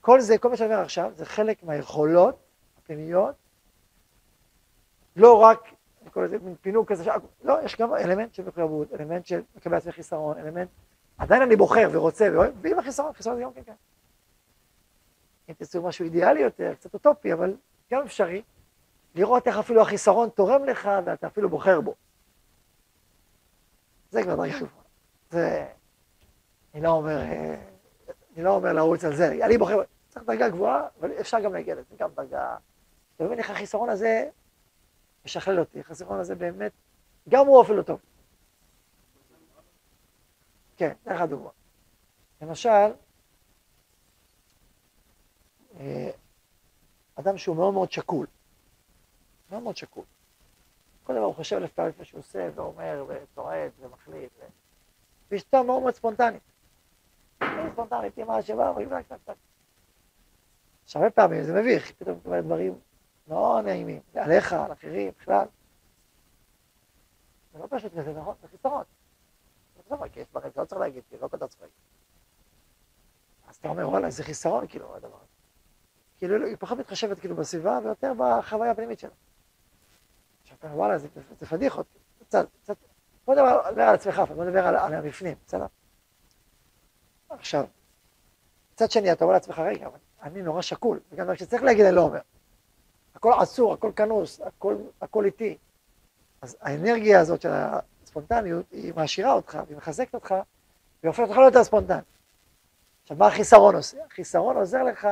כל 0.02 0.20
זה, 0.20 0.38
כל 0.38 0.50
מה 0.50 0.58
שאני 0.58 0.74
אומר 0.74 0.84
עכשיו, 0.84 1.12
זה 1.16 1.26
חלק 1.26 1.64
מהיכולות 1.64 2.36
הפנימיות, 2.78 3.36
לא 5.16 5.42
רק, 5.42 5.60
אני 6.06 6.12
קורא 6.12 6.26
לזה 6.26 6.38
מין 6.40 6.56
פינוק 6.62 6.92
כזה, 6.92 7.12
לא, 7.44 7.58
יש 7.64 7.76
גם 7.76 7.94
אלמנט 7.94 8.34
של 8.34 8.44
מחויבות, 8.48 8.94
אלמנט 8.94 9.26
של 9.26 9.42
מקבל 9.56 9.78
עצמי 9.78 9.92
חיסרון, 9.92 10.38
אלמנט, 10.38 10.70
עדיין 11.18 11.42
אני 11.42 11.56
בוחר 11.56 11.90
ורוצה 11.92 12.30
ואוהב, 12.34 12.54
ועם 12.62 12.80
החיסרון, 12.80 13.14
חיסרון 13.14 13.36
זה 13.36 13.42
גם 13.42 13.54
כן 13.54 13.64
כן. 13.64 13.74
אם 15.50 15.54
תרצו 15.54 15.82
משהו 15.82 16.06
אידיאלי 16.06 16.40
יותר, 16.40 16.74
קצת 16.74 16.94
אוטופי, 16.94 17.34
אבל 17.34 17.56
גם 17.92 18.02
אפשרי, 18.02 18.42
לראות 19.16 19.48
איך 19.48 19.58
אפילו 19.58 19.82
החיסרון 19.82 20.30
תורם 20.30 20.66
לך 20.66 20.90
ואתה 21.06 21.28
אפילו 21.28 21.50
בוחר 21.50 21.82
בו. 21.82 21.96
זה 24.12 24.24
כבר 24.24 24.36
דרגה 24.36 24.58
גבוהה. 24.58 24.84
זה... 25.30 25.66
אני 26.74 26.84
לא 26.84 26.90
אומר, 26.90 27.18
אה, 27.18 27.56
אני 28.36 28.44
לא 28.44 28.50
אומר 28.50 28.74
לרוץ 28.74 29.04
על 29.04 29.16
זה, 29.16 29.46
אני 29.46 29.58
בוחר, 29.58 29.82
צריך 30.10 30.26
דרגה 30.26 30.50
גבוהה, 30.50 30.88
אבל 31.00 31.12
אפשר 31.20 31.40
גם 31.40 31.54
להגיע 31.54 31.76
לזה, 31.76 31.96
גם 32.00 32.10
דרגה... 32.16 32.56
אתה 33.16 33.24
מבין 33.24 33.40
איך 33.40 33.50
החיסרון 33.50 33.90
הזה 33.90 34.30
משכלל 35.26 35.60
אותי, 35.60 35.80
החיסרון 35.80 36.20
הזה 36.20 36.36
באמת, 36.36 36.72
גם 37.30 37.48
הוא 37.48 37.62
אפילו 37.62 37.84
טוב. 37.84 38.00
כן, 40.78 40.94
אתן 41.04 41.16
לך 41.16 41.22
דוגמה. 41.22 41.50
למשל, 42.42 42.94
אה, 45.80 46.12
אדם 47.16 47.38
שהוא 47.38 47.56
מאוד 47.56 47.74
מאוד 47.74 47.92
שקול, 47.92 48.28
מאוד 49.52 49.64
מאוד 49.64 49.78
שקול. 49.78 50.04
כל 51.04 51.14
דבר 51.14 51.24
הוא 51.24 51.36
חושב 51.36 51.56
אלף 51.56 51.74
פעמים 51.74 51.90
לפני 51.90 52.06
שהוא 52.06 52.20
עושה, 52.20 52.50
ואומר, 52.56 53.06
וטועד, 53.08 53.72
ומחליט, 53.80 54.32
ו... 54.40 54.44
ואשתו 55.32 55.64
מאוד 55.64 55.82
מאוד 55.82 55.94
ספונטנית. 55.94 56.42
היא 57.42 57.50
ספונטנית, 57.72 58.18
היא 58.18 58.26
מה 58.26 58.42
שבא, 58.42 58.74
והיא 58.76 58.88
קצת 59.06 59.16
קצת. 59.24 59.36
עכשיו, 60.84 61.02
הרבה 61.02 61.12
פעמים 61.12 61.44
זה 61.44 61.62
מביך, 61.62 61.92
פתאום 61.92 62.18
אתה 62.18 62.30
אומר 62.30 62.42
דברים 62.42 62.80
מאוד 63.28 63.66
נעימים, 63.66 64.02
עליך, 64.16 64.54
על 64.54 64.72
אחרים, 64.72 65.12
בכלל. 65.20 65.46
זה 67.54 67.60
לא 67.60 67.68
פשוט 67.70 67.92
כזה, 67.98 68.14
נכון? 68.14 68.36
זה 68.42 68.48
חיסרון. 68.48 68.84
כי 70.12 70.20
יש 70.20 70.28
דברים 70.32 70.52
שלא 70.56 70.66
צריך 70.66 70.82
להגיד, 70.82 71.04
כי 71.10 71.18
לא 71.22 71.28
כתוב 71.28 71.50
צריך 71.50 71.62
להגיד. 71.62 71.76
אז 73.48 73.56
אתה 73.56 73.68
אומר, 73.68 73.90
וואלה, 73.90 74.08
איזה 74.08 74.24
חיסרון, 74.24 74.68
כאילו, 74.68 74.96
הדבר 74.96 75.18
הזה. 75.18 75.36
כאילו, 76.18 76.46
היא 76.46 76.56
פחות 76.60 76.78
מתחשבת 76.78 77.20
כאילו 77.20 77.36
בסביבה 77.36 77.80
ויותר 77.84 78.14
בחוויה 78.18 78.72
הפנימית 78.72 79.00
שלה. 79.00 79.10
עכשיו 80.42 80.58
אתה 80.58 80.68
אומר, 80.68 80.78
וואלה, 80.80 80.98
זה, 80.98 81.08
זה 81.40 81.46
פדיחות. 81.46 81.86
קצת, 82.20 82.48
קצת, 82.64 82.78
בוא 83.26 83.36
נדבר 83.36 83.84
על 83.84 83.96
עצמך, 83.96 84.20
בוא 84.36 84.46
נדבר 84.46 84.68
על, 84.68 84.76
על 84.76 84.94
המפנים, 84.94 85.38
בסדר? 85.48 85.66
עכשיו, 87.30 87.66
מצד 88.74 88.92
שני, 88.92 89.12
אתה 89.12 89.24
אומר 89.24 89.34
לעצמך, 89.34 89.60
רגע, 89.60 89.88
אבל 89.88 90.00
אני 90.22 90.42
נורא 90.42 90.62
שקול, 90.62 91.00
וגם 91.12 91.36
כשצריך 91.36 91.64
להגיד, 91.64 91.86
אני 91.86 91.96
לא 91.96 92.02
אומר. 92.02 92.20
הכל 93.26 93.44
אסור, 93.44 93.74
הכל 93.74 93.92
כנוס, 93.96 94.42
הכל, 94.42 94.76
הכל 95.02 95.26
איטי. 95.26 95.58
אז 96.42 96.58
האנרגיה 96.62 97.20
הזאת 97.20 97.42
של 97.42 97.50
הספונטניות, 97.52 98.66
היא 98.72 98.94
מעשירה 98.96 99.34
אותך, 99.34 99.60
והיא 99.66 99.78
מחזקת 99.78 100.14
אותך, 100.14 100.32
והיא 100.32 101.10
הופכת 101.10 101.24
אותך 101.28 101.56
לא 101.58 101.64
ספונטני. 101.64 101.98
עכשיו, 103.02 103.18
מה 103.18 103.28
החיסרון 103.28 103.76
עושה? 103.76 103.98
החיסרון 104.06 104.58
עוזר 104.58 104.84
לך 104.84 105.08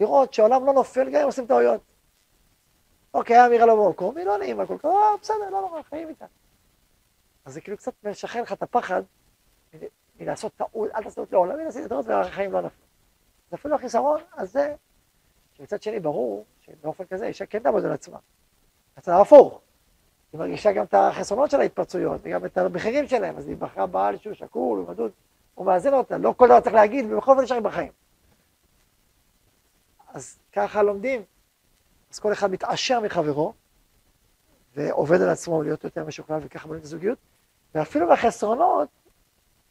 לראות 0.00 0.34
שהעולם 0.34 0.66
לא 0.66 0.72
נופל 0.72 1.10
גם 1.10 1.20
אם 1.20 1.26
עושים 1.26 1.46
טעויות. 1.46 1.80
אוקיי, 3.14 3.36
היה 3.36 3.46
אמירה 3.46 3.66
לא 3.66 3.86
במקום, 3.86 4.16
היא 4.16 4.26
לא 4.26 4.38
נעימה 4.38 4.66
כל 4.66 4.78
כך, 4.78 4.84
אה, 4.84 5.16
בסדר, 5.22 5.50
לא 5.50 5.60
נורא, 5.60 5.82
חיים 5.82 6.08
איתה. 6.08 6.26
אז 7.44 7.54
זה 7.54 7.60
כאילו 7.60 7.76
קצת 7.76 7.92
משחרר 8.04 8.42
לך 8.42 8.52
את 8.52 8.62
הפחד 8.62 9.02
מלעשות 10.20 10.52
טעות, 10.56 10.90
אל 10.94 11.02
תעשו 11.02 11.14
טעות 11.14 11.32
לעולם, 11.32 11.58
הנה 11.58 11.68
עשיתי 11.68 11.88
טעות 11.88 12.06
והחיים 12.06 12.52
לא 12.52 12.60
נפלו. 12.60 12.86
זה 13.50 13.56
אפילו 13.56 13.74
החיסרון 13.74 14.20
הזה, 14.32 14.74
שמצד 15.56 15.82
שני 15.82 16.00
ברור 16.00 16.44
שבאופן 16.60 17.04
כזה 17.04 17.26
אישה 17.26 17.46
כן 17.46 17.58
תעבוד 17.58 17.84
על 17.84 17.92
עצמה. 17.92 18.18
הצד 18.96 19.12
ההפוך. 19.12 19.60
היא 20.32 20.38
מרגישה 20.38 20.72
גם 20.72 20.84
את 20.84 20.94
החסרונות 20.94 21.50
של 21.50 21.60
ההתפרצויות, 21.60 22.20
וגם 22.24 22.44
את 22.44 22.58
המחירים 22.58 23.08
שלהם, 23.08 23.36
אז 23.36 23.48
היא 23.48 23.56
בחרה 23.56 23.86
בעל 23.86 24.18
שהוא 24.18 24.34
שקול, 24.34 24.78
הוא 24.78 24.88
מדוד, 24.88 25.12
הוא 25.54 25.66
מאזן 25.66 25.94
אותה, 25.94 26.18
לא 26.18 26.34
כל 26.36 26.46
דבר 26.46 26.60
צריך 26.60 26.74
להגיד, 26.74 27.12
ובכל 27.12 27.34
זאת 27.34 27.44
נשארים 27.44 27.62
בחיים. 27.62 27.92
אז 30.08 30.38
ככה 30.52 30.82
לומדים. 30.82 31.22
אז 32.12 32.18
כל 32.18 32.32
אחד 32.32 32.50
מתעשר 32.50 33.00
מחברו, 33.00 33.52
ועובד 34.74 35.20
על 35.20 35.28
עצמו 35.28 35.62
להיות 35.62 35.84
יותר 35.84 36.04
משוכלל, 36.04 36.40
וככה 36.42 36.66
בונים 36.66 36.80
את 36.80 36.84
הזוגיות, 36.84 37.18
ואפילו 37.74 38.06
מהחסרונות, 38.06 38.88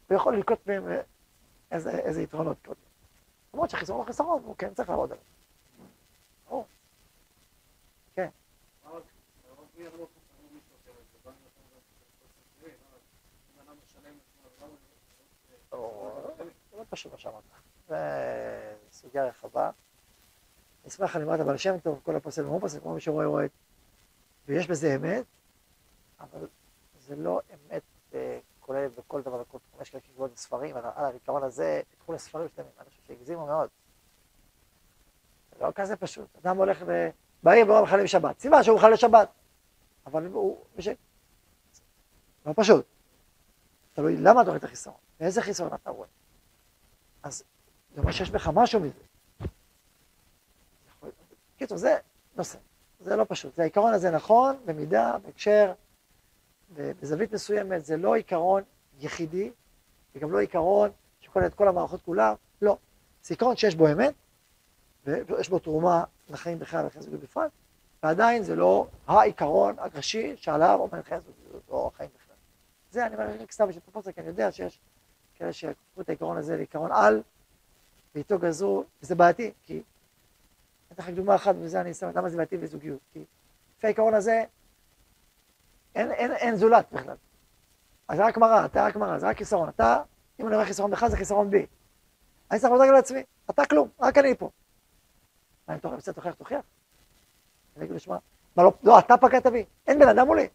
הוא 0.10 0.16
יכול 0.16 0.36
ללקוט 0.36 0.68
מהם 0.68 0.84
איזה, 1.72 1.92
איזה 1.92 2.22
יתרונות 2.22 2.58
קודם. 2.66 2.80
למרות 3.54 3.70
שהחיסרון 3.70 4.00
הוא 4.00 4.08
חיסרון, 4.08 4.42
הוא 4.46 4.56
כן 4.58 4.74
צריך 4.74 4.90
לעבוד 4.90 5.12
עליו. 5.12 5.24
ברור. 6.50 6.66
כן. 8.16 8.30
זה 9.71 9.71
לא 16.78 16.86
פשוט 16.90 17.12
מה 17.12 17.18
שאמרת. 17.18 17.44
זה 17.88 18.76
סוגיה 18.92 19.26
רחבה. 19.26 19.72
נשמח 20.86 21.16
על 21.16 21.22
אמרת 21.22 21.40
הבעל 21.40 21.58
שם 21.58 21.80
טוב, 21.80 22.00
כל 22.04 22.16
הפוסל 22.16 22.46
ומו 22.46 22.60
פוסל, 22.60 22.80
כמו 22.80 22.94
מי 22.94 23.02
שרואה 23.02 23.26
רואה. 23.26 23.46
ויש 24.48 24.68
בזה 24.68 24.96
אמת, 24.96 25.26
אבל 26.20 26.48
זה 27.00 27.16
לא 27.16 27.42
אמת 27.54 27.82
אה, 28.14 28.40
כוללת 28.60 28.92
בכל 28.96 29.22
דבר 29.22 29.42
וכל 29.42 29.58
תחום. 29.60 29.82
יש 29.82 29.90
כאלה 29.90 30.04
שכתבו 30.04 30.28
ספרים, 30.36 30.78
על 30.78 30.84
העיקרון 30.86 31.44
הזה, 31.44 31.82
פיתחו 31.90 32.14
לספרים 32.14 32.48
שלמים, 32.56 32.72
אני 32.80 32.90
חושב 32.90 33.02
שהגזימו 33.08 33.46
מאוד. 33.46 33.70
זה 35.52 35.66
לא 35.66 35.72
כזה 35.76 35.96
פשוט. 35.96 36.28
אדם 36.42 36.58
הולך 36.58 36.86
בעיר 37.44 37.68
ואומר 37.68 37.84
מחלל 37.84 38.08
שבת. 38.08 38.40
סיבה 38.40 38.64
שהוא 38.64 38.78
מחלל 38.78 38.96
שבת. 38.96 39.30
אבל 40.06 40.26
הוא... 40.26 40.66
מש... 40.78 40.88
לא 42.46 42.54
פשוט. 42.56 42.86
תלוי 43.94 44.18
למה 44.18 44.42
אתה 44.42 44.50
רואה 44.50 44.58
את 44.58 44.64
החיסרון, 44.64 44.98
ואיזה 45.20 45.42
חיסרון 45.42 45.74
אתה 45.74 45.90
רואה. 45.90 46.08
אז 47.24 47.44
זה 47.96 48.02
אומר 48.02 48.12
שיש 48.12 48.32
בך 48.32 48.48
משהו 48.54 48.80
מזה. 48.80 49.04
קיצור, 51.58 51.78
זה 51.78 51.98
נושא, 52.36 52.58
זה 53.00 53.16
לא 53.16 53.26
פשוט. 53.30 53.56
זה 53.56 53.62
העיקרון 53.62 53.94
הזה 53.94 54.12
נכון, 54.12 54.56
במידה, 54.66 55.18
בהקשר, 55.24 55.74
בזווית 56.74 57.34
מסוימת, 57.34 57.86
זה 57.86 57.98
לא 57.98 58.16
עיקרון 58.16 58.64
יחידי, 59.00 59.52
וגם 60.16 60.32
לא 60.32 60.40
עיקרון 60.40 60.92
שכולל 61.20 61.46
את 61.46 61.54
כל 61.54 61.68
המערכות 61.68 62.02
כולן, 62.02 62.34
לא. 62.62 62.78
זה 63.24 63.34
עיקרון 63.34 63.56
שיש 63.56 63.76
בו 63.76 63.88
אמת, 63.88 64.14
ויש 65.06 65.50
בו 65.50 65.60
תרומה 65.60 66.04
לחיים 66.30 66.60
בכלל 66.60 66.84
ולחיים 66.84 67.20
בפרט, 67.20 67.52
ועדיין 68.04 68.44
זה 68.44 68.56
לא 68.56 68.88
העיקרון 69.08 69.76
הראשי 69.80 70.34
שעליו 70.38 70.80
עומד 70.80 71.02
חיי 71.02 71.20
זוגיות 71.20 71.64
או 71.70 71.88
החיים 71.94 72.10
בכלל. 72.16 72.36
זה 72.92 73.06
אני 73.06 73.16
אומר 73.16 73.42
רק 73.42 73.52
סתם 73.52 73.68
בשביל 73.68 73.82
פרופורציה, 73.84 74.14
כי 74.14 74.20
אני 74.20 74.28
יודע 74.28 74.52
שיש 74.52 74.80
כאלה 75.36 75.54
שיקחו 75.54 76.02
את 76.02 76.10
העיקרון 76.10 76.38
הזה 76.38 76.58
לעיקרון 76.58 76.92
על, 76.92 77.22
ואיתו 78.16 78.40
גזרו, 78.40 78.84
וזה 79.04 79.16
בעייתי, 79.16 79.52
כי 79.64 79.82
אתן 80.92 81.04
לך 81.04 81.10
דוגמה 81.10 81.36
אחת, 81.36 81.56
ובזה 81.56 81.82
אני 81.82 81.92
אסיים, 81.92 82.12
למה 82.16 82.30
זה 82.30 82.38
בעייתי 82.38 82.58
בזוגיות? 82.58 83.00
כי 83.14 83.24
לפי 83.78 83.88
העיקרון 83.88 84.14
הזה, 84.14 84.44
אין, 85.96 86.12
אין, 86.12 86.32
אין 86.32 86.56
זולת 86.56 86.86
בכלל. 86.92 87.16
אז 88.08 88.18
זה 88.18 88.26
רק 88.26 88.38
מראה, 88.38 88.66
אתה 88.66 88.86
רק 88.86 88.96
מראה, 88.96 89.20
זה 89.20 89.28
רק 89.28 89.38
חיסרון. 89.38 89.70
אתה, 89.70 90.04
אם 90.40 90.48
אני 90.48 90.56
אומר 90.56 90.66
חיסרון 90.66 90.92
בך, 90.92 91.08
זה 91.08 91.18
חיסרון 91.18 91.50
בי. 91.50 91.66
אני 92.52 92.60
צריך 92.60 92.74
לדאוג 92.74 92.90
לעצמי, 92.90 93.24
אתה 93.50 93.66
כלום, 93.66 93.90
רק 94.00 94.18
אני 94.18 94.36
פה. 94.36 94.50
אם 95.70 95.76
אתה 95.76 95.88
רוצה 95.88 96.14
תוכיח, 96.14 96.34
תוכיח. 96.34 96.62
אני 97.78 97.86
אגיד 97.86 97.94
לו, 97.94 98.00
שמע, 98.00 98.18
מה 98.56 98.64
לא, 98.64 98.74
לא, 98.84 99.00
אתה 99.00 99.18
פגעת 99.18 99.48
בי, 99.48 99.66
אין 99.88 100.00
בן 100.00 100.08
אדם 100.08 100.28
מולי. 100.28 100.48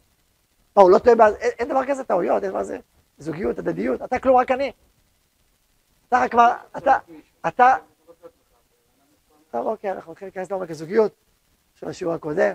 מה, 0.76 0.82
הוא 0.82 0.90
לא 0.90 0.98
טועה, 0.98 1.28
אין, 1.28 1.50
אין 1.58 1.68
דבר 1.68 1.86
כזה 1.86 2.04
טעויות, 2.04 2.42
אין 2.42 2.50
דבר 2.50 2.60
כזה, 2.60 2.78
זוגיות, 3.18 3.58
הדדיות, 3.58 4.02
אתה 4.02 4.18
כלום, 4.18 4.36
רק 4.36 4.50
אני. 4.50 4.72
אתה 6.08 6.20
רק 6.20 6.34
מה, 6.34 6.56
אתה, 6.76 6.98
אתה, 7.48 7.74
טוב, 9.50 9.66
אוקיי, 9.66 9.92
אנחנו 9.92 10.12
מתחילים 10.12 10.32
להיכנס 10.34 10.50
לעומק 10.50 10.70
הזוגיות 10.70 11.12
של 11.74 11.88
השיעור 11.88 12.14
הקודם. 12.14 12.52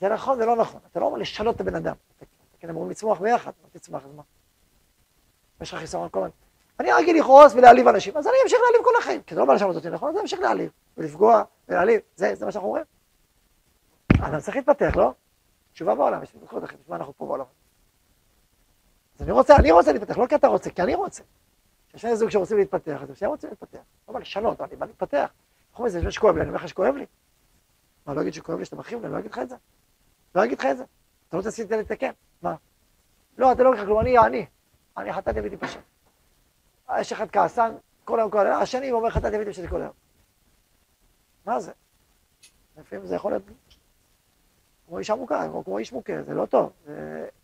זה 0.00 0.08
נכון, 0.08 0.38
זה 0.38 0.46
לא 0.46 0.56
נכון. 0.56 0.80
אתה 0.90 1.00
לא 1.00 1.06
אומר 1.06 1.18
לשנות 1.18 1.56
את 1.56 1.60
הבן 1.60 1.74
אדם. 1.74 1.94
כן, 2.58 2.68
אמורים 2.68 2.90
לצמוח 2.90 3.20
ביחד, 3.20 3.52
לא 3.64 3.68
תצמח, 3.78 4.04
אז 4.04 4.12
מה? 4.14 4.22
יש 5.60 5.72
לך 5.72 5.80
חיסרון 5.80 6.08
כל 6.10 6.18
הזמן. 6.18 6.30
אני 6.80 6.92
רגיל 6.92 7.18
לכעוס 7.20 7.54
ולהעליב 7.54 7.88
אנשים, 7.88 8.16
אז 8.16 8.26
אני 8.26 8.34
אמשיך 8.44 8.58
להעליב 8.62 8.84
כל 8.84 8.90
החיים, 8.98 9.22
כי 9.22 9.34
זה 9.34 9.40
לא 9.40 9.46
בא 9.46 9.54
לשנות 9.54 9.76
אותי, 9.76 9.90
נכון? 9.90 10.08
אז 10.08 10.14
אני 10.14 10.22
אמשיך 10.22 10.40
להעליב, 10.40 10.70
ולפגוע, 10.98 11.42
ולהעליב, 11.68 12.00
זה, 12.16 12.34
זה 12.34 12.46
מה 12.46 12.52
שאנחנו 12.52 12.68
אומרים. 12.68 12.84
אדם 14.20 14.40
צריך 14.40 14.56
להתפתח, 14.56 14.96
לא? 14.96 15.12
תשובה 15.72 15.94
בעולם, 15.94 16.22
יש 16.22 16.36
זכות 16.44 16.64
אחרת, 16.64 16.80
בשביל 16.80 16.96
אנחנו 16.96 17.16
פה 17.16 17.26
בעולם. 17.26 17.44
אז 19.16 19.22
אני 19.22 19.32
רוצה, 19.32 19.56
אני 19.56 19.70
רוצה 19.70 19.92
להתפתח, 19.92 20.18
לא 20.18 20.26
כי 20.26 20.34
אתה 20.34 20.46
רוצה, 20.46 20.70
כי 20.70 20.82
אני 20.82 20.94
רוצה. 20.94 21.22
יש 21.94 22.02
שני 22.02 22.16
זוג 22.16 22.30
שרוצים 22.30 22.58
להתפתח, 22.58 23.02
אז 23.02 23.18
שניהם 23.18 23.30
רוצים 23.30 23.50
להתפתח. 23.50 23.78
לא 24.08 24.14
בא 24.14 24.20
לשנות, 24.20 24.60
אני 24.60 24.76
בא 24.76 24.86
להתפתח. 24.86 25.30
חוץ 25.72 25.86
מזה, 25.86 25.98
יש 26.08 26.14
שכואב 26.14 26.34
לי, 26.34 26.40
אני 26.40 26.48
אומר 26.48 26.58
לך 26.58 26.68
שכואב 26.68 26.94
לי. 26.94 27.06
מה, 28.06 28.14
לא 28.14 28.20
אגיד 28.20 28.32
שכואב 28.32 28.58
לי 28.58 28.64
שאתה 28.64 28.76
מחריב 28.76 29.00
לי, 29.00 29.06
אני 29.06 29.14
לא 29.14 29.18
אגיד 29.18 29.30
לך 29.30 29.38
את 29.38 29.48
זה. 29.48 29.56
לא 30.34 30.44
אגיד 30.44 30.58
לך 30.58 30.66
את 30.66 30.76
זה. 30.76 30.84
אתה 31.28 31.36
לא 31.36 31.42
תעשי 31.42 31.62
את 31.62 31.68
זה 31.68 31.76
לתקן. 31.76 32.10
מה? 32.42 32.54
לא, 33.38 33.52
אתה 33.52 33.62
לא 33.62 33.68
אומר 33.68 33.80
לך 33.80 33.86
כלום, 33.86 34.00
אני 34.00 34.18
אני. 34.18 34.46
אני 34.96 35.12
חטאתי 35.12 35.56
פשוט. 35.56 35.80
יש 37.00 37.12
אחד 37.12 37.30
כעסן, 37.30 37.74
כל 38.04 38.18
היום 38.18 38.30
כל 38.30 38.46
היום, 38.46 38.62
השני 38.62 38.92
אומר 38.92 39.10
חטאתי 39.10 39.36
פשוט 39.50 39.66
כל 39.66 39.80
היום. 39.80 39.92
מה 41.48 41.60
זה? 41.60 41.72
לפעמים 42.76 43.06
זה 43.06 43.14
יכול 43.14 43.32
להיות 43.32 43.42
כמו 44.86 44.98
אישה 44.98 45.14
מוכה, 45.14 45.46
או 45.46 45.64
כמו 45.64 45.78
איש 45.78 45.92
מוכה, 45.92 46.22
זה 46.22 46.34
לא 46.34 46.46
טוב. 46.46 46.72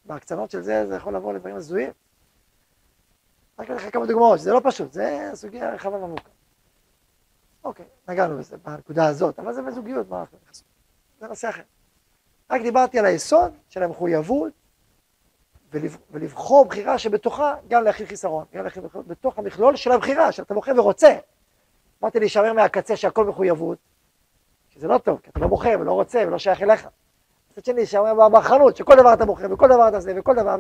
בהקצנות 0.05 0.51
של 0.51 0.61
זה, 0.61 0.87
זה 0.87 0.95
יכול 0.95 1.17
לבוא 1.17 1.33
לדברים 1.33 1.57
הזויים. 1.57 1.91
רק 3.59 3.71
לך 3.71 3.93
כמה 3.93 4.07
דוגמאות, 4.07 4.41
זה 4.41 4.53
לא 4.53 4.61
פשוט, 4.65 4.93
זה 4.93 5.31
סוגיה 5.35 5.75
רחבה 5.75 5.97
ועמוקה. 5.97 6.31
אוקיי, 7.65 7.87
נגענו 8.09 8.39
בזה 8.39 8.57
בנקודה 8.57 9.07
הזאת, 9.07 9.39
אבל 9.39 9.53
זה 9.53 9.63
בזוגיות, 9.63 10.09
מה 10.09 10.21
אנחנו 10.21 10.39
נכנסים? 10.43 10.67
זה 11.21 11.29
נושא 11.29 11.49
אחר. 11.49 11.63
רק 12.51 12.63
דיברתי 12.63 12.99
על 12.99 13.05
היסוד 13.05 13.53
של 13.69 13.83
המחויבות, 13.83 14.53
ולב, 15.71 15.97
ולבחור 16.11 16.65
בחירה 16.65 16.99
שבתוכה 16.99 17.55
גם 17.69 17.85
להכיל 17.85 18.07
חיסרון, 18.07 18.45
גם 18.53 18.65
להכיל 18.65 18.83
בתוך 19.07 19.39
המכלול 19.39 19.77
של 19.77 19.93
הבחירה, 19.93 20.33
שאתה 20.33 20.55
בוחר 20.55 20.73
ורוצה. 20.77 21.19
אמרתי 22.03 22.19
להישמר 22.19 22.53
מהקצה 22.53 22.97
שהכל 22.97 23.25
מחויבות, 23.25 23.79
שזה 24.75 24.89
לא 24.89 24.99
טוב, 24.99 25.21
כי 25.23 25.31
אתה 25.31 25.41
לא 25.41 25.47
בוחר 25.47 25.77
ולא 25.81 25.93
רוצה 25.93 26.25
ולא 26.27 26.39
שייך 26.39 26.63
אליך. 26.63 26.89
מצד 27.53 27.65
שני, 27.65 27.75
להישמר 27.75 28.29
בחנות, 28.29 28.77
שכל 28.77 28.97
דבר 28.97 29.15
אתה 29.15 29.25
בוחר, 29.25 29.47
וכל 29.51 29.69
דבר 29.69 29.89
אתה 29.89 30.01
זה, 30.01 30.13
וכל 30.17 30.35
דבר, 30.35 30.57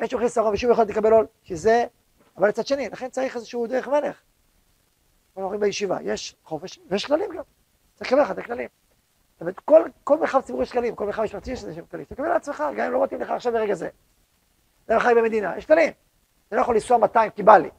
ויש 0.00 0.12
לו 0.12 0.18
חיסרון 0.18 0.54
ושום 0.54 0.70
יכול 0.70 0.84
לקבל 0.84 1.12
עול, 1.12 1.26
שזה, 1.42 1.84
אבל 2.36 2.48
מצד 2.48 2.66
שני, 2.66 2.88
לכן 2.88 3.08
צריך 3.08 3.36
איזשהו 3.36 3.66
דרך 3.66 3.88
מלך. 3.88 4.20
אנחנו 5.30 5.42
אומרים 5.42 5.60
בישיבה, 5.60 5.98
יש 6.02 6.36
חופש 6.44 6.80
ויש 6.88 7.06
כללים 7.06 7.30
גם. 7.36 7.42
צריך 7.94 8.12
לקבל 8.12 8.22
לך 8.22 8.30
את 8.30 8.38
הכללים. 8.38 8.68
זאת 9.40 9.60
כל, 9.60 9.82
כל 10.04 10.18
מרחב 10.18 10.40
ציבורי 10.40 10.64
יש 10.64 10.72
כללים, 10.72 10.94
כל 10.94 11.06
מרחב 11.06 11.22
משפטי 11.22 11.50
יש 11.50 11.64
איזה 11.64 11.80
כללים. 11.90 12.06
תקבל 12.06 12.28
לעצמך, 12.28 12.64
גם 12.76 12.86
אם 12.86 12.92
לא 12.92 13.02
מתאים 13.02 13.20
לך 13.20 13.30
עכשיו 13.30 13.52
ברגע 13.52 13.74
זה. 13.74 13.88
זה 14.88 15.00
חי 15.00 15.12
במדינה, 15.16 15.56
יש 15.56 15.66
כללים. 15.66 15.92
אתה 16.48 16.56
לא 16.56 16.60
יכול 16.60 16.74
לנסוע 16.74 16.98
200 16.98 17.30
כי 17.30 17.42
בא 17.42 17.56
לי. 17.56 17.70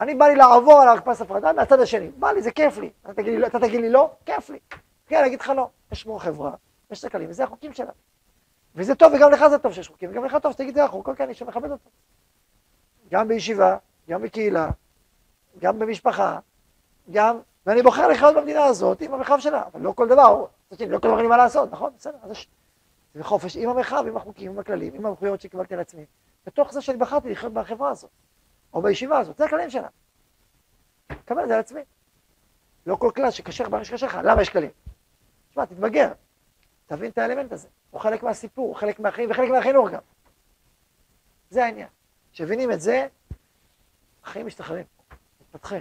אני 0.00 0.14
בא 0.14 0.26
לי 0.26 0.34
לעבור 0.34 0.82
על 0.82 0.88
הרקפס 0.88 1.20
הפרדה 1.20 1.52
מהצד 1.52 1.80
השני. 1.80 2.10
בא 2.18 2.32
לי, 2.32 2.42
זה 2.42 2.50
כיף 2.50 2.78
לי. 2.78 2.90
אתה 3.04 3.14
תגיד 3.14 3.32
לי, 3.32 3.38
לא, 3.38 3.46
אתה 3.46 3.58
תגיד 3.58 3.80
לי 3.80 3.90
לא? 3.90 4.10
כיף 4.26 4.50
לי. 4.50 4.58
כן, 5.06 5.24
אגיד 5.24 5.40
לך 5.40 5.52
לא. 5.56 5.68
יש 5.92 6.02
כמו 6.02 6.18
חברה, 6.18 6.52
יש 6.90 7.04
הכללים, 7.04 7.30
וזה 7.30 7.44
החוקים 7.44 7.72
שלה. 7.72 7.92
וזה 8.74 8.94
טוב, 8.94 9.12
וגם 9.16 9.30
לך 9.30 9.46
זה 9.46 9.58
טוב 9.58 9.72
שיש 9.72 9.88
חוקים, 9.88 10.10
וגם 10.10 10.24
לך 10.24 10.36
טוב 10.42 10.52
שתגיד 10.52 10.74
זה 10.74 10.84
החוק, 10.84 11.10
כן, 11.10 11.24
אני 11.24 11.34
שמכבד 11.34 11.70
אותו. 11.70 11.90
גם 13.10 13.28
בישיבה, 13.28 13.76
גם 14.08 14.22
בקהילה, 14.22 14.70
גם 15.58 15.78
במשפחה, 15.78 16.38
גם, 17.10 17.38
ואני 17.66 17.82
בוחר 17.82 18.08
לחיות 18.08 18.36
במדינה 18.36 18.64
הזאת 18.64 19.00
עם 19.00 19.14
המרחב 19.14 19.38
שלה, 19.40 19.62
אבל 19.72 19.80
לא 19.80 19.92
כל 19.92 20.08
דבר, 20.08 20.46
לא 20.88 20.98
כל 20.98 21.08
דבר 21.08 21.16
אין 21.16 21.22
לי 21.22 21.26
מה 21.26 21.36
לעשות, 21.36 21.72
נכון? 21.72 21.92
בסדר, 21.98 22.16
אז 22.22 22.30
יש... 22.30 22.48
חופש 23.20 23.56
עם 23.56 23.68
המרחב, 23.68 24.04
עם 24.08 24.16
החוקים, 24.16 24.52
עם 24.52 24.58
הכללים, 24.58 24.94
עם 24.94 25.06
המחויבות 25.06 25.40
שקיבלתי 25.40 25.74
על 25.74 25.80
עצמי. 25.80 26.04
בתוך 26.46 26.72
זה 26.72 26.80
שאני 26.80 26.98
בחרתי 26.98 27.30
לחיות 27.30 27.52
בחברה 27.52 27.90
הזאת, 27.90 28.10
או 28.74 28.82
בישיבה 28.82 29.18
הזאת, 29.18 29.36
זה 29.36 29.44
הכללים 29.44 29.70
שלה. 29.70 29.88
קבל 31.24 31.42
את 31.42 31.48
זה 31.48 31.54
על 31.54 31.60
עצמי. 31.60 31.80
לא 32.86 32.96
כל 32.96 33.10
כלל 33.16 33.30
שקשה 33.30 33.64
לך, 34.06 34.18
למה 34.22 34.42
יש 34.42 34.48
כללים? 34.48 34.70
תשמע, 35.54 35.64
תתבגר, 35.64 36.12
תבין 36.86 37.10
את 37.10 37.18
האלמנט 37.18 37.52
הזה. 37.52 37.68
הוא 37.90 38.00
חלק 38.00 38.22
מהסיפור, 38.22 38.68
הוא 38.68 38.76
חלק 38.76 39.00
מהחיים 39.00 39.30
וחלק 39.30 39.50
מהחינוך 39.50 39.90
גם. 39.90 40.00
זה 41.50 41.64
העניין. 41.64 41.88
כשמבינים 42.32 42.72
את 42.72 42.80
זה, 42.80 43.06
החיים 44.24 44.46
משתחררים, 44.46 44.84
מתפתחים, 45.40 45.80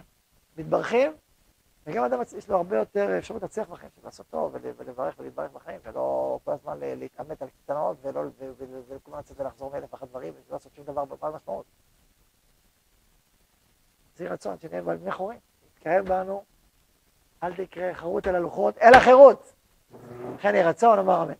מתברכים, 0.57 1.11
וגם 1.87 2.03
אדם 2.03 2.19
יש 2.37 2.49
לו 2.49 2.57
הרבה 2.57 2.77
יותר 2.77 3.17
אפשרות 3.17 3.41
להצליח 3.41 3.67
בחיים, 3.69 3.91
לעשות 4.03 4.25
טוב 4.29 4.55
ולברך 4.77 5.15
ולהתברך 5.19 5.51
בחיים, 5.51 5.79
ולא 5.83 6.39
כל 6.43 6.51
הזמן 6.51 6.79
להתעמת 6.79 7.41
על 7.41 7.47
קטנות, 7.63 7.97
ולא 8.01 8.21
כל 9.03 9.11
הזמן 9.11 9.19
לצאת 9.19 9.39
ולחזור 9.39 9.71
מאלף 9.71 9.93
ואחת 9.93 10.07
דברים, 10.07 10.33
ולא 10.33 10.43
לעשות 10.51 10.75
שום 10.75 10.85
דבר 10.85 11.05
בעל 11.05 11.33
משמעות. 11.33 11.65
זה 14.15 14.29
רצון 14.29 14.59
שנהיה 14.59 14.81
בימים 14.81 15.07
אחורים, 15.07 15.39
יתקיים 15.67 16.05
בנו, 16.05 16.43
אל 17.43 17.65
תקרה 17.65 17.93
חרות 17.93 18.27
על 18.27 18.35
הלוחות, 18.35 18.77
אלא 18.77 18.99
חירות. 18.99 19.52
לכן 20.35 20.55
יהי 20.55 20.63
רצון, 20.63 20.99
אמר 20.99 21.23
אמן. 21.23 21.33